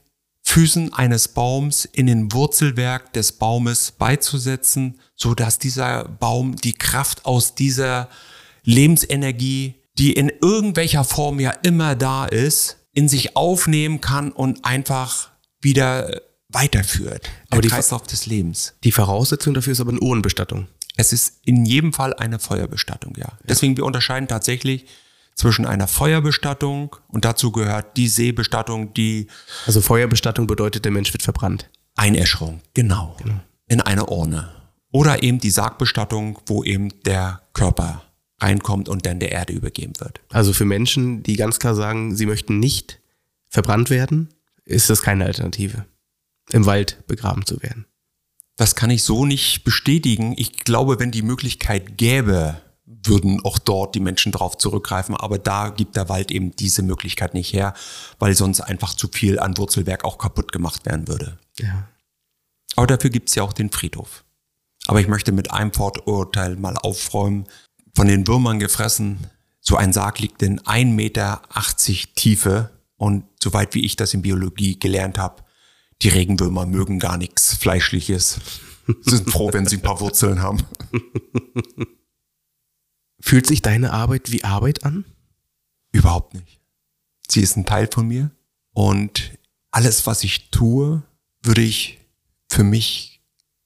Füßen 0.45 0.93
eines 0.93 1.29
Baums 1.29 1.85
in 1.85 2.05
den 2.07 2.33
Wurzelwerk 2.33 3.13
des 3.13 3.31
Baumes 3.31 3.91
beizusetzen, 3.91 4.99
so 5.15 5.33
dass 5.33 5.57
dieser 5.57 6.03
Baum 6.05 6.57
die 6.57 6.73
Kraft 6.73 7.25
aus 7.25 7.55
dieser 7.55 8.09
Lebensenergie, 8.63 9.75
die 9.97 10.13
in 10.13 10.29
irgendwelcher 10.41 11.03
Form 11.03 11.39
ja 11.39 11.51
immer 11.51 11.95
da 11.95 12.25
ist, 12.25 12.77
in 12.93 13.07
sich 13.07 13.35
aufnehmen 13.37 14.01
kann 14.01 14.31
und 14.31 14.65
einfach 14.65 15.29
wieder 15.61 16.21
weiterführt. 16.49 17.23
Der 17.23 17.31
Aber 17.51 17.61
die- 17.61 17.69
Kreislauf 17.69 18.03
des 18.03 18.25
Lebens. 18.25 18.73
Die 18.83 18.91
Voraussetzung 18.91 19.53
dafür 19.53 19.71
ist 19.73 19.79
aber 19.79 19.91
eine 19.91 19.99
Urnenbestattung. 20.01 20.67
Es 20.95 21.13
ist 21.13 21.39
in 21.45 21.65
jedem 21.65 21.93
Fall 21.93 22.13
eine 22.13 22.39
Feuerbestattung, 22.39 23.15
ja. 23.17 23.29
Deswegen, 23.47 23.77
wir 23.77 23.85
unterscheiden 23.85 24.27
tatsächlich 24.27 24.85
zwischen 25.35 25.65
einer 25.65 25.87
Feuerbestattung 25.87 26.95
und 27.07 27.25
dazu 27.25 27.51
gehört 27.51 27.97
die 27.97 28.07
Seebestattung, 28.07 28.93
die 28.93 29.27
Also 29.65 29.81
Feuerbestattung 29.81 30.47
bedeutet, 30.47 30.85
der 30.85 30.91
Mensch 30.91 31.11
wird 31.13 31.23
verbrannt. 31.23 31.69
Einäscherung, 31.95 32.61
genau, 32.73 33.17
in 33.67 33.81
eine 33.81 34.07
Urne. 34.07 34.51
Oder 34.91 35.23
eben 35.23 35.39
die 35.39 35.49
Sargbestattung, 35.49 36.39
wo 36.45 36.63
eben 36.63 37.01
der 37.03 37.41
Körper 37.53 38.03
reinkommt 38.39 38.89
und 38.89 39.05
dann 39.05 39.19
der 39.19 39.31
Erde 39.31 39.53
übergeben 39.53 39.93
wird. 39.99 40.21
Also 40.29 40.53
für 40.53 40.65
Menschen, 40.65 41.23
die 41.23 41.35
ganz 41.35 41.59
klar 41.59 41.73
sagen, 41.73 42.15
sie 42.15 42.25
möchten 42.25 42.59
nicht 42.59 42.99
verbrannt 43.47 43.89
werden, 43.89 44.29
ist 44.65 44.89
das 44.89 45.01
keine 45.01 45.25
Alternative, 45.25 45.85
im 46.51 46.65
Wald 46.65 47.05
begraben 47.07 47.45
zu 47.45 47.61
werden. 47.61 47.85
Das 48.55 48.75
kann 48.75 48.89
ich 48.89 49.03
so 49.03 49.25
nicht 49.25 49.63
bestätigen. 49.63 50.35
Ich 50.37 50.57
glaube, 50.57 50.99
wenn 50.99 51.11
die 51.11 51.23
Möglichkeit 51.23 51.97
gäbe, 51.97 52.61
würden 52.85 53.41
auch 53.43 53.59
dort 53.59 53.95
die 53.95 53.99
Menschen 53.99 54.31
drauf 54.31 54.57
zurückgreifen. 54.57 55.15
Aber 55.15 55.39
da 55.39 55.69
gibt 55.69 55.95
der 55.95 56.09
Wald 56.09 56.31
eben 56.31 56.55
diese 56.55 56.83
Möglichkeit 56.83 57.33
nicht 57.33 57.53
her, 57.53 57.73
weil 58.19 58.35
sonst 58.35 58.61
einfach 58.61 58.93
zu 58.93 59.07
viel 59.07 59.39
an 59.39 59.57
Wurzelwerk 59.57 60.03
auch 60.03 60.17
kaputt 60.17 60.51
gemacht 60.51 60.85
werden 60.85 61.07
würde. 61.07 61.37
Ja. 61.57 61.87
Aber 62.75 62.87
dafür 62.87 63.09
gibt's 63.09 63.35
ja 63.35 63.43
auch 63.43 63.53
den 63.53 63.71
Friedhof. 63.71 64.23
Aber 64.87 64.99
ich 64.99 65.07
möchte 65.07 65.31
mit 65.31 65.51
einem 65.51 65.73
Vorurteil 65.73 66.55
mal 66.55 66.77
aufräumen. 66.77 67.47
Von 67.95 68.07
den 68.07 68.27
Würmern 68.27 68.59
gefressen, 68.59 69.19
so 69.59 69.77
ein 69.77 69.93
Sarg 69.93 70.19
liegt 70.19 70.41
in 70.41 70.59
1,80 70.59 70.85
Meter 70.87 71.41
Tiefe. 72.15 72.69
Und 72.97 73.25
soweit 73.41 73.75
wie 73.75 73.85
ich 73.85 73.95
das 73.95 74.13
in 74.13 74.21
Biologie 74.21 74.79
gelernt 74.79 75.17
habe, 75.17 75.43
die 76.03 76.09
Regenwürmer 76.09 76.65
mögen 76.65 76.99
gar 76.99 77.17
nichts 77.17 77.55
Fleischliches. 77.55 78.39
Sind 79.01 79.29
froh, 79.29 79.51
wenn 79.53 79.65
sie 79.65 79.77
ein 79.77 79.81
paar 79.81 80.01
Wurzeln 80.01 80.41
haben. 80.41 80.61
Fühlt 83.21 83.47
sich 83.47 83.61
deine 83.61 83.93
Arbeit 83.93 84.31
wie 84.31 84.43
Arbeit 84.43 84.83
an? 84.83 85.05
Überhaupt 85.93 86.33
nicht. 86.33 86.59
Sie 87.29 87.41
ist 87.41 87.55
ein 87.55 87.65
Teil 87.65 87.87
von 87.91 88.07
mir. 88.07 88.31
Und 88.73 89.37
alles, 89.71 90.05
was 90.05 90.23
ich 90.25 90.49
tue, 90.49 91.03
würde 91.41 91.61
ich 91.61 91.99
für 92.49 92.63
mich 92.63 93.21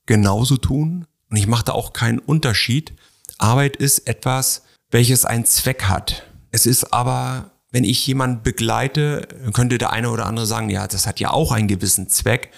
genauso 0.06 0.58
tun. 0.58 1.08
Und 1.30 1.38
ich 1.38 1.47
mache 1.47 1.65
da 1.65 1.71
auch 1.71 1.93
keinen 1.93 2.19
Unterschied. 2.19 2.93
Arbeit 3.39 3.76
ist 3.78 4.08
etwas, 4.08 4.63
welches 4.91 5.26
einen 5.26 5.45
Zweck 5.45 5.86
hat. 5.86 6.23
Es 6.52 6.65
ist 6.67 6.93
aber, 6.93 7.52
wenn 7.78 7.84
ich 7.84 8.08
jemanden 8.08 8.42
begleite, 8.42 9.28
könnte 9.54 9.78
der 9.78 9.92
eine 9.92 10.10
oder 10.10 10.26
andere 10.26 10.48
sagen, 10.48 10.72
ja, 10.72 10.88
das 10.88 11.06
hat 11.06 11.20
ja 11.20 11.30
auch 11.30 11.52
einen 11.52 11.68
gewissen 11.68 12.10
Zweck. 12.10 12.52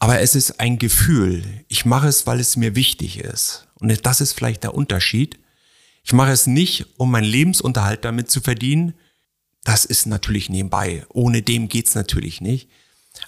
Aber 0.00 0.18
es 0.18 0.34
ist 0.34 0.58
ein 0.58 0.80
Gefühl. 0.80 1.44
Ich 1.68 1.84
mache 1.84 2.08
es, 2.08 2.26
weil 2.26 2.40
es 2.40 2.56
mir 2.56 2.74
wichtig 2.74 3.20
ist. 3.20 3.68
Und 3.74 4.04
das 4.04 4.20
ist 4.20 4.32
vielleicht 4.32 4.64
der 4.64 4.74
Unterschied. 4.74 5.38
Ich 6.02 6.12
mache 6.12 6.32
es 6.32 6.48
nicht, 6.48 6.86
um 6.96 7.12
meinen 7.12 7.30
Lebensunterhalt 7.30 8.04
damit 8.04 8.28
zu 8.28 8.40
verdienen. 8.40 8.94
Das 9.62 9.84
ist 9.84 10.06
natürlich 10.06 10.50
nebenbei. 10.50 11.06
Ohne 11.10 11.42
dem 11.42 11.68
geht's 11.68 11.94
natürlich 11.94 12.40
nicht. 12.40 12.68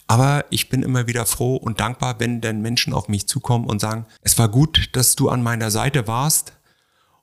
Aber 0.09 0.45
ich 0.51 0.71
bin 0.71 0.83
immer 0.83 1.07
wieder 1.07 1.25
froh 1.25 1.55
und 1.55 1.79
dankbar, 1.79 2.19
wenn 2.19 2.41
dann 2.41 2.63
Menschen 2.63 2.93
auf 2.93 3.07
mich 3.07 3.29
zukommen 3.29 3.67
und 3.67 3.81
sagen, 3.81 4.07
es 4.23 4.39
war 4.39 4.49
gut, 4.49 4.89
dass 4.95 5.15
du 5.15 5.29
an 5.29 5.45
meiner 5.45 5.71
Seite 5.71 6.09
warst. 6.09 6.53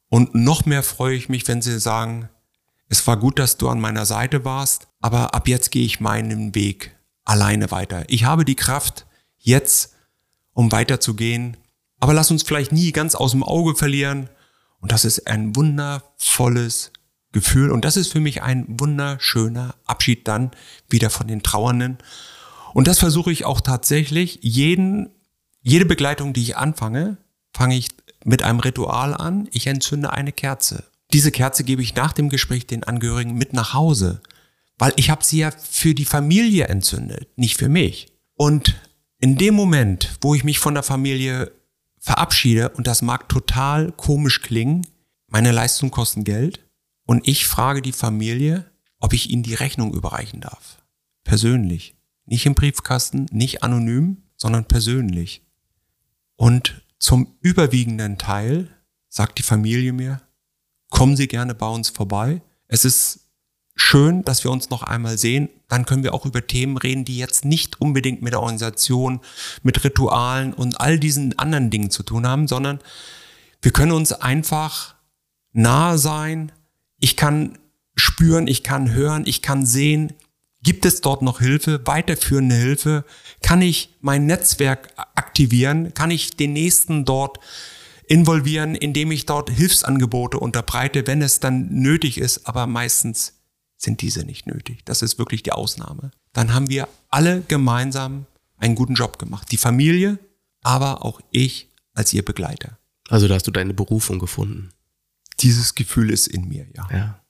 Und 0.08 0.36
noch 0.36 0.65
mehr 0.65 0.84
freue 0.84 1.17
ich 1.17 1.27
mich, 1.27 1.45
wenn 1.49 1.62
sie 1.62 1.82
sagen, 1.82 2.30
es 2.89 3.06
war 3.06 3.17
gut, 3.17 3.39
dass 3.39 3.58
du 3.58 3.69
an 3.69 3.80
meiner 3.80 4.06
Seite 4.06 4.45
warst, 4.45 4.88
aber 5.02 5.34
ab 5.34 5.47
jetzt 5.47 5.71
gehe 5.71 5.86
ich 5.86 6.00
meinen 6.00 6.56
Weg 6.56 6.95
alleine 7.26 7.71
weiter. 7.71 8.06
Ich 8.08 8.23
habe 8.23 8.45
die 8.45 8.56
Kraft 8.56 9.06
jetzt, 9.38 9.95
um 10.54 10.71
weiterzugehen. 10.71 11.58
Aber 12.00 12.13
lass 12.13 12.32
uns 12.32 12.43
vielleicht 12.43 12.71
nie 12.71 12.91
ganz 12.91 13.15
aus 13.15 13.32
dem 13.32 13.43
Auge 13.43 13.76
verlieren. 13.76 14.30
Und 14.80 14.91
das 14.91 15.06
ist 15.06 15.28
ein 15.28 15.56
wundervolles 15.56 16.91
Gefühl. 17.32 17.71
Und 17.71 17.84
das 17.84 17.97
ist 17.97 18.12
für 18.12 18.19
mich 18.19 18.41
ein 18.41 18.65
wunderschöner 18.80 19.76
Abschied 19.86 20.28
dann 20.28 20.52
wieder 20.89 21.10
von 21.10 21.28
den 21.28 21.43
Trauernden. 21.43 21.97
Und 22.73 22.88
das 22.88 23.00
versuche 23.00 23.32
ich 23.32 23.45
auch 23.45 23.62
tatsächlich. 23.62 24.39
Jeden, 24.41 25.10
jede 25.62 25.86
Begleitung, 25.86 26.34
die 26.34 26.43
ich 26.43 26.58
anfange, 26.58 27.17
fange 27.54 27.76
ich 27.76 27.89
mit 28.23 28.43
einem 28.43 28.60
Ritual 28.60 29.13
an. 29.13 29.47
Ich 29.52 29.67
entzünde 29.67 30.12
eine 30.12 30.32
Kerze. 30.32 30.86
Diese 31.13 31.32
Kerze 31.32 31.63
gebe 31.63 31.82
ich 31.82 31.96
nach 31.96 32.13
dem 32.13 32.30
Gespräch 32.30 32.67
den 32.67 32.84
Angehörigen 32.84 33.34
mit 33.34 33.54
nach 33.54 33.74
Hause. 33.74 34.22
Weil 34.78 34.93
ich 34.96 35.10
habe 35.10 35.24
sie 35.24 35.39
ja 35.39 35.52
für 35.52 35.93
die 35.93 36.06
Familie 36.06 36.65
entzündet, 36.65 37.30
nicht 37.38 37.58
für 37.58 37.70
mich. 37.70 38.13
Und 38.36 38.76
in 39.20 39.38
dem 39.38 39.56
Moment, 39.56 40.17
wo 40.22 40.36
ich 40.36 40.43
mich 40.43 40.60
von 40.60 40.76
der 40.76 40.84
Familie 40.84 41.52
verabschiede, 42.00 42.70
und 42.70 42.86
das 42.86 43.02
mag 43.02 43.28
total 43.28 43.91
komisch 43.91 44.41
klingen, 44.41 44.86
meine 45.28 45.52
Leistungen 45.52 45.91
kosten 45.91 46.24
Geld, 46.24 46.63
und 47.06 47.28
ich 47.28 47.48
frage 47.48 47.82
die 47.82 47.93
Familie, 47.93 48.70
ob 49.00 49.13
ich 49.13 49.30
ihnen 49.30 49.43
die 49.43 49.56
Rechnung 49.56 49.93
überreichen 49.93 50.41
darf. 50.41 50.84
Persönlich. 51.24 51.96
Nicht 52.26 52.46
im 52.46 52.56
Briefkasten, 52.56 53.26
nicht 53.32 53.63
anonym, 53.63 54.24
sondern 54.36 54.65
persönlich. 54.65 55.41
Und 56.36 56.82
zum 57.00 57.36
überwiegenden 57.41 58.17
Teil 58.17 58.70
sagt 59.10 59.39
die 59.39 59.43
Familie 59.43 59.93
mir, 59.93 60.22
kommen 60.89 61.15
Sie 61.15 61.28
gerne 61.28 61.56
bei 61.56 61.67
uns 61.67 61.89
vorbei. 61.89 62.41
Es 62.67 62.86
ist 62.86 63.21
schön, 63.76 64.23
dass 64.23 64.43
wir 64.43 64.52
uns 64.52 64.69
noch 64.69 64.84
einmal 64.84 65.17
sehen. 65.17 65.50
Dann 65.67 65.86
können 65.86 66.04
wir 66.04 66.13
auch 66.13 66.26
über 66.26 66.45
Themen 66.45 66.78
reden, 66.78 67.06
die 67.06 67.17
jetzt 67.17 67.45
nicht 67.45 67.80
unbedingt 67.80 68.21
mit 68.21 68.34
der 68.34 68.41
Organisation, 68.41 69.21
mit 69.63 69.84
Ritualen 69.84 70.54
und 70.54 70.80
all 70.82 71.00
diesen 71.00 71.38
anderen 71.38 71.69
Dingen 71.69 71.91
zu 71.91 72.04
tun 72.04 72.28
haben, 72.28 72.47
sondern 72.47 72.80
wir 73.62 73.71
können 73.71 73.91
uns 73.91 74.12
einfach 74.13 74.95
nahe 75.54 75.97
sein. 75.97 76.52
Ich 77.00 77.15
kann 77.15 77.58
spüren, 77.95 78.47
ich 78.47 78.63
kann 78.63 78.93
hören, 78.93 79.23
ich 79.26 79.41
kann 79.41 79.65
sehen, 79.65 80.13
gibt 80.63 80.86
es 80.86 81.02
dort 81.02 81.21
noch 81.21 81.39
Hilfe, 81.39 81.82
weiterführende 81.86 82.56
Hilfe? 82.56 83.06
Kann 83.41 83.62
ich 83.62 83.95
mein 84.02 84.26
Netzwerk 84.26 84.89
aktivieren? 85.15 85.93
Kann 85.93 86.12
ich 86.12 86.36
den 86.36 86.54
nächsten 86.54 87.06
dort 87.06 87.39
involvieren, 88.08 88.76
indem 88.76 89.12
ich 89.12 89.26
dort 89.26 89.50
Hilfsangebote 89.50 90.39
unterbreite, 90.39 91.06
wenn 91.08 91.22
es 91.22 91.39
dann 91.39 91.67
nötig 91.70 92.17
ist, 92.17 92.48
aber 92.48 92.65
meistens 92.65 93.34
sind 93.78 94.02
diese 94.02 94.24
nicht 94.26 94.48
nötig. 94.48 94.84
Das 94.86 95.02
ist 95.02 95.20
wirklich 95.20 95.43
die 95.43 95.52
Ausnahme. 95.52 96.12
Dann 96.34 96.54
haben 96.54 96.70
wir 96.70 96.88
alle 97.10 97.41
gemeinsam 97.48 98.26
einen 98.58 98.76
guten 98.76 98.96
Job 98.96 99.20
gemacht. 99.20 99.52
Die 99.52 99.58
Familie, 99.58 100.17
aber 100.63 101.06
auch 101.06 101.22
ich 101.32 101.70
als 101.93 102.13
ihr 102.13 102.24
Begleiter. 102.24 102.78
Also 103.10 103.28
da 103.28 103.36
hast 103.36 103.48
du 103.48 103.52
deine 103.52 103.74
Berufung 103.74 104.20
gefunden. 104.20 104.70
Dieses 105.39 105.76
Gefühl 105.76 106.10
ist 106.10 106.28
in 106.28 106.48
mir, 106.48 106.65
ja. 106.76 106.88
Ja. 106.91 107.22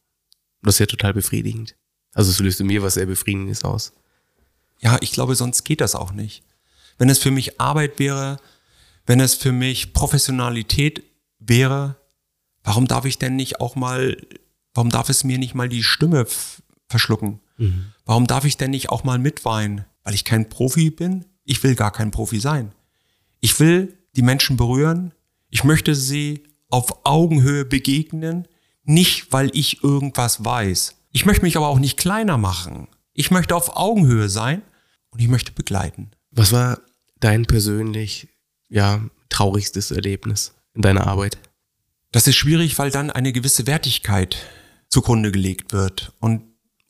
Das 0.62 0.76
ist 0.76 0.80
ja 0.80 0.86
total 0.86 1.14
befriedigend. 1.14 1.76
Also 2.14 2.32
es 2.32 2.40
löst 2.40 2.60
in 2.60 2.68
mir 2.68 2.82
was 2.82 2.96
sehr 2.96 3.06
Befriedigendes 3.06 3.64
aus. 3.64 3.94
Ja, 4.80 4.98
ich 5.02 5.12
glaube, 5.12 5.36
sonst 5.36 5.64
geht 5.64 5.82
das 5.82 5.96
auch 5.96 6.12
nicht. 6.12 6.44
Wenn 6.98 7.10
es 7.10 7.20
für 7.20 7.32
mich 7.32 7.60
Arbeit 7.60 8.00
wäre, 8.00 8.40
wenn 9.08 9.20
es 9.20 9.34
für 9.34 9.52
mich 9.52 9.94
Professionalität 9.94 11.02
wäre, 11.40 11.96
warum 12.64 12.88
darf 12.88 13.06
ich 13.06 13.18
denn 13.18 13.36
nicht 13.36 13.60
auch 13.60 13.76
mal, 13.76 14.18
warum 14.74 14.90
darf 14.90 15.10
es 15.10 15.24
mir 15.24 15.40
nicht 15.40 15.56
mal 15.56 15.70
die 15.70 15.84
Stimme 15.84 16.28
verschlucken? 16.88 17.40
Mhm. 17.58 17.88
Warum 18.06 18.28
darf 18.28 18.46
ich 18.46 18.58
denn 18.58 18.72
nicht 18.72 18.90
auch 18.90 19.04
mal 19.04 19.18
mitweinen? 19.18 19.86
Weil 20.04 20.14
ich 20.14 20.26
kein 20.26 20.50
Profi 20.50 20.92
bin? 20.92 21.26
Ich 21.46 21.64
will 21.64 21.76
gar 21.76 21.92
kein 21.92 22.12
Profi 22.12 22.40
sein. 22.40 22.74
Ich 23.40 23.60
will 23.60 23.98
die 24.16 24.22
Menschen 24.22 24.58
berühren. 24.58 25.14
Ich 25.50 25.64
möchte 25.64 25.96
sie 25.96 26.44
auf 26.70 27.06
Augenhöhe 27.06 27.64
begegnen, 27.64 28.48
nicht 28.84 29.32
weil 29.32 29.50
ich 29.54 29.84
irgendwas 29.84 30.44
weiß. 30.44 30.96
Ich 31.12 31.26
möchte 31.26 31.44
mich 31.44 31.56
aber 31.56 31.70
auch 31.70 31.80
nicht 31.80 31.98
kleiner 31.98 32.38
machen. 32.38 32.90
Ich 33.14 33.32
möchte 33.32 33.56
auf 33.56 33.78
Augenhöhe 33.78 34.28
sein 34.28 34.62
und 35.12 35.22
ich 35.22 35.30
möchte 35.30 35.54
begleiten. 35.54 36.12
Was 36.32 36.52
war 36.52 36.82
dein 37.20 37.46
persönlich, 37.46 38.28
ja, 38.70 39.02
traurigstes 39.30 39.92
Erlebnis 39.92 40.54
in 40.74 40.82
deiner 40.82 41.08
Arbeit? 41.08 41.38
Das 42.12 42.28
ist 42.28 42.36
schwierig, 42.36 42.78
weil 42.80 42.92
dann 42.92 43.12
eine 43.12 43.34
gewisse 43.34 43.68
Wertigkeit 43.68 44.38
zugrunde 44.90 45.32
gelegt 45.32 45.74
wird. 45.74 46.14
Und 46.20 46.44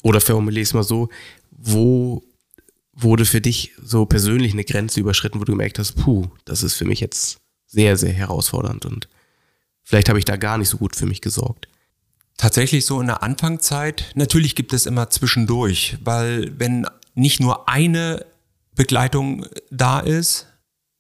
Oder 0.03 0.21
formuliere 0.21 0.63
es 0.63 0.73
mal 0.73 0.83
so, 0.83 1.09
wo 1.51 2.23
wurde 2.93 3.25
für 3.25 3.41
dich 3.41 3.73
so 3.81 4.05
persönlich 4.05 4.53
eine 4.53 4.63
Grenze 4.63 4.99
überschritten, 4.99 5.39
wo 5.39 5.43
du 5.43 5.51
gemerkt 5.51 5.79
hast, 5.79 5.93
puh, 5.93 6.27
das 6.45 6.63
ist 6.63 6.73
für 6.73 6.85
mich 6.85 6.99
jetzt 6.99 7.37
sehr, 7.67 7.95
sehr 7.95 8.13
herausfordernd 8.13 8.85
und 8.85 9.07
vielleicht 9.83 10.09
habe 10.09 10.17
ich 10.19 10.25
da 10.25 10.35
gar 10.35 10.57
nicht 10.57 10.69
so 10.69 10.77
gut 10.77 10.95
für 10.95 11.05
mich 11.05 11.21
gesorgt. 11.21 11.67
Tatsächlich 12.37 12.85
so 12.85 12.99
in 12.99 13.07
der 13.07 13.23
Anfangszeit, 13.23 14.11
natürlich 14.15 14.55
gibt 14.55 14.73
es 14.73 14.85
immer 14.85 15.09
zwischendurch, 15.09 15.97
weil 16.03 16.51
wenn 16.59 16.87
nicht 17.13 17.39
nur 17.39 17.69
eine 17.69 18.25
Begleitung 18.75 19.45
da 19.69 19.99
ist, 19.99 20.46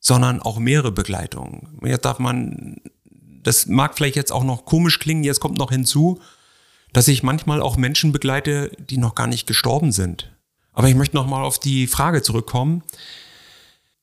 sondern 0.07 0.41
auch 0.41 0.57
mehrere 0.57 0.93
Begleitungen. 0.93 1.67
Jetzt 1.83 2.05
darf 2.05 2.17
man, 2.17 2.77
das 3.43 3.65
mag 3.65 3.93
vielleicht 3.93 4.15
jetzt 4.15 4.31
auch 4.31 4.45
noch 4.45 4.63
komisch 4.63 4.99
klingen, 4.99 5.25
jetzt 5.25 5.41
kommt 5.41 5.57
noch 5.57 5.69
hinzu, 5.69 6.21
dass 6.93 7.09
ich 7.09 7.23
manchmal 7.23 7.61
auch 7.61 7.75
Menschen 7.75 8.13
begleite, 8.13 8.71
die 8.79 8.97
noch 8.97 9.15
gar 9.15 9.27
nicht 9.27 9.47
gestorben 9.47 9.91
sind. 9.91 10.31
Aber 10.71 10.87
ich 10.87 10.95
möchte 10.95 11.17
noch 11.17 11.27
mal 11.27 11.43
auf 11.43 11.59
die 11.59 11.87
Frage 11.87 12.21
zurückkommen. 12.21 12.83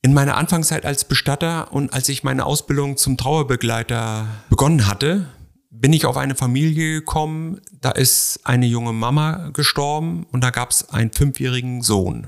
In 0.03 0.13
meiner 0.13 0.37
Anfangszeit 0.37 0.85
als 0.85 1.07
Bestatter 1.07 1.73
und 1.73 1.95
als 1.95 2.11
ich 2.11 2.23
meine 2.23 2.45
Ausbildung 2.45 2.99
zum 2.99 3.17
Trauerbegleiter 3.17 4.27
begonnen 4.51 4.87
hatte, 4.87 5.27
bin 5.71 5.95
ich 5.95 6.05
auf 6.05 6.19
eine 6.19 6.35
Familie 6.35 7.01
gekommen, 7.01 7.63
da 7.81 7.91
ist 7.91 8.41
eine 8.45 8.67
junge 8.67 8.93
Mama 8.93 9.49
gestorben 9.55 10.27
und 10.33 10.45
da 10.45 10.51
gab 10.51 10.71
es 10.71 10.87
einen 10.91 11.13
fünfjährigen 11.13 11.81
Sohn. 11.81 12.27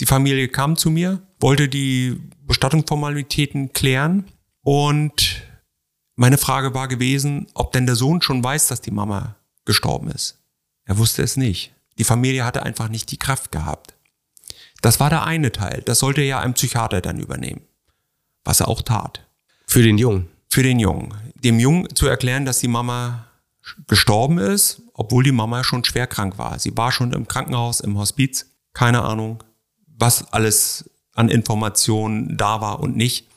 Die 0.00 0.06
Familie 0.06 0.48
kam 0.48 0.76
zu 0.76 0.90
mir, 0.90 1.22
wollte 1.40 1.68
die 1.68 2.20
Bestattungsformalitäten 2.46 3.72
klären 3.72 4.24
und 4.62 5.42
meine 6.16 6.38
Frage 6.38 6.74
war 6.74 6.88
gewesen, 6.88 7.46
ob 7.54 7.72
denn 7.72 7.86
der 7.86 7.94
Sohn 7.94 8.22
schon 8.22 8.42
weiß, 8.42 8.68
dass 8.68 8.80
die 8.80 8.90
Mama 8.90 9.36
gestorben 9.64 10.10
ist. 10.10 10.38
Er 10.84 10.98
wusste 10.98 11.22
es 11.22 11.36
nicht. 11.36 11.74
Die 11.98 12.04
Familie 12.04 12.44
hatte 12.44 12.62
einfach 12.62 12.88
nicht 12.88 13.10
die 13.10 13.18
Kraft 13.18 13.52
gehabt. 13.52 13.94
Das 14.82 15.00
war 15.00 15.10
der 15.10 15.24
eine 15.24 15.52
Teil. 15.52 15.82
Das 15.84 15.98
sollte 15.98 16.22
ja 16.22 16.40
ein 16.40 16.54
Psychiater 16.54 17.00
dann 17.00 17.18
übernehmen. 17.18 17.62
Was 18.44 18.60
er 18.60 18.68
auch 18.68 18.82
tat. 18.82 19.26
Für 19.66 19.82
den 19.82 19.98
Jungen? 19.98 20.28
Für 20.48 20.62
den 20.62 20.78
Jungen. 20.78 21.12
Dem 21.34 21.58
Jungen 21.58 21.94
zu 21.94 22.06
erklären, 22.06 22.44
dass 22.44 22.60
die 22.60 22.68
Mama 22.68 23.26
gestorben 23.88 24.38
ist, 24.38 24.82
obwohl 24.94 25.24
die 25.24 25.32
Mama 25.32 25.64
schon 25.64 25.84
schwer 25.84 26.06
krank 26.06 26.38
war. 26.38 26.58
Sie 26.58 26.76
war 26.76 26.92
schon 26.92 27.12
im 27.12 27.26
Krankenhaus, 27.26 27.80
im 27.80 27.98
Hospiz. 27.98 28.46
Keine 28.72 29.02
Ahnung, 29.02 29.42
was 29.98 30.32
alles 30.32 30.90
an 31.14 31.28
Informationen 31.28 32.36
da 32.36 32.60
war 32.60 32.80
und 32.80 32.96
nicht. 32.96 33.28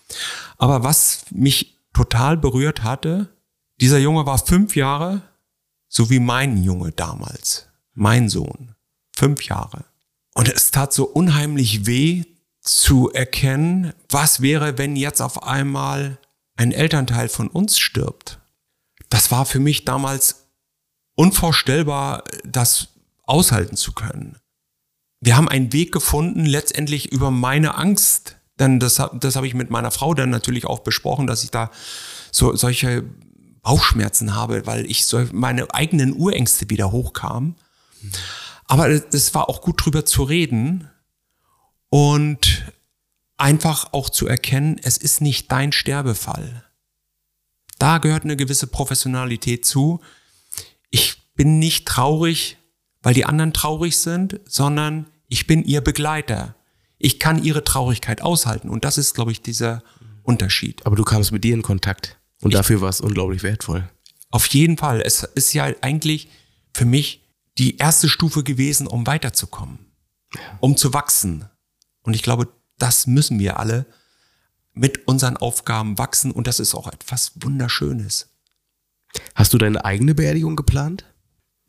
Aber 0.57 0.83
was 0.83 1.25
mich 1.31 1.77
total 1.93 2.37
berührt 2.37 2.83
hatte, 2.83 3.29
dieser 3.79 3.99
Junge 3.99 4.25
war 4.25 4.37
fünf 4.37 4.75
Jahre, 4.75 5.21
so 5.87 6.09
wie 6.09 6.19
mein 6.19 6.63
Junge 6.63 6.91
damals 6.91 7.69
mein 7.99 8.29
Sohn, 8.29 8.75
fünf 9.13 9.43
Jahre. 9.43 9.83
Und 10.33 10.47
es 10.47 10.71
tat 10.71 10.93
so 10.93 11.05
unheimlich 11.05 11.85
weh 11.85 12.23
zu 12.61 13.11
erkennen, 13.11 13.93
was 14.09 14.41
wäre, 14.41 14.77
wenn 14.77 14.95
jetzt 14.95 15.21
auf 15.21 15.43
einmal 15.43 16.17
ein 16.55 16.71
Elternteil 16.71 17.27
von 17.27 17.49
uns 17.49 17.77
stirbt. 17.77 18.39
Das 19.09 19.31
war 19.31 19.45
für 19.45 19.59
mich 19.59 19.85
damals 19.85 20.45
unvorstellbar, 21.15 22.23
das 22.45 22.89
aushalten 23.23 23.75
zu 23.75 23.91
können. 23.91 24.37
Wir 25.21 25.35
haben 25.35 25.49
einen 25.49 25.73
Weg 25.73 25.91
gefunden, 25.91 26.45
letztendlich 26.45 27.11
über 27.11 27.31
meine 27.31 27.75
Angst, 27.75 28.37
denn 28.57 28.79
das, 28.79 29.01
das 29.19 29.35
habe 29.35 29.47
ich 29.47 29.53
mit 29.53 29.69
meiner 29.69 29.91
Frau 29.91 30.13
dann 30.13 30.29
natürlich 30.29 30.65
auch 30.65 30.79
besprochen, 30.79 31.27
dass 31.27 31.43
ich 31.43 31.51
da 31.51 31.71
so, 32.31 32.55
solche 32.55 33.03
Bauchschmerzen 33.61 34.35
habe, 34.35 34.65
weil 34.65 34.85
ich 34.89 35.05
so 35.05 35.25
meine 35.31 35.73
eigenen 35.73 36.13
Urängste 36.13 36.69
wieder 36.69 36.91
hochkamen. 36.91 37.55
Aber 38.65 38.89
es 38.89 39.33
war 39.33 39.49
auch 39.49 39.61
gut 39.61 39.83
drüber 39.83 40.05
zu 40.05 40.23
reden 40.23 40.89
und 41.89 42.71
einfach 43.37 43.93
auch 43.93 44.09
zu 44.09 44.27
erkennen, 44.27 44.79
es 44.83 44.97
ist 44.97 45.21
nicht 45.21 45.51
dein 45.51 45.71
Sterbefall. 45.71 46.63
Da 47.79 47.97
gehört 47.97 48.23
eine 48.23 48.35
gewisse 48.35 48.67
Professionalität 48.67 49.65
zu. 49.65 50.01
Ich 50.89 51.33
bin 51.33 51.59
nicht 51.59 51.87
traurig, 51.87 52.57
weil 53.01 53.13
die 53.13 53.25
anderen 53.25 53.53
traurig 53.53 53.97
sind, 53.97 54.39
sondern 54.45 55.07
ich 55.27 55.47
bin 55.47 55.63
ihr 55.63 55.81
Begleiter. 55.81 56.55
Ich 56.97 57.19
kann 57.19 57.43
ihre 57.43 57.63
Traurigkeit 57.63 58.21
aushalten 58.21 58.69
und 58.69 58.83
das 58.83 58.97
ist, 58.97 59.13
glaube 59.15 59.31
ich, 59.31 59.41
dieser 59.41 59.83
Unterschied. 60.23 60.85
Aber 60.85 60.95
du 60.95 61.03
kamst 61.03 61.31
mit 61.31 61.43
dir 61.43 61.53
in 61.53 61.61
Kontakt 61.61 62.17
und 62.41 62.51
ich, 62.51 62.57
dafür 62.57 62.81
war 62.81 62.89
es 62.89 63.01
unglaublich 63.01 63.43
wertvoll. 63.43 63.89
Auf 64.31 64.45
jeden 64.47 64.77
Fall. 64.77 65.01
Es 65.01 65.23
ist 65.23 65.53
ja 65.53 65.71
eigentlich 65.81 66.29
für 66.73 66.85
mich 66.85 67.25
die 67.57 67.77
erste 67.77 68.09
Stufe 68.09 68.43
gewesen, 68.43 68.87
um 68.87 69.07
weiterzukommen, 69.07 69.79
um 70.59 70.77
zu 70.77 70.93
wachsen. 70.93 71.45
Und 72.03 72.15
ich 72.15 72.23
glaube, 72.23 72.47
das 72.77 73.07
müssen 73.07 73.39
wir 73.39 73.59
alle 73.59 73.85
mit 74.73 75.07
unseren 75.07 75.37
Aufgaben 75.37 75.97
wachsen 75.97 76.31
und 76.31 76.47
das 76.47 76.59
ist 76.59 76.75
auch 76.75 76.87
etwas 76.87 77.33
Wunderschönes. 77.35 78.29
Hast 79.35 79.53
du 79.53 79.57
deine 79.57 79.83
eigene 79.83 80.15
Beerdigung 80.15 80.55
geplant? 80.55 81.05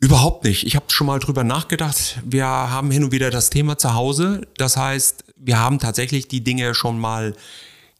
Überhaupt 0.00 0.44
nicht. 0.44 0.66
Ich 0.66 0.76
habe 0.76 0.86
schon 0.88 1.06
mal 1.06 1.18
drüber 1.18 1.44
nachgedacht. 1.44 2.20
Wir 2.24 2.46
haben 2.46 2.90
hin 2.90 3.04
und 3.04 3.12
wieder 3.12 3.30
das 3.30 3.50
Thema 3.50 3.76
zu 3.76 3.92
Hause. 3.92 4.48
Das 4.56 4.78
heißt, 4.78 5.24
wir 5.36 5.58
haben 5.58 5.78
tatsächlich 5.78 6.26
die 6.26 6.42
Dinge 6.42 6.74
schon 6.74 6.98
mal 6.98 7.36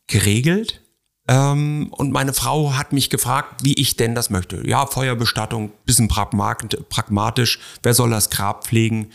geregelt. 0.06 0.80
Ähm, 1.28 1.88
und 1.92 2.10
meine 2.10 2.32
Frau 2.32 2.72
hat 2.72 2.94
mich 2.94 3.10
gefragt, 3.10 3.62
wie 3.62 3.74
ich 3.74 3.96
denn 3.96 4.14
das 4.14 4.30
möchte. 4.30 4.66
Ja, 4.66 4.86
Feuerbestattung, 4.86 5.72
bisschen 5.84 6.08
pragmatisch. 6.08 7.58
Wer 7.82 7.92
soll 7.92 8.10
das 8.10 8.30
Grab 8.30 8.66
pflegen? 8.66 9.10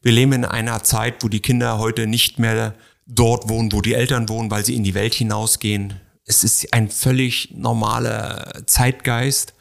Wir 0.00 0.12
leben 0.12 0.32
in 0.32 0.44
einer 0.44 0.84
Zeit, 0.84 1.24
wo 1.24 1.28
die 1.28 1.40
Kinder 1.40 1.78
heute 1.78 2.06
nicht 2.06 2.38
mehr 2.38 2.74
dort 3.06 3.48
wohnen, 3.48 3.72
wo 3.72 3.80
die 3.80 3.94
Eltern 3.94 4.28
wohnen, 4.28 4.48
weil 4.50 4.64
sie 4.64 4.76
in 4.76 4.84
die 4.84 4.94
Welt 4.94 5.14
hinausgehen. 5.14 6.00
Es 6.24 6.44
ist 6.44 6.72
ein 6.72 6.88
völlig 6.88 7.52
normaler 7.54 8.62
Zeitgeist. 8.66 9.54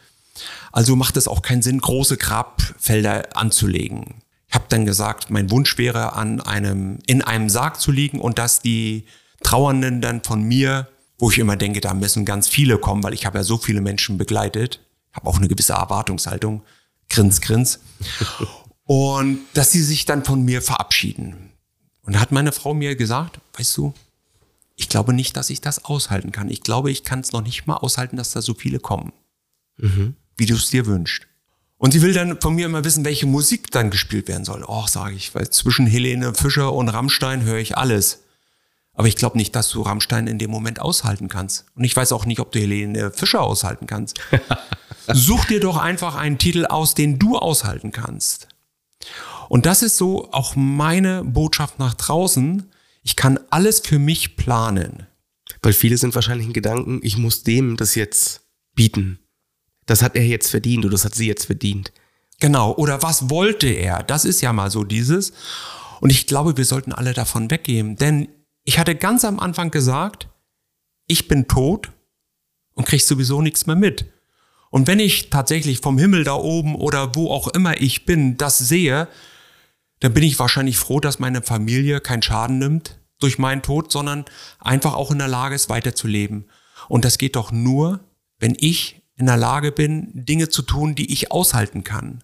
Also 0.78 0.96
macht 0.96 1.18
es 1.18 1.28
auch 1.28 1.42
keinen 1.42 1.62
Sinn, 1.62 1.80
große 1.80 2.18
Grabfelder 2.18 3.36
anzulegen. 3.36 4.22
Ich 4.48 4.54
habe 4.54 4.66
dann 4.70 4.86
gesagt, 4.86 5.30
mein 5.30 5.50
Wunsch 5.50 5.78
wäre, 5.78 6.13
an 6.13 6.40
einem, 6.40 7.00
in 7.08 7.22
einem 7.22 7.50
Sarg 7.50 7.82
zu 7.82 7.92
liegen 7.92 8.22
und 8.22 8.38
dass 8.38 8.62
die 8.62 9.06
Trauernden 9.42 10.02
dann 10.02 10.24
von 10.24 10.44
mir 10.44 10.88
wo 11.18 11.32
ich 11.32 11.40
immer 11.40 11.56
denke, 11.56 11.82
da 11.82 11.94
müssen 11.94 12.26
ganz 12.26 12.48
viele 12.48 12.78
kommen, 12.78 13.04
weil 13.04 13.13
ich 13.13 13.26
habe 13.26 13.40
ja 13.40 13.44
so 13.44 13.58
viele 13.58 13.82
Menschen 13.82 14.18
begleitet, 14.18 14.82
habe 15.13 15.28
auch 15.28 15.38
eine 15.38 15.48
gewisse 15.48 15.74
Erwartungshaltung, 15.74 16.63
grins, 17.10 17.42
grins. 17.42 17.80
Und 18.84 19.40
dass 19.54 19.72
sie 19.72 19.84
sich 19.84 20.06
dann 20.06 20.24
von 20.24 20.44
mir 20.46 20.62
verabschieden. 20.62 21.52
Und 22.04 22.13
da 22.13 22.22
hat 22.22 22.32
meine 22.32 22.54
Frau 22.54 22.74
mir 22.74 22.96
gesagt, 22.96 23.40
weißt 23.58 23.76
du, 23.78 23.94
ich 24.76 24.88
glaube 24.88 25.12
nicht, 25.12 25.36
dass 25.36 25.50
ich 25.50 25.60
das 25.60 25.84
aushalten 25.84 26.32
kann. 26.32 26.50
Ich 26.50 26.62
glaube, 26.62 26.92
ich 26.92 27.04
kann 27.04 27.20
es 27.20 27.34
noch 27.34 27.42
nicht 27.42 27.68
mal 27.68 27.78
aushalten, 27.78 28.16
dass 28.16 28.32
da 28.32 28.42
so 28.42 28.54
viele 28.54 28.80
kommen, 28.80 29.12
mhm. 29.78 30.15
Wie 30.38 30.46
du 30.46 30.56
es 30.56 30.69
dir 30.69 30.85
wünschst. 30.85 31.27
Und 31.77 31.92
sie 31.92 32.02
will 32.02 32.13
dann 32.13 32.42
von 32.42 32.56
mir 32.56 32.65
immer 32.65 32.83
wissen, 32.83 33.06
welche 33.06 33.27
Musik 33.27 33.69
dann 33.71 33.92
gespielt 33.92 34.27
werden 34.27 34.46
soll. 34.46 34.63
Och, 34.63 34.88
sage 34.88 35.15
ich, 35.15 35.35
weil 35.35 35.50
zwischen 35.50 35.85
Helene 35.85 36.33
Fischer 36.33 36.73
und 36.73 36.90
Rammstein 36.90 37.44
höre 37.44 37.60
ich 37.60 37.77
alles. 37.77 38.23
Aber 38.94 39.08
ich 39.08 39.15
glaube 39.15 39.38
nicht, 39.38 39.56
dass 39.56 39.69
du 39.69 39.83
Rammstein 39.83 40.25
in 40.25 40.40
dem 40.40 40.50
Moment 40.50 40.81
aushalten 40.81 41.27
kannst. 41.27 41.65
Und 41.75 41.83
ich 41.83 41.96
weiß 41.96 42.12
auch 42.13 42.25
nicht, 42.25 42.40
ob 42.40 42.52
du 42.52 42.60
Helene 42.60 43.12
Fischer 43.12 43.42
aushalten 43.42 43.85
kannst. 43.85 44.19
Such 45.13 45.46
dir 45.46 45.60
doch 45.60 45.77
einfach 45.77 46.15
einen 46.15 46.40
Titel 46.40 46.65
aus, 46.65 46.96
den 46.96 47.19
du 47.19 47.38
aushalten 47.38 47.92
kannst. 47.92 48.48
Und 49.50 49.67
das 49.67 49.83
ist 49.83 49.98
so 49.98 50.31
auch 50.33 50.56
meine 50.56 51.23
Botschaft 51.23 51.77
nach 51.77 51.94
draußen. 51.94 52.71
Ich 53.04 53.15
kann 53.15 53.40
alles 53.52 53.81
für 53.81 54.00
mich 54.00 54.35
planen. 54.35 55.06
Weil 55.62 55.73
viele 55.73 55.98
sind 55.98 56.15
wahrscheinlich 56.15 56.48
in 56.48 56.54
Gedanken, 56.54 57.00
ich 57.04 57.17
muss 57.17 57.44
dem 57.44 57.77
das 57.77 57.94
jetzt 57.94 58.42
bieten. 58.73 59.19
Das 59.88 60.04
hat 60.04 60.15
er 60.15 60.25
jetzt 60.25 60.52
verdient 60.52 60.85
oder 60.85 60.92
das 60.92 61.06
hat 61.06 61.15
sie 61.15 61.27
jetzt 61.27 61.46
verdient. 61.46 61.92
Genau. 62.40 62.73
Oder 62.75 63.02
was 63.02 63.31
wollte 63.31 63.67
er? 63.67 64.04
Das 64.04 64.23
ist 64.23 64.42
ja 64.42 64.54
mal 64.54 64.69
so 64.69 64.83
dieses. 64.83 65.33
Und 66.00 66.12
ich 66.12 66.27
glaube, 66.27 66.56
wir 66.58 66.65
sollten 66.65 66.94
alle 66.94 67.13
davon 67.13 67.50
weggehen. 67.50 67.96
Denn 67.96 68.27
ich 68.63 68.77
hatte 68.77 68.94
ganz 68.94 69.25
am 69.25 69.40
Anfang 69.40 69.71
gesagt, 69.71 70.29
ich 71.08 71.27
bin 71.27 71.48
tot 71.48 71.92
und 72.75 72.85
krieg 72.85 73.02
sowieso 73.02 73.42
nichts 73.42 73.65
mehr 73.65 73.75
mit. 73.75 74.06
Und 74.69 74.88
wenn 74.88 75.00
ich 75.00 75.29
tatsächlich 75.29 75.79
vom 75.79 75.98
Himmel 75.98 76.23
da 76.23 76.35
oben 76.35 76.75
oder 76.75 77.15
wo 77.15 77.31
auch 77.31 77.48
immer 77.48 77.81
ich 77.81 78.06
bin, 78.06 78.38
das 78.38 78.58
sehe, 78.58 79.08
dann 80.02 80.13
bin 80.13 80.23
ich 80.23 80.38
wahrscheinlich 80.38 80.77
froh, 80.77 81.00
dass 81.00 81.19
meine 81.19 81.42
Familie 81.42 82.02
keinen 82.02 82.21
Schaden 82.21 82.60
nimmt 82.60 83.00
durch 83.19 83.40
meinen 83.40 83.63
Tod, 83.63 83.92
sondern 83.92 84.25
einfach 84.60 84.94
auch 84.94 85.10
in 85.10 85.17
der 85.17 85.27
Lage 85.27 85.56
ist, 85.56 85.69
weiterzuleben. 85.69 86.50
Und 86.88 87.06
das 87.06 87.17
geht 87.17 87.35
doch 87.35 87.52
nur, 87.52 88.02
wenn 88.38 88.56
ich 88.60 88.96
in 89.18 89.26
der 89.26 89.38
Lage 89.38 89.72
bin, 89.72 90.12
Dinge 90.13 90.50
zu 90.50 90.62
tun, 90.62 90.96
die 90.96 91.12
ich 91.12 91.32
aushalten 91.32 91.84
kann. 91.84 92.24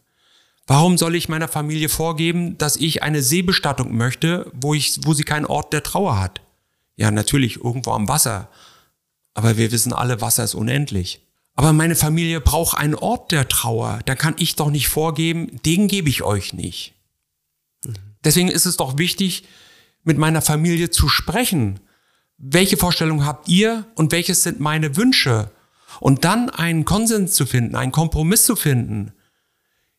Warum 0.66 0.98
soll 0.98 1.16
ich 1.16 1.28
meiner 1.28 1.48
Familie 1.48 1.90
vorgeben, 1.90 2.58
dass 2.58 2.78
ich 2.78 3.04
eine 3.04 3.22
Seebestattung 3.22 3.96
möchte, 3.96 4.50
wo, 4.54 4.74
ich, 4.74 5.00
wo 5.04 5.14
sie 5.14 5.24
keinen 5.24 5.46
Ort 5.46 5.74
der 5.74 5.84
Trauer 5.84 6.20
hat? 6.20 6.42
Ja, 6.96 7.12
natürlich 7.12 7.58
irgendwo 7.58 7.92
am 7.92 8.08
Wasser. 8.08 8.50
Aber 9.34 9.58
wir 9.58 9.72
wissen 9.72 9.92
alle, 9.92 10.22
Wasser 10.22 10.44
ist 10.44 10.54
unendlich. 10.54 11.22
Aber 11.56 11.74
meine 11.74 11.96
Familie 11.96 12.40
braucht 12.40 12.78
einen 12.78 12.96
Ort 12.96 13.32
der 13.32 13.48
Trauer. 13.48 14.00
Da 14.06 14.16
kann 14.16 14.36
ich 14.38 14.56
doch 14.56 14.70
nicht 14.70 14.88
vorgeben, 14.88 15.60
den 15.66 15.88
gebe 15.88 16.10
ich 16.10 16.24
euch 16.24 16.54
nicht. 16.54 16.94
Deswegen 18.24 18.48
ist 18.48 18.66
es 18.66 18.78
doch 18.78 18.98
wichtig, 18.98 19.44
mit 20.04 20.18
meiner 20.18 20.42
Familie 20.42 20.90
zu 20.90 21.10
sprechen. 21.10 21.80
Welche 22.38 22.78
Vorstellungen 22.78 23.26
habt 23.26 23.50
ihr 23.50 23.86
und 23.96 24.12
welches 24.12 24.44
sind 24.44 24.60
meine 24.60 24.96
Wünsche? 24.96 25.52
Und 26.00 26.24
dann 26.24 26.50
einen 26.50 26.86
Konsens 26.86 27.34
zu 27.34 27.46
finden, 27.46 27.76
einen 27.76 27.92
Kompromiss 27.92 28.46
zu 28.46 28.56
finden 28.56 29.14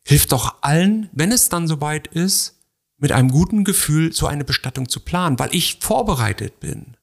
hilft 0.06 0.32
doch 0.32 0.56
allen, 0.60 1.08
wenn 1.12 1.32
es 1.32 1.48
dann 1.48 1.66
soweit 1.66 2.06
ist, 2.08 2.60
mit 2.98 3.12
einem 3.12 3.30
guten 3.30 3.64
Gefühl 3.64 4.12
so 4.12 4.26
eine 4.26 4.44
Bestattung 4.44 4.88
zu 4.88 5.00
planen, 5.00 5.38
weil 5.38 5.54
ich 5.54 5.78
vorbereitet 5.80 6.60
bin. 6.60 6.96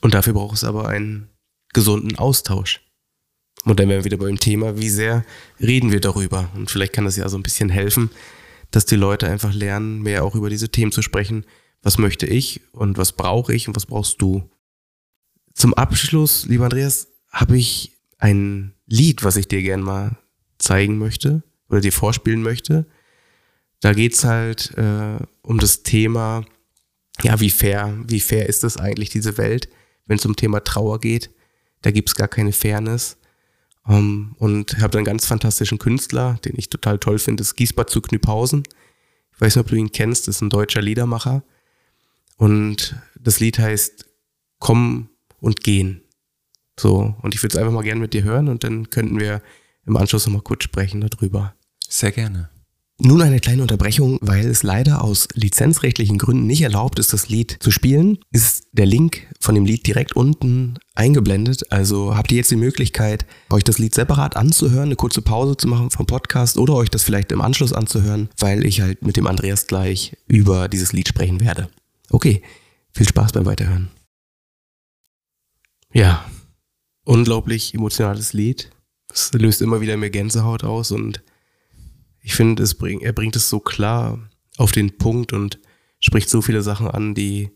Und 0.00 0.14
dafür 0.14 0.32
braucht 0.32 0.56
es 0.56 0.64
aber 0.64 0.88
einen 0.88 1.28
gesunden 1.72 2.16
Austausch. 2.16 2.80
Und 3.64 3.80
dann 3.80 3.88
wären 3.88 4.00
wir 4.00 4.04
wieder 4.04 4.16
beim 4.16 4.38
Thema, 4.38 4.78
wie 4.78 4.88
sehr 4.88 5.24
reden 5.60 5.92
wir 5.92 6.00
darüber? 6.00 6.50
Und 6.54 6.70
vielleicht 6.70 6.92
kann 6.92 7.04
das 7.04 7.16
ja 7.16 7.28
so 7.28 7.36
ein 7.36 7.42
bisschen 7.42 7.68
helfen, 7.68 8.10
dass 8.70 8.86
die 8.86 8.96
Leute 8.96 9.28
einfach 9.28 9.52
lernen, 9.52 10.02
mehr 10.02 10.24
auch 10.24 10.34
über 10.34 10.50
diese 10.50 10.70
Themen 10.70 10.92
zu 10.92 11.02
sprechen. 11.02 11.44
Was 11.82 11.98
möchte 11.98 12.26
ich 12.26 12.60
und 12.72 12.98
was 12.98 13.12
brauche 13.12 13.54
ich 13.54 13.68
und 13.68 13.76
was 13.76 13.86
brauchst 13.86 14.20
du? 14.20 14.50
Zum 15.54 15.74
Abschluss, 15.74 16.46
lieber 16.46 16.64
Andreas, 16.64 17.08
habe 17.30 17.56
ich 17.56 17.93
ein 18.24 18.72
Lied, 18.86 19.22
was 19.22 19.36
ich 19.36 19.48
dir 19.48 19.60
gerne 19.60 19.82
mal 19.82 20.16
zeigen 20.56 20.96
möchte 20.96 21.42
oder 21.68 21.82
dir 21.82 21.92
vorspielen 21.92 22.42
möchte. 22.42 22.86
Da 23.80 23.92
geht's 23.92 24.24
halt 24.24 24.72
äh, 24.78 25.18
um 25.42 25.58
das 25.58 25.82
Thema, 25.82 26.46
ja, 27.22 27.38
wie 27.40 27.50
fair, 27.50 27.94
wie 28.06 28.20
fair 28.20 28.48
ist 28.48 28.64
das 28.64 28.78
eigentlich, 28.78 29.10
diese 29.10 29.36
Welt, 29.36 29.68
wenn 30.06 30.16
es 30.16 30.24
um 30.24 30.36
Thema 30.36 30.64
Trauer 30.64 31.00
geht. 31.00 31.30
Da 31.82 31.90
gibt's 31.90 32.14
gar 32.14 32.28
keine 32.28 32.52
Fairness. 32.52 33.18
Um, 33.86 33.94
ähm, 33.94 34.36
und 34.38 34.78
habe 34.80 34.96
einen 34.96 35.04
ganz 35.04 35.26
fantastischen 35.26 35.76
Künstler, 35.76 36.38
den 36.46 36.54
ich 36.56 36.70
total 36.70 36.98
toll 36.98 37.18
finde, 37.18 37.42
ist 37.42 37.56
Giesbert 37.56 37.90
zu 37.90 38.00
Knüpphausen. 38.00 38.62
Ich 39.34 39.40
weiß 39.42 39.56
nicht, 39.56 39.62
ob 39.62 39.68
du 39.68 39.76
ihn 39.76 39.92
kennst, 39.92 40.26
das 40.26 40.36
ist 40.36 40.40
ein 40.40 40.48
deutscher 40.48 40.80
Liedermacher. 40.80 41.44
Und 42.38 42.96
das 43.20 43.40
Lied 43.40 43.58
heißt 43.58 44.06
Kommen 44.60 45.10
und 45.40 45.62
Gehen. 45.62 46.03
So, 46.78 47.14
und 47.22 47.34
ich 47.34 47.42
würde 47.42 47.56
es 47.56 47.60
einfach 47.60 47.72
mal 47.72 47.82
gerne 47.82 48.00
mit 48.00 48.14
dir 48.14 48.24
hören 48.24 48.48
und 48.48 48.64
dann 48.64 48.90
könnten 48.90 49.18
wir 49.20 49.42
im 49.86 49.96
Anschluss 49.96 50.26
nochmal 50.26 50.42
kurz 50.42 50.64
sprechen 50.64 51.00
darüber. 51.00 51.54
Sehr 51.88 52.10
gerne. 52.10 52.50
Nun 53.00 53.22
eine 53.22 53.40
kleine 53.40 53.62
Unterbrechung, 53.62 54.18
weil 54.20 54.46
es 54.46 54.62
leider 54.62 55.02
aus 55.02 55.26
lizenzrechtlichen 55.34 56.16
Gründen 56.16 56.46
nicht 56.46 56.62
erlaubt 56.62 57.00
ist, 57.00 57.12
das 57.12 57.28
Lied 57.28 57.56
zu 57.58 57.72
spielen, 57.72 58.18
ist 58.30 58.68
der 58.70 58.86
Link 58.86 59.26
von 59.40 59.56
dem 59.56 59.64
Lied 59.64 59.84
direkt 59.84 60.14
unten 60.14 60.78
eingeblendet. 60.94 61.72
Also 61.72 62.16
habt 62.16 62.30
ihr 62.30 62.36
jetzt 62.36 62.52
die 62.52 62.56
Möglichkeit, 62.56 63.26
euch 63.50 63.64
das 63.64 63.78
Lied 63.78 63.96
separat 63.96 64.36
anzuhören, 64.36 64.84
eine 64.84 64.96
kurze 64.96 65.22
Pause 65.22 65.56
zu 65.56 65.66
machen 65.66 65.90
vom 65.90 66.06
Podcast 66.06 66.56
oder 66.56 66.74
euch 66.74 66.88
das 66.88 67.02
vielleicht 67.02 67.32
im 67.32 67.40
Anschluss 67.40 67.72
anzuhören, 67.72 68.28
weil 68.38 68.64
ich 68.64 68.80
halt 68.80 69.04
mit 69.04 69.16
dem 69.16 69.26
Andreas 69.26 69.66
gleich 69.66 70.16
über 70.28 70.68
dieses 70.68 70.92
Lied 70.92 71.08
sprechen 71.08 71.40
werde. 71.40 71.68
Okay, 72.10 72.42
viel 72.92 73.08
Spaß 73.08 73.32
beim 73.32 73.44
Weiterhören. 73.44 73.90
Ja, 75.92 76.24
unglaublich 77.04 77.74
emotionales 77.74 78.32
Lied. 78.32 78.70
Es 79.12 79.32
löst 79.32 79.62
immer 79.62 79.80
wieder 79.80 79.96
mehr 79.96 80.10
Gänsehaut 80.10 80.64
aus 80.64 80.90
und 80.90 81.22
ich 82.20 82.34
finde, 82.34 82.64
bring, 82.78 83.00
er 83.00 83.12
bringt 83.12 83.36
es 83.36 83.48
so 83.48 83.60
klar 83.60 84.18
auf 84.56 84.72
den 84.72 84.96
Punkt 84.96 85.32
und 85.32 85.60
spricht 86.00 86.28
so 86.28 86.42
viele 86.42 86.62
Sachen 86.62 86.88
an, 86.88 87.14
die, 87.14 87.50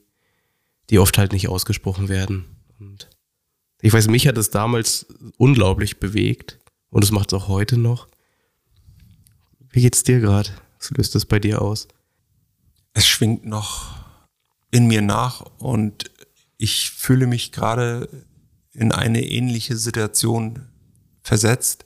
die 0.90 0.98
oft 0.98 1.16
halt 1.18 1.32
nicht 1.32 1.48
ausgesprochen 1.48 2.08
werden. 2.08 2.44
Und 2.78 3.08
ich 3.80 3.92
weiß, 3.92 4.08
mich 4.08 4.26
hat 4.26 4.36
es 4.36 4.50
damals 4.50 5.06
unglaublich 5.36 5.98
bewegt 5.98 6.58
und 6.90 7.02
es 7.02 7.10
macht 7.10 7.32
es 7.32 7.38
auch 7.38 7.48
heute 7.48 7.78
noch. 7.78 8.08
Wie 9.70 9.80
geht's 9.80 10.02
dir 10.02 10.20
gerade? 10.20 10.50
Was 10.78 10.90
löst 10.90 11.14
das 11.14 11.24
bei 11.24 11.38
dir 11.38 11.62
aus? 11.62 11.88
Es 12.92 13.06
schwingt 13.06 13.46
noch 13.46 14.04
in 14.70 14.86
mir 14.86 15.02
nach 15.02 15.40
und 15.58 16.10
ich 16.56 16.90
fühle 16.90 17.26
mich 17.26 17.52
gerade 17.52 18.08
in 18.78 18.92
eine 18.92 19.22
ähnliche 19.22 19.76
Situation 19.76 20.68
versetzt. 21.22 21.84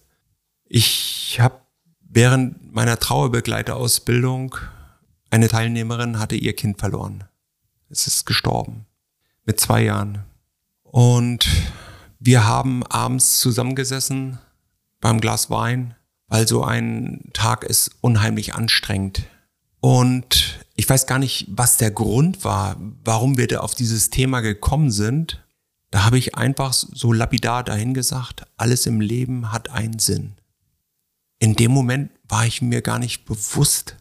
Ich 0.64 1.38
habe 1.40 1.62
während 2.01 2.72
meiner 2.72 2.99
Trauerbegleiterausbildung 2.99 4.57
eine 5.30 5.49
Teilnehmerin 5.49 6.18
hatte 6.18 6.36
ihr 6.36 6.55
Kind 6.55 6.78
verloren. 6.78 7.24
Es 7.88 8.07
ist 8.07 8.26
gestorben 8.26 8.84
mit 9.45 9.59
zwei 9.59 9.82
Jahren. 9.84 10.24
Und 10.82 11.49
wir 12.18 12.47
haben 12.47 12.84
abends 12.84 13.38
zusammengesessen 13.40 14.38
beim 15.01 15.20
Glas 15.20 15.49
Wein, 15.49 15.97
weil 16.28 16.47
so 16.47 16.62
ein 16.62 17.30
Tag 17.32 17.64
ist 17.64 17.90
unheimlich 18.03 18.55
anstrengend. 18.55 19.24
Und 19.80 20.61
ich 20.76 20.88
weiß 20.88 21.07
gar 21.07 21.18
nicht, 21.18 21.47
was 21.49 21.78
der 21.78 21.90
Grund 21.90 22.45
war, 22.45 22.76
warum 23.03 23.38
wir 23.38 23.49
da 23.49 23.61
auf 23.61 23.74
dieses 23.74 24.11
Thema 24.11 24.40
gekommen 24.40 24.90
sind. 24.90 25.43
Da 25.93 26.05
habe 26.07 26.16
ich 26.16 26.36
einfach 26.36 26.72
so 26.72 27.12
lapidar 27.12 27.62
dahin 27.62 27.93
gesagt, 27.93 28.47
alles 28.57 28.86
im 28.86 29.03
Leben 29.03 29.53
hat 29.53 29.68
einen 29.68 29.99
Sinn. 29.99 30.32
In 31.38 31.55
dem 31.55 31.70
Moment 31.70 32.11
war 32.26 32.47
ich 32.47 32.62
mir 32.62 32.80
gar 32.80 32.99
nicht 32.99 33.26
bewusst, 33.26 33.97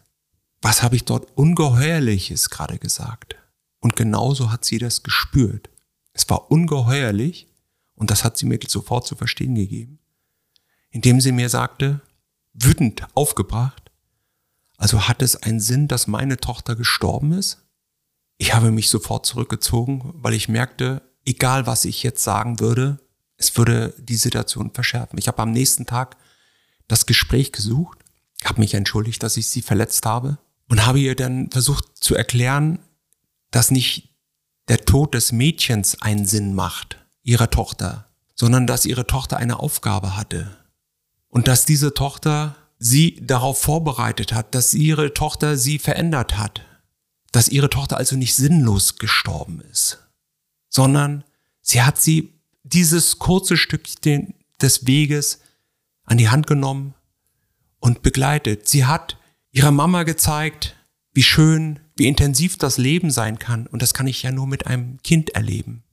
was 0.62 0.82
habe 0.82 0.96
ich 0.96 1.04
dort 1.04 1.36
Ungeheuerliches 1.36 2.48
gerade 2.48 2.78
gesagt. 2.78 3.36
Und 3.78 3.94
genauso 3.94 4.50
hat 4.50 4.64
sie 4.64 4.78
das 4.78 5.02
gespürt. 5.02 5.68
Es 6.14 6.28
war 6.30 6.50
ungeheuerlich 6.50 7.46
und 7.94 8.10
das 8.10 8.24
hat 8.24 8.38
sie 8.38 8.46
mir 8.46 8.58
sofort 8.66 9.06
zu 9.06 9.14
verstehen 9.14 9.54
gegeben, 9.54 9.98
indem 10.88 11.20
sie 11.20 11.32
mir 11.32 11.50
sagte, 11.50 12.00
wütend 12.54 13.06
aufgebracht, 13.14 13.90
also 14.78 15.08
hat 15.08 15.20
es 15.20 15.36
einen 15.36 15.60
Sinn, 15.60 15.88
dass 15.88 16.06
meine 16.06 16.38
Tochter 16.38 16.74
gestorben 16.74 17.32
ist? 17.32 17.66
Ich 18.38 18.54
habe 18.54 18.70
mich 18.70 18.88
sofort 18.88 19.26
zurückgezogen, 19.26 20.14
weil 20.14 20.32
ich 20.32 20.48
merkte, 20.48 21.02
egal 21.24 21.66
was 21.66 21.84
ich 21.84 22.02
jetzt 22.02 22.22
sagen 22.22 22.60
würde, 22.60 22.98
es 23.36 23.56
würde 23.56 23.94
die 23.98 24.16
Situation 24.16 24.70
verschärfen. 24.72 25.18
Ich 25.18 25.28
habe 25.28 25.42
am 25.42 25.52
nächsten 25.52 25.86
Tag 25.86 26.16
das 26.88 27.06
Gespräch 27.06 27.52
gesucht, 27.52 27.98
habe 28.44 28.60
mich 28.60 28.74
entschuldigt, 28.74 29.22
dass 29.22 29.36
ich 29.36 29.48
sie 29.48 29.62
verletzt 29.62 30.06
habe 30.06 30.38
und 30.68 30.86
habe 30.86 31.00
ihr 31.00 31.16
dann 31.16 31.50
versucht 31.50 31.84
zu 31.96 32.14
erklären, 32.14 32.78
dass 33.50 33.70
nicht 33.70 34.16
der 34.68 34.84
Tod 34.84 35.14
des 35.14 35.32
Mädchens 35.32 36.00
einen 36.02 36.26
Sinn 36.26 36.54
macht, 36.54 36.98
ihrer 37.22 37.50
Tochter, 37.50 38.06
sondern 38.34 38.66
dass 38.66 38.86
ihre 38.86 39.06
Tochter 39.06 39.36
eine 39.36 39.60
Aufgabe 39.60 40.16
hatte 40.16 40.56
und 41.28 41.48
dass 41.48 41.64
diese 41.64 41.94
Tochter 41.94 42.56
sie 42.78 43.20
darauf 43.24 43.60
vorbereitet 43.60 44.32
hat, 44.32 44.54
dass 44.54 44.74
ihre 44.74 45.14
Tochter 45.14 45.56
sie 45.56 45.78
verändert 45.78 46.36
hat, 46.36 46.62
dass 47.30 47.48
ihre 47.48 47.70
Tochter 47.70 47.96
also 47.96 48.16
nicht 48.16 48.34
sinnlos 48.34 48.96
gestorben 48.96 49.60
ist 49.70 50.01
sondern 50.72 51.22
sie 51.60 51.82
hat 51.82 52.00
sie 52.00 52.32
dieses 52.64 53.18
kurze 53.18 53.56
Stückchen 53.56 54.34
des 54.60 54.86
Weges 54.86 55.40
an 56.04 56.16
die 56.16 56.30
Hand 56.30 56.46
genommen 56.46 56.94
und 57.78 58.02
begleitet. 58.02 58.68
Sie 58.68 58.86
hat 58.86 59.18
ihrer 59.50 59.70
Mama 59.70 60.04
gezeigt, 60.04 60.76
wie 61.12 61.22
schön, 61.22 61.78
wie 61.94 62.06
intensiv 62.06 62.56
das 62.56 62.78
Leben 62.78 63.10
sein 63.10 63.38
kann. 63.38 63.66
Und 63.66 63.82
das 63.82 63.92
kann 63.92 64.06
ich 64.06 64.22
ja 64.22 64.32
nur 64.32 64.46
mit 64.46 64.66
einem 64.66 64.98
Kind 65.02 65.30
erleben. 65.30 65.84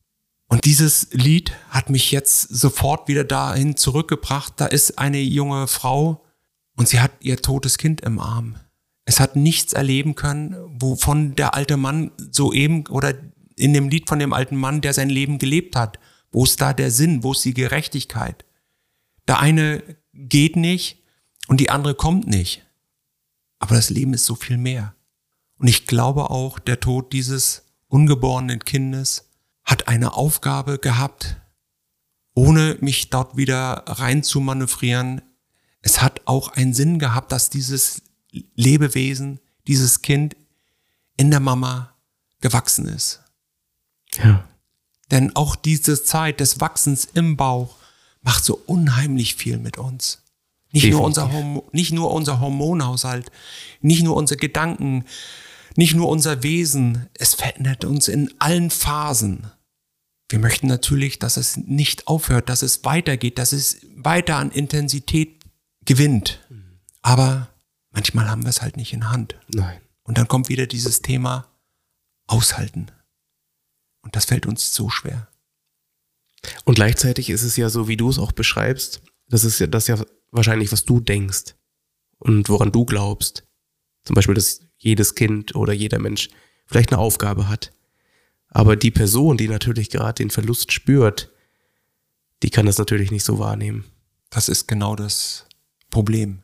Und 0.48 0.66
dieses 0.66 1.10
Lied 1.12 1.52
hat 1.70 1.90
mich 1.90 2.12
jetzt 2.12 2.42
sofort 2.42 3.08
wieder 3.08 3.26
dahin 3.26 3.76
zurückgebracht. 3.76 4.54
Da 4.58 4.66
ist 4.66 4.98
eine 4.98 5.20
junge 5.20 5.68
Frau 5.68 6.24
und 6.78 6.88
sie 6.88 7.02
hat 7.02 7.12
ihr 7.20 7.42
totes 7.42 7.78
Kind 7.78 8.02
im 8.02 8.20
Arm. 8.20 8.56
Es 9.04 9.20
hat 9.20 9.36
nichts 9.36 9.74
erleben 9.74 10.16
können, 10.16 10.56
wovon 10.80 11.36
der 11.36 11.54
alte 11.54 11.78
Mann 11.78 12.12
soeben 12.32 12.88
oder 12.88 13.14
in 13.60 13.74
dem 13.74 13.90
Lied 13.90 14.10
von 14.10 14.20
dem 14.20 14.34
alten 14.34 14.56
Mann, 14.56 14.82
der 14.82 14.94
sein 14.94 15.10
Leben 15.10 15.38
gelebt 15.38 15.76
hat. 15.76 16.00
Wo 16.32 16.44
ist 16.44 16.62
da 16.62 16.74
der 16.74 16.92
Sinn? 16.92 17.24
Wo 17.24 17.34
ist 17.34 17.46
die 17.46 17.54
Gerechtigkeit? 17.54 18.46
Der 19.28 19.40
eine 19.40 19.84
geht 20.14 20.56
nicht 20.56 21.04
und 21.48 21.60
die 21.60 21.70
andere 21.70 21.96
kommt 21.96 22.28
nicht. 22.28 22.66
Aber 23.60 23.76
das 23.76 23.90
Leben 23.90 24.14
ist 24.14 24.26
so 24.26 24.36
viel 24.36 24.58
mehr. 24.58 24.96
Und 25.58 25.68
ich 25.68 25.86
glaube 25.86 26.30
auch, 26.30 26.60
der 26.60 26.80
Tod 26.80 27.12
dieses 27.12 27.64
ungeborenen 27.88 28.60
Kindes 28.60 29.30
hat 29.66 29.88
eine 29.88 30.14
Aufgabe 30.14 30.80
gehabt, 30.80 31.38
ohne 32.34 32.78
mich 32.80 33.10
dort 33.10 33.36
wieder 33.36 33.84
rein 33.86 34.24
zu 34.24 34.40
manövrieren, 34.40 35.22
es 35.82 36.02
hat 36.02 36.22
auch 36.26 36.50
einen 36.50 36.74
Sinn 36.74 37.00
gehabt, 37.00 37.32
dass 37.32 37.50
dieses 37.50 38.02
Lebewesen, 38.32 39.40
dieses 39.68 40.02
Kind 40.02 40.36
in 41.18 41.32
der 41.32 41.40
Mama 41.40 41.96
gewachsen 42.42 42.88
ist. 42.88 43.22
Ja. 44.18 44.44
Denn 45.12 45.36
auch 45.36 45.56
diese 45.56 46.04
Zeit 46.04 46.40
des 46.40 46.60
Wachsens 46.60 47.08
im 47.14 47.38
Bauch 47.38 47.76
macht 48.22 48.44
so 48.44 48.62
unheimlich 48.66 49.36
viel 49.36 49.58
mit 49.58 49.78
uns. 49.78 50.24
Nicht 50.72 50.92
nur, 50.92 51.02
unser 51.02 51.30
nicht 51.72 51.92
nur 51.92 52.12
unser 52.12 52.40
Hormonhaushalt, 52.40 53.32
nicht 53.82 54.04
nur 54.04 54.16
unsere 54.16 54.38
Gedanken, 54.38 55.06
nicht 55.76 55.96
nur 55.96 56.10
unser 56.10 56.44
Wesen. 56.44 57.08
Es 57.16 57.34
verändert 57.34 57.86
uns 57.86 58.08
in 58.08 58.32
allen 58.38 58.70
Phasen. 58.70 59.50
Wir 60.30 60.38
möchten 60.38 60.68
natürlich, 60.68 61.18
dass 61.18 61.38
es 61.38 61.58
nicht 61.58 62.08
aufhört, 62.08 62.50
dass 62.50 62.62
es 62.62 62.84
weitergeht, 62.84 63.40
dass 63.40 63.52
es 63.52 63.78
weiter 63.96 64.36
an 64.36 64.52
Intensität 64.52 65.44
gewinnt. 65.86 66.40
Aber 67.02 67.50
manchmal 67.90 68.30
haben 68.30 68.44
wir 68.44 68.50
es 68.50 68.62
halt 68.62 68.78
nicht 68.78 68.94
in 68.94 69.10
Hand. 69.10 69.40
Nein. 69.52 69.80
Und 70.04 70.20
dann 70.20 70.28
kommt 70.28 70.50
wieder 70.50 70.68
dieses 70.68 71.02
Thema 71.02 71.48
aushalten. 72.28 72.92
Und 74.02 74.16
das 74.16 74.26
fällt 74.26 74.46
uns 74.46 74.74
so 74.74 74.90
schwer. 74.90 75.28
Und 76.64 76.76
gleichzeitig 76.76 77.30
ist 77.30 77.44
es 77.44 77.58
ja 77.58 77.70
so, 77.70 77.88
wie 77.88 77.98
du 77.98 78.10
es 78.10 78.20
auch 78.20 78.32
beschreibst, 78.32 79.02
das 79.28 79.44
ist 79.44 79.60
ja 79.60 79.68
das 79.68 79.88
ja 79.88 80.04
wahrscheinlich, 80.32 80.72
was 80.72 80.86
du 80.86 81.00
denkst 81.00 81.56
und 82.18 82.50
woran 82.50 82.72
du 82.72 82.86
glaubst. 82.86 83.44
Zum 84.04 84.14
Beispiel, 84.14 84.36
dass 84.36 84.62
jedes 84.78 85.16
Kind 85.16 85.56
oder 85.56 85.74
jeder 85.74 86.00
Mensch 86.00 86.30
vielleicht 86.66 86.92
eine 86.92 87.02
Aufgabe 87.02 87.50
hat. 87.50 87.72
Aber 88.48 88.76
die 88.76 88.92
Person, 88.92 89.38
die 89.38 89.48
natürlich 89.48 89.90
gerade 89.90 90.16
den 90.16 90.32
Verlust 90.32 90.72
spürt, 90.72 91.32
die 92.42 92.50
kann 92.50 92.66
das 92.66 92.78
natürlich 92.78 93.12
nicht 93.12 93.26
so 93.26 93.38
wahrnehmen. 93.38 93.86
Das 94.30 94.50
ist 94.50 94.68
genau 94.68 94.96
das 94.96 95.46
Problem. 95.90 96.44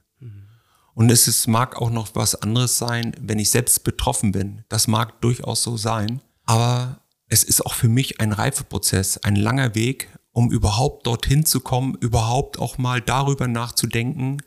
Und 0.93 1.11
es 1.11 1.27
ist, 1.27 1.47
mag 1.47 1.75
auch 1.75 1.89
noch 1.89 2.15
was 2.15 2.35
anderes 2.35 2.77
sein, 2.77 3.15
wenn 3.19 3.37
ich 3.37 3.49
selbst 3.49 3.83
betroffen 3.83 4.31
bin. 4.31 4.63
Das 4.69 4.87
mag 4.87 5.19
durchaus 5.21 5.61
so 5.61 5.75
sein. 5.75 6.21
Aber 6.45 7.01
es 7.27 7.43
ist 7.43 7.65
auch 7.65 7.73
für 7.73 7.87
mich 7.87 8.19
ein 8.19 8.31
Reifeprozess, 8.31 9.17
ein 9.17 9.35
langer 9.35 9.75
Weg, 9.75 10.09
um 10.31 10.51
überhaupt 10.51 11.07
dorthin 11.07 11.45
zu 11.45 11.59
kommen, 11.59 11.95
überhaupt 11.95 12.59
auch 12.59 12.77
mal 12.77 13.01
darüber 13.01 13.47
nachzudenken, 13.47 14.41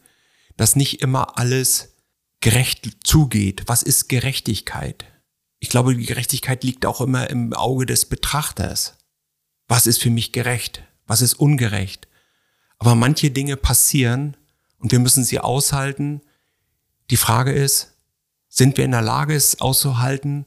dass 0.56 0.76
nicht 0.76 1.00
immer 1.00 1.38
alles 1.38 1.96
gerecht 2.40 2.88
zugeht. 3.04 3.64
Was 3.66 3.82
ist 3.82 4.08
Gerechtigkeit? 4.08 5.06
Ich 5.58 5.70
glaube, 5.70 5.96
die 5.96 6.06
Gerechtigkeit 6.06 6.62
liegt 6.62 6.86
auch 6.86 7.00
immer 7.00 7.30
im 7.30 7.52
Auge 7.52 7.86
des 7.86 8.06
Betrachters. 8.06 8.96
Was 9.66 9.86
ist 9.86 10.00
für 10.00 10.10
mich 10.10 10.32
gerecht? 10.32 10.84
Was 11.06 11.20
ist 11.20 11.34
ungerecht? 11.34 12.06
Aber 12.78 12.94
manche 12.94 13.30
Dinge 13.30 13.56
passieren 13.56 14.36
und 14.78 14.92
wir 14.92 15.00
müssen 15.00 15.24
sie 15.24 15.40
aushalten. 15.40 16.20
Die 17.10 17.16
Frage 17.16 17.52
ist, 17.52 17.94
sind 18.48 18.76
wir 18.76 18.84
in 18.84 18.92
der 18.92 19.02
Lage, 19.02 19.34
es 19.34 19.60
auszuhalten? 19.60 20.46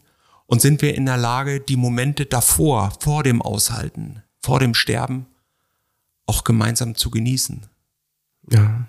Und 0.52 0.62
sind 0.62 0.82
wir 0.82 0.96
in 0.96 1.06
der 1.06 1.16
Lage, 1.16 1.62
die 1.62 1.78
Momente 1.78 2.26
davor, 2.26 2.92
vor 3.00 3.24
dem 3.24 3.42
Aushalten, 3.42 4.22
vor 4.42 4.60
dem 4.60 4.74
Sterben, 4.74 5.28
auch 6.26 6.44
gemeinsam 6.44 6.96
zu 6.96 7.10
genießen? 7.10 7.68
Ja, 8.52 8.86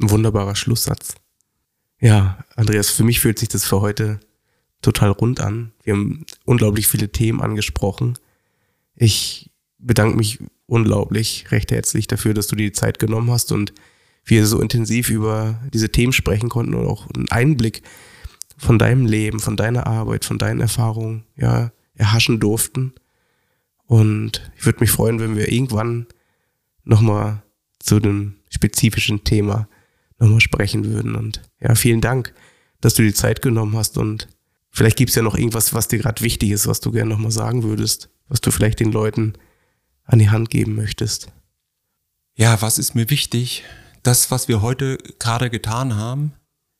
ein 0.00 0.10
wunderbarer 0.10 0.54
Schlusssatz. 0.54 1.16
Ja, 1.98 2.44
Andreas, 2.54 2.90
für 2.90 3.02
mich 3.02 3.18
fühlt 3.18 3.40
sich 3.40 3.48
das 3.48 3.64
für 3.64 3.80
heute 3.80 4.20
total 4.80 5.10
rund 5.10 5.40
an. 5.40 5.72
Wir 5.82 5.94
haben 5.94 6.24
unglaublich 6.44 6.86
viele 6.86 7.10
Themen 7.10 7.40
angesprochen. 7.40 8.16
Ich 8.94 9.50
bedanke 9.78 10.16
mich 10.16 10.38
unglaublich 10.66 11.50
recht 11.50 11.72
herzlich 11.72 12.06
dafür, 12.06 12.32
dass 12.32 12.46
du 12.46 12.54
dir 12.54 12.66
die 12.66 12.78
Zeit 12.78 13.00
genommen 13.00 13.32
hast 13.32 13.50
und 13.50 13.72
wir 14.24 14.46
so 14.46 14.60
intensiv 14.60 15.10
über 15.10 15.60
diese 15.74 15.90
Themen 15.90 16.12
sprechen 16.12 16.48
konnten 16.48 16.74
und 16.74 16.86
auch 16.86 17.08
einen 17.10 17.28
Einblick 17.32 17.82
von 18.62 18.78
deinem 18.78 19.06
Leben, 19.06 19.40
von 19.40 19.56
deiner 19.56 19.88
Arbeit, 19.88 20.24
von 20.24 20.38
deinen 20.38 20.60
Erfahrungen, 20.60 21.24
ja, 21.36 21.72
erhaschen 21.94 22.38
durften. 22.38 22.94
Und 23.86 24.52
ich 24.56 24.64
würde 24.64 24.78
mich 24.80 24.90
freuen, 24.92 25.18
wenn 25.18 25.36
wir 25.36 25.50
irgendwann 25.50 26.06
nochmal 26.84 27.42
zu 27.80 27.98
dem 27.98 28.36
spezifischen 28.50 29.24
Thema 29.24 29.68
nochmal 30.18 30.40
sprechen 30.40 30.84
würden. 30.84 31.16
Und 31.16 31.42
ja, 31.60 31.74
vielen 31.74 32.00
Dank, 32.00 32.32
dass 32.80 32.94
du 32.94 33.02
die 33.02 33.12
Zeit 33.12 33.42
genommen 33.42 33.76
hast 33.76 33.98
und 33.98 34.28
vielleicht 34.70 34.96
gibt 34.96 35.10
es 35.10 35.16
ja 35.16 35.22
noch 35.22 35.36
irgendwas, 35.36 35.74
was 35.74 35.88
dir 35.88 35.98
gerade 35.98 36.22
wichtig 36.22 36.52
ist, 36.52 36.68
was 36.68 36.78
du 36.78 36.92
gerne 36.92 37.10
nochmal 37.10 37.32
sagen 37.32 37.64
würdest, 37.64 38.10
was 38.28 38.40
du 38.40 38.52
vielleicht 38.52 38.78
den 38.78 38.92
Leuten 38.92 39.32
an 40.04 40.20
die 40.20 40.30
Hand 40.30 40.50
geben 40.50 40.76
möchtest. 40.76 41.32
Ja, 42.36 42.62
was 42.62 42.78
ist 42.78 42.94
mir 42.94 43.10
wichtig? 43.10 43.64
Das, 44.04 44.30
was 44.30 44.46
wir 44.46 44.62
heute 44.62 44.98
gerade 45.18 45.50
getan 45.50 45.96
haben, 45.96 46.32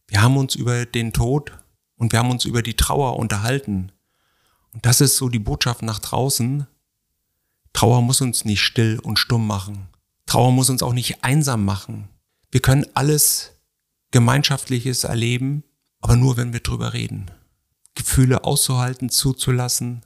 wir 0.07 0.23
haben 0.23 0.37
uns 0.37 0.55
über 0.55 0.87
den 0.87 1.13
Tod 1.13 1.53
und 2.03 2.11
wir 2.11 2.19
haben 2.19 2.33
uns 2.33 2.47
über 2.47 2.63
die 2.63 2.75
Trauer 2.75 3.17
unterhalten. 3.17 3.93
Und 4.73 4.85
das 4.85 5.01
ist 5.01 5.17
so 5.17 5.29
die 5.29 5.39
Botschaft 5.39 5.83
nach 5.83 6.01
draußen. 6.01 6.67
Trauer 7.73 8.03
muss 8.03 8.21
uns 8.21 8.45
nicht 8.45 8.61
still 8.61 8.99
und 8.99 9.21
stumm 9.21 9.47
machen. 9.47 9.87
Trauer 10.27 10.51
muss 10.51 10.69
uns 10.69 10.83
auch 10.83 10.95
nicht 10.95 11.23
einsam 11.23 11.65
machen. 11.65 12.09
Wir 12.51 12.61
können 12.61 12.87
alles 12.95 13.53
Gemeinschaftliches 14.11 15.05
erleben, 15.05 15.63
aber 16.01 16.17
nur 16.17 16.37
wenn 16.37 16.53
wir 16.53 16.59
drüber 16.59 16.93
reden. 16.93 17.31
Gefühle 17.95 18.43
auszuhalten, 18.43 19.09
zuzulassen, 19.09 20.03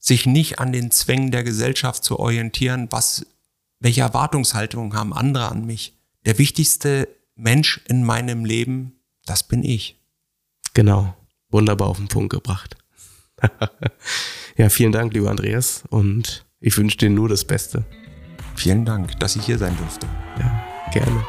sich 0.00 0.26
nicht 0.26 0.58
an 0.58 0.72
den 0.72 0.90
Zwängen 0.90 1.30
der 1.30 1.44
Gesellschaft 1.44 2.02
zu 2.02 2.18
orientieren, 2.18 2.88
was, 2.90 3.24
welche 3.78 4.00
Erwartungshaltungen 4.00 4.94
haben 4.94 5.14
andere 5.14 5.48
an 5.48 5.64
mich. 5.64 5.96
Der 6.24 6.38
wichtigste 6.38 7.06
Mensch 7.36 7.80
in 7.86 8.02
meinem 8.02 8.44
Leben, 8.44 8.98
das 9.26 9.46
bin 9.46 9.62
ich. 9.62 9.96
Genau, 10.74 11.14
wunderbar 11.50 11.88
auf 11.88 11.98
den 11.98 12.08
Punkt 12.08 12.30
gebracht. 12.30 12.76
ja, 14.56 14.68
vielen 14.68 14.92
Dank, 14.92 15.12
lieber 15.14 15.30
Andreas, 15.30 15.84
und 15.90 16.46
ich 16.60 16.76
wünsche 16.78 16.96
dir 16.96 17.10
nur 17.10 17.28
das 17.28 17.44
Beste. 17.44 17.84
Vielen 18.54 18.84
Dank, 18.84 19.18
dass 19.20 19.36
ich 19.36 19.44
hier 19.44 19.58
sein 19.58 19.76
durfte. 19.76 20.06
Ja, 20.38 20.64
gerne. 20.92 21.24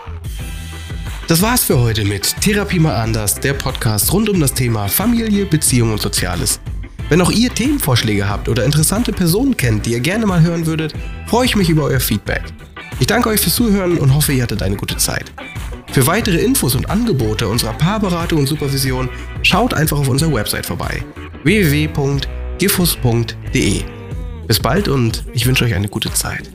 Das 1.27 1.41
war's 1.41 1.65
für 1.65 1.77
heute 1.79 2.05
mit 2.05 2.39
Therapie 2.39 2.79
mal 2.79 2.95
anders, 2.95 3.35
der 3.35 3.53
Podcast 3.53 4.13
rund 4.13 4.29
um 4.29 4.39
das 4.39 4.53
Thema 4.53 4.87
Familie, 4.87 5.45
Beziehung 5.45 5.91
und 5.91 6.01
Soziales. 6.01 6.61
Wenn 7.09 7.21
auch 7.21 7.31
ihr 7.31 7.53
Themenvorschläge 7.53 8.29
habt 8.29 8.47
oder 8.47 8.63
interessante 8.63 9.11
Personen 9.11 9.55
kennt, 9.57 9.85
die 9.85 9.91
ihr 9.91 9.99
gerne 9.99 10.25
mal 10.25 10.41
hören 10.41 10.65
würdet, 10.65 10.93
freue 11.25 11.45
ich 11.45 11.55
mich 11.55 11.69
über 11.69 11.83
euer 11.83 11.99
Feedback. 11.99 12.43
Ich 12.99 13.07
danke 13.07 13.29
euch 13.29 13.41
fürs 13.41 13.55
Zuhören 13.55 13.97
und 13.97 14.13
hoffe, 14.15 14.33
ihr 14.33 14.43
hattet 14.43 14.61
eine 14.63 14.77
gute 14.77 14.97
Zeit. 14.97 15.31
Für 15.91 16.05
weitere 16.05 16.37
Infos 16.37 16.75
und 16.75 16.89
Angebote 16.89 17.47
unserer 17.47 17.73
Paarberatung 17.73 18.39
und 18.39 18.47
Supervision 18.47 19.09
schaut 19.41 19.73
einfach 19.73 19.97
auf 19.97 20.09
unserer 20.09 20.33
Website 20.33 20.65
vorbei 20.65 21.03
www.gifus.de. 21.43 22.21
Bis 24.47 24.59
bald 24.59 24.87
und 24.87 25.25
ich 25.33 25.45
wünsche 25.45 25.65
euch 25.65 25.73
eine 25.73 25.89
gute 25.89 26.13
Zeit. 26.13 26.49